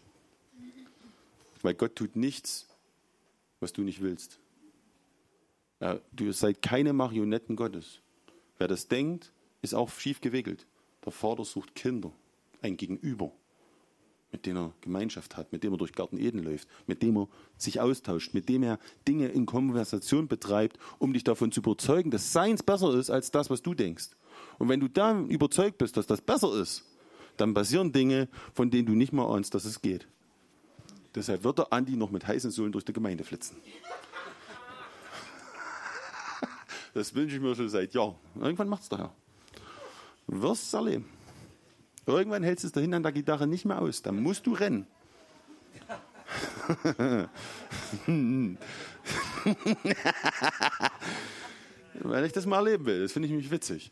Weil 1.61 1.73
Gott 1.73 1.93
tut 1.97 2.15
nichts, 2.15 2.69
was 3.59 3.73
du 3.73 3.81
nicht 3.81 4.01
willst. 4.01 4.39
Ja, 5.81 5.99
du 6.13 6.31
seid 6.31 6.61
keine 6.61 6.93
Marionetten 6.93 7.57
Gottes. 7.57 7.99
Wer 8.57 8.69
das 8.69 8.87
denkt, 8.87 9.33
ist 9.61 9.73
auch 9.73 9.89
schief 9.89 10.21
gewickelt. 10.21 10.65
Der 11.03 11.11
Vater 11.11 11.43
sucht 11.43 11.75
Kinder, 11.75 12.13
ein 12.61 12.77
Gegenüber, 12.77 13.33
mit 14.31 14.45
dem 14.45 14.57
er 14.57 14.73
Gemeinschaft 14.81 15.35
hat, 15.35 15.51
mit 15.51 15.63
dem 15.63 15.73
er 15.73 15.77
durch 15.77 15.93
Garten 15.93 16.17
Eden 16.17 16.43
läuft, 16.43 16.67
mit 16.87 17.03
dem 17.03 17.17
er 17.17 17.27
sich 17.57 17.81
austauscht, 17.81 18.33
mit 18.33 18.47
dem 18.49 18.63
er 18.63 18.79
Dinge 19.07 19.27
in 19.27 19.45
Konversation 19.45 20.27
betreibt, 20.27 20.77
um 20.99 21.13
dich 21.13 21.23
davon 21.23 21.51
zu 21.51 21.59
überzeugen, 21.59 22.11
dass 22.11 22.31
Seins 22.31 22.63
besser 22.63 22.93
ist 22.93 23.09
als 23.09 23.31
das, 23.31 23.49
was 23.49 23.61
du 23.61 23.73
denkst. 23.73 24.09
Und 24.57 24.69
wenn 24.69 24.79
du 24.79 24.87
dann 24.87 25.27
überzeugt 25.27 25.77
bist, 25.77 25.97
dass 25.97 26.07
das 26.07 26.21
besser 26.21 26.53
ist, 26.53 26.85
dann 27.37 27.53
passieren 27.53 27.91
Dinge, 27.91 28.29
von 28.53 28.69
denen 28.71 28.85
du 28.85 28.93
nicht 28.93 29.13
mal 29.13 29.25
ahnst, 29.25 29.53
dass 29.53 29.65
es 29.65 29.81
geht. 29.81 30.07
Deshalb 31.13 31.43
wird 31.43 31.59
der 31.59 31.73
Andi 31.73 31.95
noch 31.95 32.11
mit 32.11 32.25
heißen 32.25 32.51
Sohlen 32.51 32.71
durch 32.71 32.85
die 32.85 32.93
Gemeinde 32.93 33.23
flitzen. 33.23 33.57
Das 36.93 37.15
wünsche 37.15 37.37
ich 37.37 37.41
mir 37.41 37.55
schon 37.55 37.69
seit 37.69 37.93
Jahren. 37.93 38.15
Irgendwann 38.35 38.67
macht 38.67 38.83
es 38.83 38.89
der 38.89 38.97
Herr. 38.97 39.15
Du 40.27 40.41
wirst 40.41 40.63
es 40.63 40.73
erleben. 40.73 41.05
Irgendwann 42.05 42.43
hältst 42.43 42.63
du 42.63 42.67
es 42.67 42.73
dahin 42.73 42.93
an 42.93 43.03
der 43.03 43.11
Gitarre 43.11 43.47
nicht 43.47 43.65
mehr 43.65 43.81
aus. 43.81 44.01
Dann 44.01 44.21
musst 44.21 44.47
du 44.47 44.53
rennen. 44.53 44.87
Weil 51.93 52.25
ich 52.25 52.31
das 52.31 52.45
mal 52.45 52.57
erleben 52.57 52.85
will. 52.85 53.01
Das 53.01 53.11
finde 53.11 53.27
ich 53.27 53.33
mich 53.33 53.51
witzig. 53.51 53.91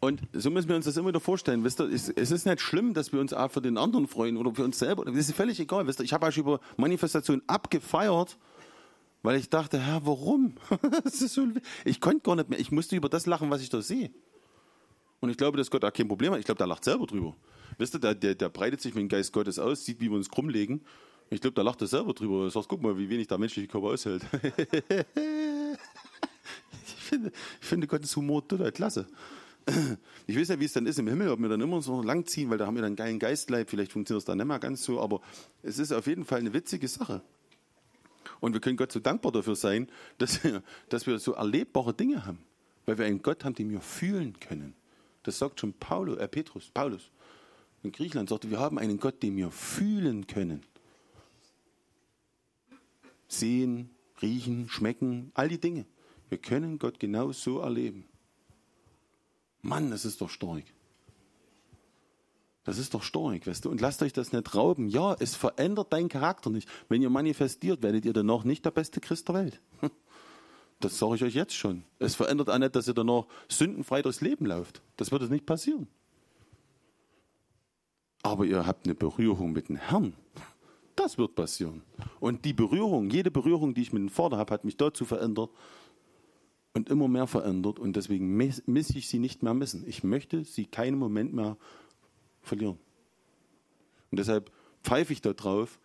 Und 0.00 0.22
so 0.32 0.50
müssen 0.50 0.68
wir 0.68 0.76
uns 0.76 0.86
das 0.86 0.96
immer 0.96 1.08
wieder 1.08 1.20
vorstellen. 1.20 1.62
Wisst 1.62 1.80
ihr, 1.80 1.90
es 1.92 2.08
ist 2.08 2.46
nicht 2.46 2.60
schlimm, 2.60 2.94
dass 2.94 3.12
wir 3.12 3.20
uns 3.20 3.34
auch 3.34 3.50
für 3.50 3.60
den 3.60 3.76
anderen 3.76 4.08
freuen 4.08 4.38
oder 4.38 4.54
für 4.54 4.64
uns 4.64 4.78
selber. 4.78 5.04
Das 5.04 5.14
ist 5.14 5.32
völlig 5.32 5.60
egal. 5.60 5.86
Wisst 5.86 6.00
ihr, 6.00 6.04
ich 6.04 6.14
habe 6.14 6.26
euch 6.26 6.38
über 6.38 6.60
Manifestation 6.78 7.42
abgefeiert, 7.46 8.38
weil 9.22 9.36
ich 9.36 9.50
dachte, 9.50 9.78
Herr, 9.78 10.06
warum? 10.06 10.54
ich 11.84 12.00
konnte 12.00 12.20
gar 12.20 12.36
nicht 12.36 12.48
mehr. 12.48 12.58
Ich 12.58 12.72
musste 12.72 12.96
über 12.96 13.10
das 13.10 13.26
lachen, 13.26 13.50
was 13.50 13.60
ich 13.60 13.68
da 13.68 13.82
sehe. 13.82 14.10
Und 15.20 15.30
ich 15.30 15.36
glaube, 15.36 15.58
dass 15.58 15.70
Gott 15.70 15.84
auch 15.84 15.92
kein 15.92 16.08
Problem 16.08 16.32
hat. 16.32 16.40
Ich 16.40 16.46
glaube, 16.46 16.58
der 16.58 16.66
lacht 16.66 16.84
selber 16.84 17.06
drüber. 17.06 17.36
Wisst 17.78 17.94
ihr, 17.94 18.00
der, 18.00 18.14
der, 18.14 18.34
der 18.34 18.48
breitet 18.48 18.80
sich 18.80 18.94
mit 18.94 19.02
dem 19.02 19.08
Geist 19.08 19.32
Gottes 19.32 19.58
aus, 19.58 19.84
sieht, 19.84 20.00
wie 20.00 20.10
wir 20.10 20.16
uns 20.16 20.28
krumm 20.28 20.48
legen. 20.48 20.82
Ich 21.30 21.40
glaube, 21.40 21.54
der 21.54 21.64
lacht 21.64 21.80
er 21.80 21.86
selber 21.86 22.12
drüber. 22.12 22.44
Er 22.44 22.50
sagt, 22.50 22.68
guck 22.68 22.82
mal, 22.82 22.98
wie 22.98 23.08
wenig 23.08 23.28
der 23.28 23.38
menschliche 23.38 23.68
Körper 23.68 23.88
aushält. 23.88 24.22
ich, 26.84 26.94
finde, 26.94 27.32
ich 27.60 27.66
finde 27.66 27.86
Gottes 27.86 28.16
Humor 28.16 28.46
total 28.46 28.72
klasse. 28.72 29.06
Ich 30.26 30.36
weiß 30.36 30.48
nicht, 30.48 30.60
wie 30.60 30.64
es 30.64 30.72
dann 30.72 30.86
ist 30.86 30.98
im 30.98 31.06
Himmel, 31.06 31.28
ob 31.28 31.38
wir 31.38 31.48
dann 31.48 31.60
immer 31.60 31.80
so 31.82 32.02
lang 32.02 32.26
ziehen, 32.26 32.50
weil 32.50 32.58
da 32.58 32.66
haben 32.66 32.74
wir 32.74 32.82
dann 32.82 32.88
einen 32.88 32.96
geilen 32.96 33.18
Geistleib. 33.18 33.70
Vielleicht 33.70 33.92
funktioniert 33.92 34.22
es 34.22 34.24
dann 34.24 34.38
nicht 34.38 34.46
mehr 34.46 34.58
ganz 34.58 34.82
so, 34.82 35.00
aber 35.00 35.20
es 35.62 35.78
ist 35.78 35.92
auf 35.92 36.06
jeden 36.06 36.24
Fall 36.24 36.40
eine 36.40 36.52
witzige 36.52 36.88
Sache. 36.88 37.22
Und 38.40 38.54
wir 38.54 38.60
können 38.60 38.76
Gott 38.76 38.90
so 38.90 39.00
dankbar 39.00 39.32
dafür 39.32 39.54
sein, 39.54 39.88
dass 40.18 40.40
dass 40.88 41.06
wir 41.06 41.18
so 41.18 41.34
erlebbare 41.34 41.94
Dinge 41.94 42.26
haben. 42.26 42.38
Weil 42.86 42.98
wir 42.98 43.04
einen 43.06 43.22
Gott 43.22 43.44
haben, 43.44 43.54
den 43.54 43.70
wir 43.70 43.80
fühlen 43.80 44.40
können. 44.40 44.74
Das 45.22 45.38
sagt 45.38 45.60
schon 45.60 45.74
Paulus, 45.74 46.18
äh 46.18 46.28
Petrus, 46.28 46.70
Paulus. 46.70 47.10
In 47.82 47.92
Griechenland 47.92 48.28
sagte, 48.28 48.50
wir 48.50 48.58
haben 48.58 48.78
einen 48.78 48.98
Gott, 48.98 49.22
den 49.22 49.36
wir 49.36 49.50
fühlen 49.50 50.26
können. 50.26 50.62
Sehen, 53.28 53.90
riechen, 54.20 54.68
schmecken, 54.68 55.30
all 55.34 55.48
die 55.48 55.60
Dinge. 55.60 55.86
Wir 56.28 56.38
können 56.38 56.78
Gott 56.78 57.00
genau 57.00 57.32
so 57.32 57.60
erleben. 57.60 58.04
Mann, 59.62 59.90
das 59.90 60.04
ist 60.04 60.20
doch 60.20 60.30
stark. 60.30 60.64
Das 62.64 62.78
ist 62.78 62.94
doch 62.94 63.02
stark, 63.02 63.46
weißt 63.46 63.64
du? 63.64 63.70
Und 63.70 63.80
lasst 63.80 64.02
euch 64.02 64.12
das 64.12 64.32
nicht 64.32 64.54
rauben. 64.54 64.88
Ja, 64.88 65.16
es 65.18 65.34
verändert 65.34 65.92
deinen 65.92 66.08
Charakter 66.08 66.50
nicht. 66.50 66.68
Wenn 66.88 67.02
ihr 67.02 67.10
manifestiert, 67.10 67.82
werdet 67.82 68.04
ihr 68.04 68.12
danach 68.12 68.44
nicht 68.44 68.64
der 68.64 68.70
beste 68.70 69.00
Christ 69.00 69.28
der 69.28 69.34
Welt. 69.36 69.60
Das 70.80 70.98
sage 70.98 71.16
ich 71.16 71.24
euch 71.24 71.34
jetzt 71.34 71.54
schon. 71.54 71.84
Es 71.98 72.14
verändert 72.14 72.48
auch 72.48 72.58
nicht, 72.58 72.74
dass 72.74 72.88
ihr 72.88 72.94
danach 72.94 73.24
sündenfrei 73.48 74.00
durchs 74.00 74.22
Leben 74.22 74.46
lauft. 74.46 74.82
Das 74.96 75.12
wird 75.12 75.22
es 75.22 75.30
nicht 75.30 75.44
passieren. 75.44 75.86
Aber 78.22 78.44
ihr 78.44 78.66
habt 78.66 78.86
eine 78.86 78.94
Berührung 78.94 79.52
mit 79.52 79.68
dem 79.68 79.76
Herrn. 79.76 80.14
Das 80.96 81.18
wird 81.18 81.34
passieren. 81.34 81.82
Und 82.18 82.44
die 82.44 82.52
Berührung, 82.52 83.10
jede 83.10 83.30
Berührung, 83.30 83.74
die 83.74 83.82
ich 83.82 83.92
mit 83.92 84.00
dem 84.02 84.08
Vater 84.08 84.38
habe, 84.38 84.52
hat 84.52 84.64
mich 84.64 84.76
dazu 84.76 85.04
verändert 85.04 85.50
und 86.72 86.88
immer 86.88 87.08
mehr 87.08 87.26
verändert. 87.26 87.78
Und 87.78 87.96
deswegen 87.96 88.36
misse 88.36 88.98
ich 88.98 89.08
sie 89.08 89.18
nicht 89.18 89.42
mehr 89.42 89.54
missen. 89.54 89.86
Ich 89.86 90.02
möchte 90.02 90.44
sie 90.44 90.64
keinen 90.64 90.98
Moment 90.98 91.34
mehr 91.34 91.56
verlieren. 92.42 92.78
Und 94.10 94.18
deshalb 94.18 94.50
pfeife 94.82 95.12
ich 95.12 95.20
da 95.20 95.32
drauf, 95.32 95.78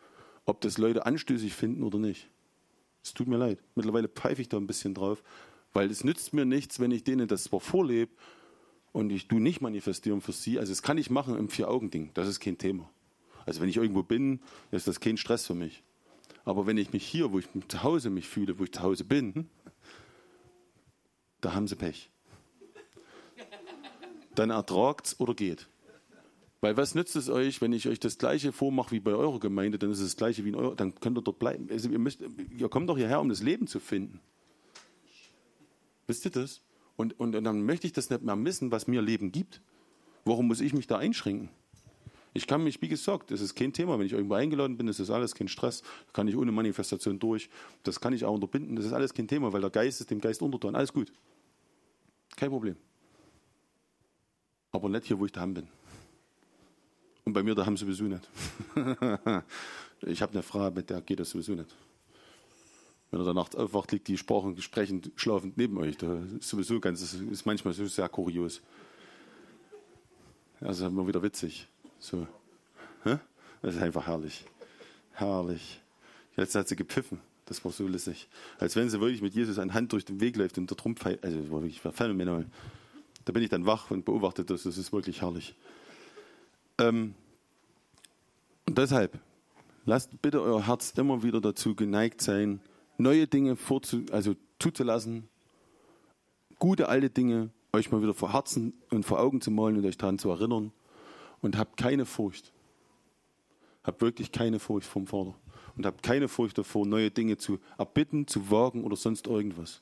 ob 0.45 0.61
das 0.61 0.77
Leute 0.77 1.05
anstößig 1.05 1.53
finden 1.53 1.83
oder 1.83 1.99
nicht. 1.99 2.29
Es 3.05 3.13
tut 3.13 3.27
mir 3.27 3.37
leid. 3.37 3.59
Mittlerweile 3.75 4.07
pfeife 4.07 4.41
ich 4.41 4.49
da 4.49 4.57
ein 4.57 4.65
bisschen 4.65 4.95
drauf, 4.95 5.23
weil 5.73 5.91
es 5.91 6.03
nützt 6.03 6.33
mir 6.33 6.43
nichts, 6.43 6.79
wenn 6.79 6.89
ich 6.89 7.03
denen 7.03 7.27
das 7.27 7.43
zwar 7.43 7.59
vorlebe 7.59 8.11
und 8.93 9.11
ich 9.11 9.27
du 9.27 9.37
nicht 9.37 9.61
manifestieren 9.61 10.21
für 10.21 10.31
sie. 10.31 10.57
Also 10.57 10.71
das 10.71 10.81
kann 10.81 10.97
ich 10.97 11.11
machen 11.11 11.37
im 11.37 11.47
Vier-Augen-Ding. 11.47 12.09
Das 12.15 12.27
ist 12.27 12.39
kein 12.39 12.57
Thema. 12.57 12.89
Also 13.45 13.61
wenn 13.61 13.69
ich 13.69 13.77
irgendwo 13.77 14.01
bin, 14.01 14.39
ist 14.71 14.87
das 14.87 14.99
kein 14.99 15.17
Stress 15.17 15.45
für 15.45 15.53
mich. 15.53 15.83
Aber 16.45 16.65
wenn 16.65 16.77
ich 16.77 16.93
mich 16.93 17.05
hier, 17.05 17.31
wo 17.31 17.37
ich 17.37 17.47
zu 17.67 17.83
Hause 17.83 18.09
mich 18.09 18.27
fühle, 18.27 18.57
wo 18.57 18.63
ich 18.63 18.71
zu 18.71 18.81
Hause 18.81 19.03
bin, 19.03 19.49
da 21.41 21.53
haben 21.53 21.67
sie 21.67 21.75
Pech. 21.75 22.09
Dann 24.33 24.49
ertragt's 24.49 25.19
oder 25.19 25.35
geht. 25.35 25.67
Weil 26.65 26.77
was 26.77 26.95
nützt 26.95 27.15
es 27.15 27.29
euch, 27.29 27.61
wenn 27.61 27.73
ich 27.73 27.87
euch 27.87 27.99
das 27.99 28.17
gleiche 28.17 28.51
vormache 28.51 28.89
wie 28.89 28.99
bei 28.99 29.11
eurer 29.11 29.39
Gemeinde, 29.39 29.77
dann 29.77 29.91
ist 29.91 29.99
es 29.99 30.05
das 30.05 30.17
gleiche 30.17 30.45
wie 30.45 30.49
in 30.49 30.55
eurer, 30.55 30.75
dann 30.75 30.95
könnt 30.95 31.15
ihr 31.15 31.21
dort 31.21 31.37
bleiben. 31.37 31.67
Also 31.69 31.89
ihr, 31.89 31.99
müsst, 31.99 32.21
ihr 32.57 32.69
kommt 32.69 32.89
doch 32.89 32.97
hierher, 32.97 33.21
um 33.21 33.29
das 33.29 33.43
Leben 33.43 33.67
zu 33.67 33.79
finden. 33.79 34.19
Wisst 36.07 36.25
ihr 36.25 36.31
das? 36.31 36.63
Und, 36.95 37.19
und, 37.19 37.35
und 37.35 37.43
dann 37.43 37.61
möchte 37.61 37.85
ich 37.85 37.93
das 37.93 38.09
nicht 38.09 38.23
mehr 38.23 38.35
missen, 38.35 38.71
was 38.71 38.87
mir 38.87 39.03
Leben 39.03 39.31
gibt. 39.31 39.61
Warum 40.23 40.47
muss 40.47 40.59
ich 40.59 40.73
mich 40.73 40.87
da 40.87 40.97
einschränken? 40.97 41.49
Ich 42.33 42.47
kann 42.47 42.63
mich, 42.63 42.81
wie 42.81 42.87
gesagt, 42.87 43.29
das 43.29 43.41
ist 43.41 43.53
kein 43.53 43.71
Thema. 43.71 43.99
Wenn 43.99 44.07
ich 44.07 44.13
irgendwo 44.13 44.33
eingeladen 44.33 44.75
bin, 44.75 44.87
das 44.87 44.99
ist 44.99 45.11
alles 45.11 45.35
kein 45.35 45.47
Stress. 45.47 45.83
Kann 46.13 46.27
ich 46.27 46.35
ohne 46.35 46.51
Manifestation 46.51 47.19
durch. 47.19 47.47
Das 47.83 47.99
kann 47.99 48.11
ich 48.11 48.25
auch 48.25 48.33
unterbinden. 48.33 48.75
Das 48.75 48.85
ist 48.85 48.91
alles 48.91 49.13
kein 49.13 49.27
Thema, 49.27 49.53
weil 49.53 49.61
der 49.61 49.69
Geist 49.69 50.01
ist 50.01 50.09
dem 50.09 50.19
Geist 50.19 50.41
untertan. 50.41 50.75
Alles 50.75 50.91
gut. 50.91 51.13
Kein 52.35 52.49
Problem. 52.49 52.75
Aber 54.71 54.89
nicht 54.89 55.05
hier, 55.05 55.19
wo 55.19 55.27
ich 55.27 55.31
daheim 55.31 55.53
bin. 55.53 55.67
Und 57.25 57.33
bei 57.33 57.43
mir 57.43 57.55
daheim 57.55 57.75
sowieso 57.75 58.03
nicht. 58.05 58.29
ich 60.01 60.21
habe 60.21 60.33
eine 60.33 60.43
Frau, 60.43 60.69
mit 60.71 60.89
der 60.89 61.01
geht 61.01 61.19
das 61.19 61.31
sowieso 61.31 61.53
nicht. 61.53 61.75
Wenn 63.09 63.19
er 63.19 63.25
da 63.25 63.33
nachts 63.33 63.55
aufwacht, 63.55 63.91
liegt 63.91 64.07
die 64.07 64.17
Sprachen 64.17 64.61
sprechend 64.61 65.11
schlafend 65.15 65.57
neben 65.57 65.77
euch. 65.77 65.97
Das 65.97 66.31
ist 66.39 66.49
sowieso 66.49 66.79
ganz, 66.79 67.01
das 67.01 67.13
ist 67.13 67.45
manchmal 67.45 67.73
so 67.73 67.85
sehr 67.87 68.07
kurios. 68.09 68.61
Also 70.61 70.87
immer 70.87 71.07
wieder 71.07 71.21
witzig. 71.21 71.67
So. 71.99 72.27
Das 73.03 73.75
ist 73.75 73.81
einfach 73.81 74.05
herrlich. 74.05 74.45
Herrlich. 75.13 75.81
Jetzt 76.37 76.53
hat 76.53 76.67
sie 76.67 76.75
gepfiffen. 76.75 77.19
Das 77.45 77.63
war 77.65 77.71
so 77.71 77.87
lässig. 77.87 78.27
Als 78.59 78.75
wenn 78.75 78.89
sie 78.89 78.99
wirklich 78.99 79.21
mit 79.21 79.33
Jesus 79.33 79.57
an 79.57 79.73
Hand 79.73 79.93
durch 79.93 80.05
den 80.05 80.19
Weg 80.19 80.35
läuft 80.35 80.57
und 80.57 80.69
der 80.69 80.77
Trumpf, 80.77 81.05
also 81.05 81.17
das 81.21 81.51
war 81.51 81.61
wirklich 81.61 81.81
phänomenal. 81.81 82.45
Da 83.23 83.33
bin 83.33 83.41
ich 83.41 83.49
dann 83.49 83.65
wach 83.65 83.89
und 83.89 84.05
beobachte 84.05 84.43
das. 84.43 84.63
Das 84.63 84.77
ist 84.77 84.93
wirklich 84.93 85.21
herrlich. 85.21 85.55
Ähm, 86.77 87.15
deshalb, 88.67 89.19
lasst 89.85 90.21
bitte 90.21 90.41
euer 90.41 90.65
Herz 90.65 90.91
immer 90.97 91.23
wieder 91.23 91.41
dazu 91.41 91.75
geneigt 91.75 92.21
sein, 92.21 92.59
neue 92.97 93.27
Dinge 93.27 93.55
vorzu, 93.55 94.05
also 94.11 94.35
zuzulassen, 94.59 95.27
gute 96.59 96.89
alte 96.89 97.09
Dinge 97.09 97.49
euch 97.75 97.91
mal 97.91 98.01
wieder 98.01 98.13
vor 98.13 98.33
Herzen 98.33 98.73
und 98.89 99.05
vor 99.05 99.19
Augen 99.19 99.41
zu 99.41 99.51
malen 99.51 99.77
und 99.77 99.85
euch 99.85 99.97
daran 99.97 100.17
zu 100.17 100.29
erinnern. 100.29 100.71
Und 101.41 101.57
habt 101.57 101.77
keine 101.77 102.05
Furcht. 102.05 102.51
Habt 103.83 104.01
wirklich 104.01 104.31
keine 104.31 104.59
Furcht 104.59 104.87
vom 104.87 105.05
Vater. 105.05 105.35
Und 105.77 105.85
habt 105.85 106.01
keine 106.01 106.27
Furcht 106.27 106.57
davor, 106.57 106.85
neue 106.85 107.11
Dinge 107.11 107.37
zu 107.37 107.59
erbitten, 107.77 108.27
zu 108.27 108.49
wagen 108.49 108.83
oder 108.83 108.95
sonst 108.95 109.27
irgendwas. 109.27 109.81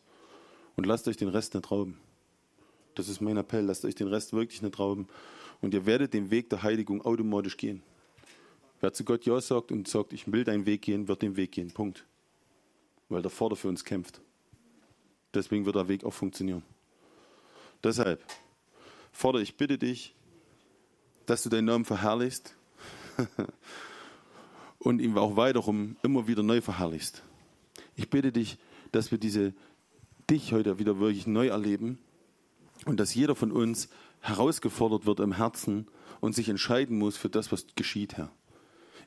Und 0.76 0.86
lasst 0.86 1.08
euch 1.08 1.18
den 1.18 1.30
Rest 1.30 1.54
nicht 1.54 1.70
rauben. 1.72 1.98
Das 2.96 3.08
ist 3.08 3.22
mein 3.22 3.38
Appell. 3.38 3.64
Lasst 3.64 3.86
euch 3.86 3.96
den 3.96 4.08
Rest 4.08 4.34
wirklich 4.34 4.62
nicht 4.62 4.78
rauben. 4.80 5.08
Und 5.64 5.74
ihr 5.74 5.86
werdet 5.86 6.14
den 6.14 6.30
Weg 6.30 6.50
der 6.50 6.62
Heiligung 6.62 7.02
automatisch 7.06 7.56
gehen. 7.56 7.82
Wer 8.82 8.92
zu 8.92 9.06
Gott 9.06 9.26
Ja 9.26 9.40
sagt 9.40 9.72
und 9.72 9.88
sagt, 9.88 10.12
ich 10.12 10.30
will 10.30 10.44
deinen 10.44 10.66
Weg 10.66 10.82
gehen, 10.82 11.08
wird 11.08 11.22
den 11.22 11.38
Weg 11.38 11.54
gehen. 11.54 11.72
Punkt. 11.72 12.06
Weil 13.08 13.22
der 13.22 13.32
Vater 13.32 13.56
für 13.56 13.70
uns 13.70 13.86
kämpft. 13.86 14.20
Deswegen 15.34 15.66
wird 15.66 15.78
der 15.78 15.88
Weg 15.88 16.04
auch 16.04 16.12
funktionieren. 16.12 16.64
Deshalb, 17.82 18.22
Vater, 19.14 19.40
ich 19.40 19.56
bitte 19.56 19.78
dich, 19.78 20.14
dass 21.28 21.44
du 21.44 21.50
deinen 21.50 21.64
Namen 21.64 21.86
verherrlichst 21.86 22.58
und 24.80 25.00
ihn 25.00 25.18
auch 25.18 25.38
weiterum 25.38 25.96
immer 26.04 26.28
wieder 26.28 26.44
neu 26.44 26.60
verherrlichst. 26.60 27.24
Ich 27.96 28.10
bitte 28.10 28.34
dich, 28.34 28.58
dass 28.92 29.12
wir 29.12 29.18
diese 29.18 29.54
dich 30.30 30.52
heute 30.52 30.78
wieder 30.78 31.00
wirklich 31.00 31.26
neu 31.26 31.48
erleben 31.48 32.00
und 32.86 33.00
dass 33.00 33.16
jeder 33.16 33.34
von 33.34 33.54
uns 33.54 33.88
herausgefordert 34.24 35.06
wird 35.06 35.20
im 35.20 35.34
Herzen 35.34 35.88
und 36.22 36.34
sich 36.34 36.50
entscheiden 36.50 36.98
muss 36.98 37.18
für 37.18 37.30
das, 37.30 37.52
was 37.52 37.68
geschieht, 37.76 38.16
Herr. 38.18 38.32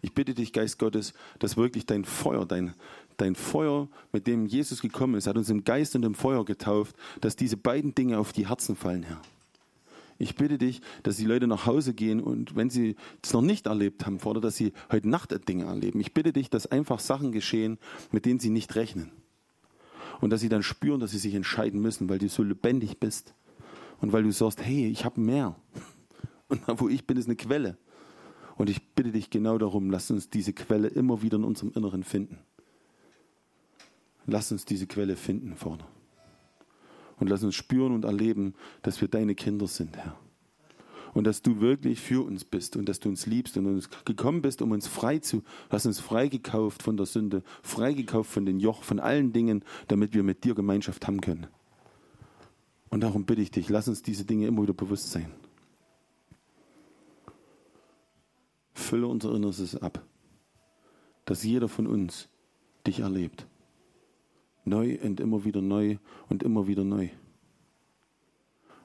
Ich 0.02 0.12
bitte 0.12 0.34
dich, 0.34 0.52
Geist 0.52 0.78
Gottes, 0.78 1.14
dass 1.38 1.56
wirklich 1.56 1.86
dein 1.86 2.04
Feuer, 2.04 2.44
dein, 2.44 2.74
dein 3.16 3.34
Feuer, 3.34 3.88
mit 4.12 4.26
dem 4.26 4.46
Jesus 4.46 4.82
gekommen 4.82 5.14
ist, 5.14 5.26
hat 5.26 5.38
uns 5.38 5.48
im 5.48 5.64
Geist 5.64 5.96
und 5.96 6.04
im 6.04 6.14
Feuer 6.14 6.44
getauft, 6.44 6.94
dass 7.22 7.34
diese 7.34 7.56
beiden 7.56 7.94
Dinge 7.94 8.18
auf 8.18 8.32
die 8.32 8.48
Herzen 8.48 8.76
fallen, 8.76 9.02
Herr. 9.02 9.20
Ich 10.18 10.36
bitte 10.36 10.58
dich, 10.58 10.80
dass 11.02 11.16
die 11.16 11.24
Leute 11.24 11.46
nach 11.46 11.66
Hause 11.66 11.92
gehen 11.92 12.20
und 12.20 12.56
wenn 12.56 12.70
sie 12.70 12.96
es 13.22 13.32
noch 13.32 13.42
nicht 13.42 13.66
erlebt 13.66 14.06
haben, 14.06 14.18
oder 14.18 14.40
dass 14.40 14.56
sie 14.56 14.72
heute 14.90 15.08
Nacht 15.08 15.34
Dinge 15.48 15.64
erleben. 15.64 16.00
Ich 16.00 16.14
bitte 16.14 16.32
dich, 16.32 16.48
dass 16.48 16.66
einfach 16.66 17.00
Sachen 17.00 17.32
geschehen, 17.32 17.78
mit 18.12 18.24
denen 18.24 18.40
sie 18.40 18.50
nicht 18.50 18.74
rechnen. 18.76 19.10
Und 20.20 20.30
dass 20.30 20.40
sie 20.40 20.48
dann 20.48 20.62
spüren, 20.62 21.00
dass 21.00 21.10
sie 21.10 21.18
sich 21.18 21.34
entscheiden 21.34 21.80
müssen, 21.80 22.08
weil 22.08 22.18
du 22.18 22.28
so 22.28 22.42
lebendig 22.42 22.98
bist. 22.98 23.34
Und 24.00 24.12
weil 24.12 24.22
du 24.22 24.32
sagst, 24.32 24.64
hey, 24.64 24.88
ich 24.88 25.04
habe 25.04 25.20
mehr. 25.20 25.56
Und 26.48 26.62
da, 26.66 26.78
wo 26.78 26.88
ich 26.88 27.06
bin, 27.06 27.16
ist 27.16 27.26
eine 27.26 27.36
Quelle. 27.36 27.76
Und 28.56 28.70
ich 28.70 28.94
bitte 28.94 29.12
dich 29.12 29.30
genau 29.30 29.58
darum, 29.58 29.90
lass 29.90 30.10
uns 30.10 30.30
diese 30.30 30.52
Quelle 30.52 30.88
immer 30.88 31.22
wieder 31.22 31.36
in 31.36 31.44
unserem 31.44 31.72
Inneren 31.74 32.04
finden. 32.04 32.38
Lass 34.26 34.50
uns 34.50 34.64
diese 34.64 34.86
Quelle 34.86 35.16
finden, 35.16 35.54
Vater. 35.54 35.86
Und 37.18 37.28
lass 37.28 37.44
uns 37.44 37.54
spüren 37.54 37.94
und 37.94 38.04
erleben, 38.04 38.54
dass 38.82 39.00
wir 39.00 39.08
deine 39.08 39.34
Kinder 39.34 39.66
sind, 39.66 39.96
Herr. 39.96 40.16
Und 41.14 41.24
dass 41.24 41.40
du 41.40 41.60
wirklich 41.60 42.00
für 42.00 42.22
uns 42.26 42.44
bist 42.44 42.76
und 42.76 42.86
dass 42.88 43.00
du 43.00 43.08
uns 43.08 43.24
liebst 43.24 43.56
und 43.56 43.64
uns 43.64 43.88
gekommen 44.04 44.42
bist, 44.42 44.60
um 44.60 44.72
uns 44.72 44.86
frei 44.86 45.18
zu, 45.18 45.42
hast 45.70 45.86
uns 45.86 45.98
freigekauft 45.98 46.82
von 46.82 46.98
der 46.98 47.06
Sünde, 47.06 47.42
freigekauft 47.62 48.30
von 48.30 48.44
den 48.44 48.60
Joch, 48.60 48.82
von 48.82 49.00
allen 49.00 49.32
Dingen, 49.32 49.64
damit 49.88 50.12
wir 50.12 50.22
mit 50.22 50.44
dir 50.44 50.54
Gemeinschaft 50.54 51.06
haben 51.06 51.22
können. 51.22 51.46
Und 52.90 53.00
darum 53.00 53.24
bitte 53.24 53.42
ich 53.42 53.50
dich, 53.50 53.68
lass 53.68 53.88
uns 53.88 54.02
diese 54.02 54.24
Dinge 54.24 54.46
immer 54.46 54.62
wieder 54.62 54.74
bewusst 54.74 55.10
sein. 55.10 55.32
Fülle 58.74 59.08
unser 59.08 59.34
Innerstes 59.34 59.76
ab, 59.76 60.04
dass 61.24 61.42
jeder 61.42 61.68
von 61.68 61.86
uns 61.86 62.28
dich 62.86 63.00
erlebt. 63.00 63.46
Neu 64.64 64.98
und 65.02 65.20
immer 65.20 65.44
wieder 65.44 65.60
neu 65.60 65.98
und 66.28 66.42
immer 66.42 66.66
wieder 66.66 66.84
neu. 66.84 67.08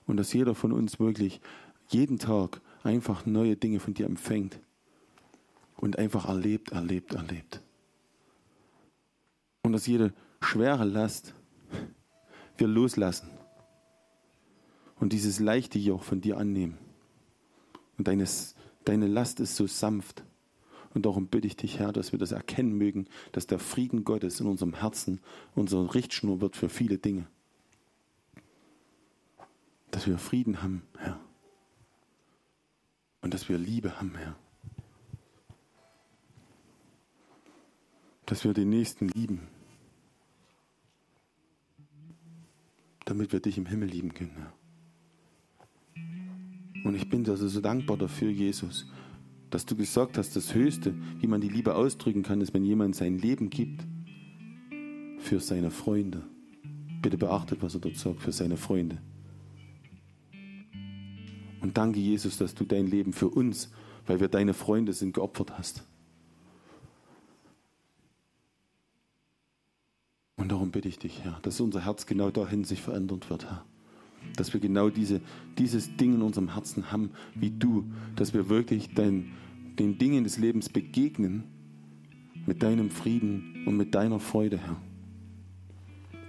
Und 0.08 0.18
dass 0.18 0.34
jeder 0.34 0.56
von 0.56 0.72
uns 0.72 1.00
wirklich 1.00 1.42
jeden 1.90 2.20
Tag 2.20 2.62
einfach 2.84 3.26
neue 3.26 3.56
Dinge 3.56 3.80
von 3.80 3.94
dir 3.94 4.06
empfängt 4.06 4.60
und 5.78 6.00
einfach 6.00 6.28
erlebt, 6.28 6.72
erlebt, 6.72 7.14
erlebt. 7.14 7.62
Und 9.64 9.74
dass 9.74 9.86
jede 9.86 10.14
schwere 10.42 10.86
Last 10.86 11.34
wir 12.58 12.68
loslassen 12.68 13.30
und 15.02 15.14
dieses 15.14 15.40
leichte 15.40 15.80
Joch 15.80 16.04
von 16.04 16.22
dir 16.22 16.38
annehmen. 16.38 16.78
Und 17.98 18.08
deines, 18.08 18.56
deine 18.86 19.08
Last 19.08 19.40
ist 19.40 19.56
so 19.56 19.66
sanft. 19.66 20.24
Und 20.94 21.08
darum 21.08 21.28
bitte 21.28 21.48
ich 21.48 21.58
dich, 21.58 21.80
Herr, 21.80 21.92
dass 21.92 22.12
wir 22.12 22.20
das 22.20 22.32
erkennen 22.32 22.78
mögen, 22.78 23.08
dass 23.32 23.48
der 23.48 23.58
Frieden 23.58 24.04
Gottes 24.04 24.40
in 24.40 24.46
unserem 24.46 24.76
Herzen 24.76 25.20
unsere 25.56 25.96
Richtschnur 25.96 26.40
wird 26.40 26.56
für 26.56 26.70
viele 26.70 27.00
Dinge. 27.00 27.26
Dass 29.90 30.06
wir 30.06 30.20
Frieden 30.20 30.62
haben, 30.62 30.84
Herr. 30.98 31.20
Und 33.22 33.34
dass 33.34 33.50
wir 33.50 33.58
Liebe 33.58 34.00
haben, 34.00 34.14
Herr. 34.16 34.36
Dass 38.28 38.44
wir 38.44 38.54
den 38.54 38.70
Nächsten 38.70 39.08
lieben. 39.08 39.48
Damit 43.06 43.32
wir 43.32 43.40
dich 43.40 43.58
im 43.58 43.66
Himmel 43.66 43.90
lieben 43.90 44.14
können, 44.14 44.36
Herr. 44.38 44.61
Und 46.84 46.96
ich 46.96 47.10
bin 47.10 47.28
also 47.30 47.48
so 47.48 47.62
dankbar 47.62 47.98
dafür, 47.98 48.30
Jesus, 48.30 48.88
dass 49.50 49.66
du 49.66 49.76
gesagt 49.76 50.18
hast, 50.18 50.36
das 50.36 50.54
Höchste, 50.54 50.96
wie 51.20 51.28
man 51.28 51.42
die 51.42 51.50
Liebe 51.50 51.76
ausdrücken 51.76 52.24
kann, 52.24 52.42
ist, 52.42 52.54
wenn 52.54 52.64
jemand 52.64 52.96
sein 52.96 53.18
Leben 53.18 53.50
gibt 53.50 53.86
für 55.20 55.40
seine 55.40 55.70
Freunde. 55.70 56.24
Bitte 57.02 57.18
beachtet, 57.18 57.62
was 57.62 57.76
er 57.76 57.82
dort 57.82 57.98
sagt 57.98 58.22
für 58.22 58.32
seine 58.32 58.58
Freunde. 58.58 58.98
Und 61.62 61.78
danke, 61.78 62.00
Jesus, 62.00 62.38
dass 62.38 62.56
du 62.56 62.66
dein 62.66 62.88
Leben 62.88 63.14
für 63.14 63.28
uns, 63.30 63.72
weil 64.08 64.20
wir 64.20 64.28
deine 64.28 64.54
Freunde 64.54 64.94
sind, 64.94 65.14
geopfert 65.14 65.58
hast. 65.58 65.84
Und 70.38 70.52
darum 70.52 70.72
bitte 70.72 70.90
ich 70.90 70.98
dich, 70.98 71.24
Herr, 71.24 71.40
dass 71.44 71.60
unser 71.60 71.86
Herz 71.86 72.08
genau 72.08 72.32
dahin 72.32 72.64
sich 72.64 72.82
verändert 72.82 73.30
wird, 73.30 73.46
Herr. 73.46 73.64
Dass 74.38 74.54
wir 74.54 74.60
genau 74.60 74.90
diese, 74.90 75.22
dieses 75.58 75.96
Ding 75.98 76.16
in 76.16 76.22
unserem 76.22 76.54
Herzen 76.54 76.92
haben, 76.92 77.12
wie 77.36 77.52
du, 77.52 77.86
dass 78.16 78.34
wir 78.34 78.50
wirklich 78.50 78.94
dein, 78.94 79.32
den 79.78 79.98
Dingen 79.98 80.24
des 80.24 80.38
Lebens 80.38 80.70
begegnen 80.70 81.44
mit 82.46 82.64
deinem 82.64 82.90
Frieden 82.90 83.64
und 83.66 83.78
mit 83.78 83.94
deiner 83.94 84.20
Freude, 84.20 84.58
Herr. 84.58 84.82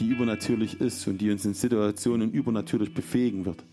Die 0.00 0.08
übernatürlich 0.08 0.80
ist 0.80 1.06
und 1.06 1.18
die 1.18 1.30
uns 1.30 1.44
in 1.44 1.54
Situationen 1.54 2.32
übernatürlich 2.32 2.92
befähigen 2.92 3.44
wird. 3.44 3.64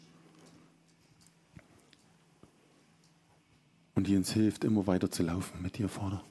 Und 3.96 4.08
die 4.08 4.16
uns 4.16 4.32
hilft, 4.32 4.64
immer 4.64 4.88
weiter 4.88 5.12
zu 5.12 5.24
laufen 5.24 5.62
mit 5.62 5.78
dir, 5.78 5.90
Vater. 5.90 6.24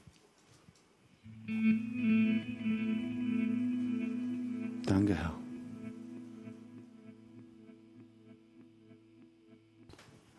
Danke, 4.85 5.15
Herr. 5.15 5.35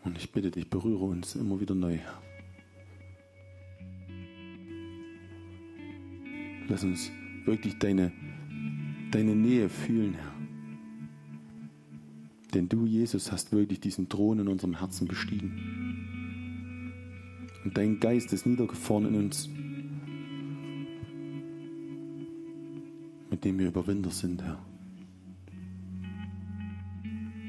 Und 0.05 0.17
ich 0.17 0.33
bitte 0.33 0.51
dich, 0.51 0.69
berühre 0.69 1.05
uns 1.05 1.37
immer 1.37 1.61
wieder 1.61 1.75
neu. 1.75 1.99
Lass 6.69 6.85
uns 6.85 7.11
wirklich 7.45 7.79
deine, 7.79 8.13
deine 9.11 9.35
Nähe 9.35 9.69
fühlen, 9.69 10.15
Herr. 10.15 10.35
Denn 12.55 12.69
du, 12.69 12.87
Jesus, 12.87 13.31
hast 13.31 13.53
wirklich 13.53 13.81
diesen 13.81 14.09
Thron 14.09 14.41
in 14.41 14.49
unserem 14.49 14.79
Herzen 14.79 15.07
bestiegen. 15.07 16.93
Und 17.65 17.77
dein 17.77 18.01
Geist 18.01 18.33
ist 18.33 18.47
niedergefahren 18.47 19.07
in 19.07 19.15
uns. 19.15 19.49
mit 23.31 23.45
dem 23.47 23.59
wir 23.59 23.69
Überwinder 23.69 24.11
sind, 24.11 24.43
Herr. 24.43 24.59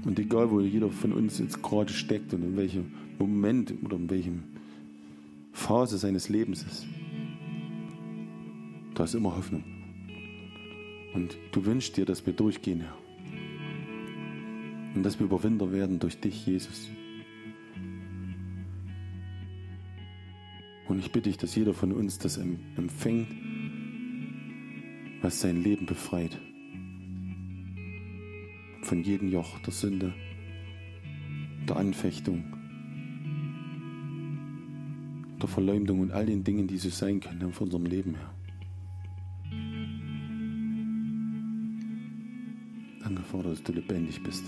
Und 0.04 0.18
egal, 0.20 0.50
wo 0.50 0.62
jeder 0.62 0.90
von 0.90 1.14
uns 1.14 1.38
jetzt 1.40 1.62
gerade 1.62 1.94
steckt 1.94 2.34
und 2.34 2.44
in 2.44 2.58
welchem 2.58 2.92
Moment 3.20 3.74
oder 3.84 3.98
in 3.98 4.10
welchem 4.10 4.44
Phase 5.54 5.98
seines 5.98 6.30
Lebens 6.30 6.64
ist, 6.64 6.88
da 8.96 9.04
ist 9.04 9.14
immer 9.14 9.36
Hoffnung. 9.36 9.64
Und 11.14 11.38
du 11.52 11.66
wünschst 11.66 11.98
dir, 11.98 12.06
dass 12.06 12.26
wir 12.26 12.34
durchgehen, 12.34 12.82
Herr. 12.82 12.98
Und 14.96 15.04
dass 15.04 15.20
wir 15.20 15.26
Überwinder 15.26 15.72
werden 15.72 16.00
durch 16.00 16.20
dich, 16.20 16.46
Jesus. 16.46 16.90
Und 20.88 21.00
ich 21.00 21.12
bitte 21.12 21.30
dich, 21.30 21.38
dass 21.38 21.56
jeder 21.56 21.74
von 21.74 21.92
uns 21.92 22.18
das 22.18 22.38
empfängt 22.38 23.28
was 25.22 25.40
sein 25.40 25.64
Leben 25.64 25.86
befreit. 25.86 26.38
Von 28.92 29.06
jedem 29.06 29.30
Joch 29.30 29.58
der 29.60 29.72
Sünde, 29.72 30.14
der 31.66 31.78
Anfechtung, 31.78 32.44
der 35.42 35.48
Verleumdung 35.48 36.02
und 36.02 36.12
all 36.12 36.26
den 36.26 36.44
Dingen, 36.44 36.68
die 36.68 36.78
so 36.78 36.90
sein 36.90 37.22
können 37.22 37.42
auf 37.46 37.62
unserem 37.62 37.86
Leben 37.86 38.16
her. 38.16 38.34
Danke, 43.02 43.22
Vater, 43.22 43.52
dass 43.52 43.64
du 43.64 43.72
lebendig 43.72 44.22
bist. 44.24 44.44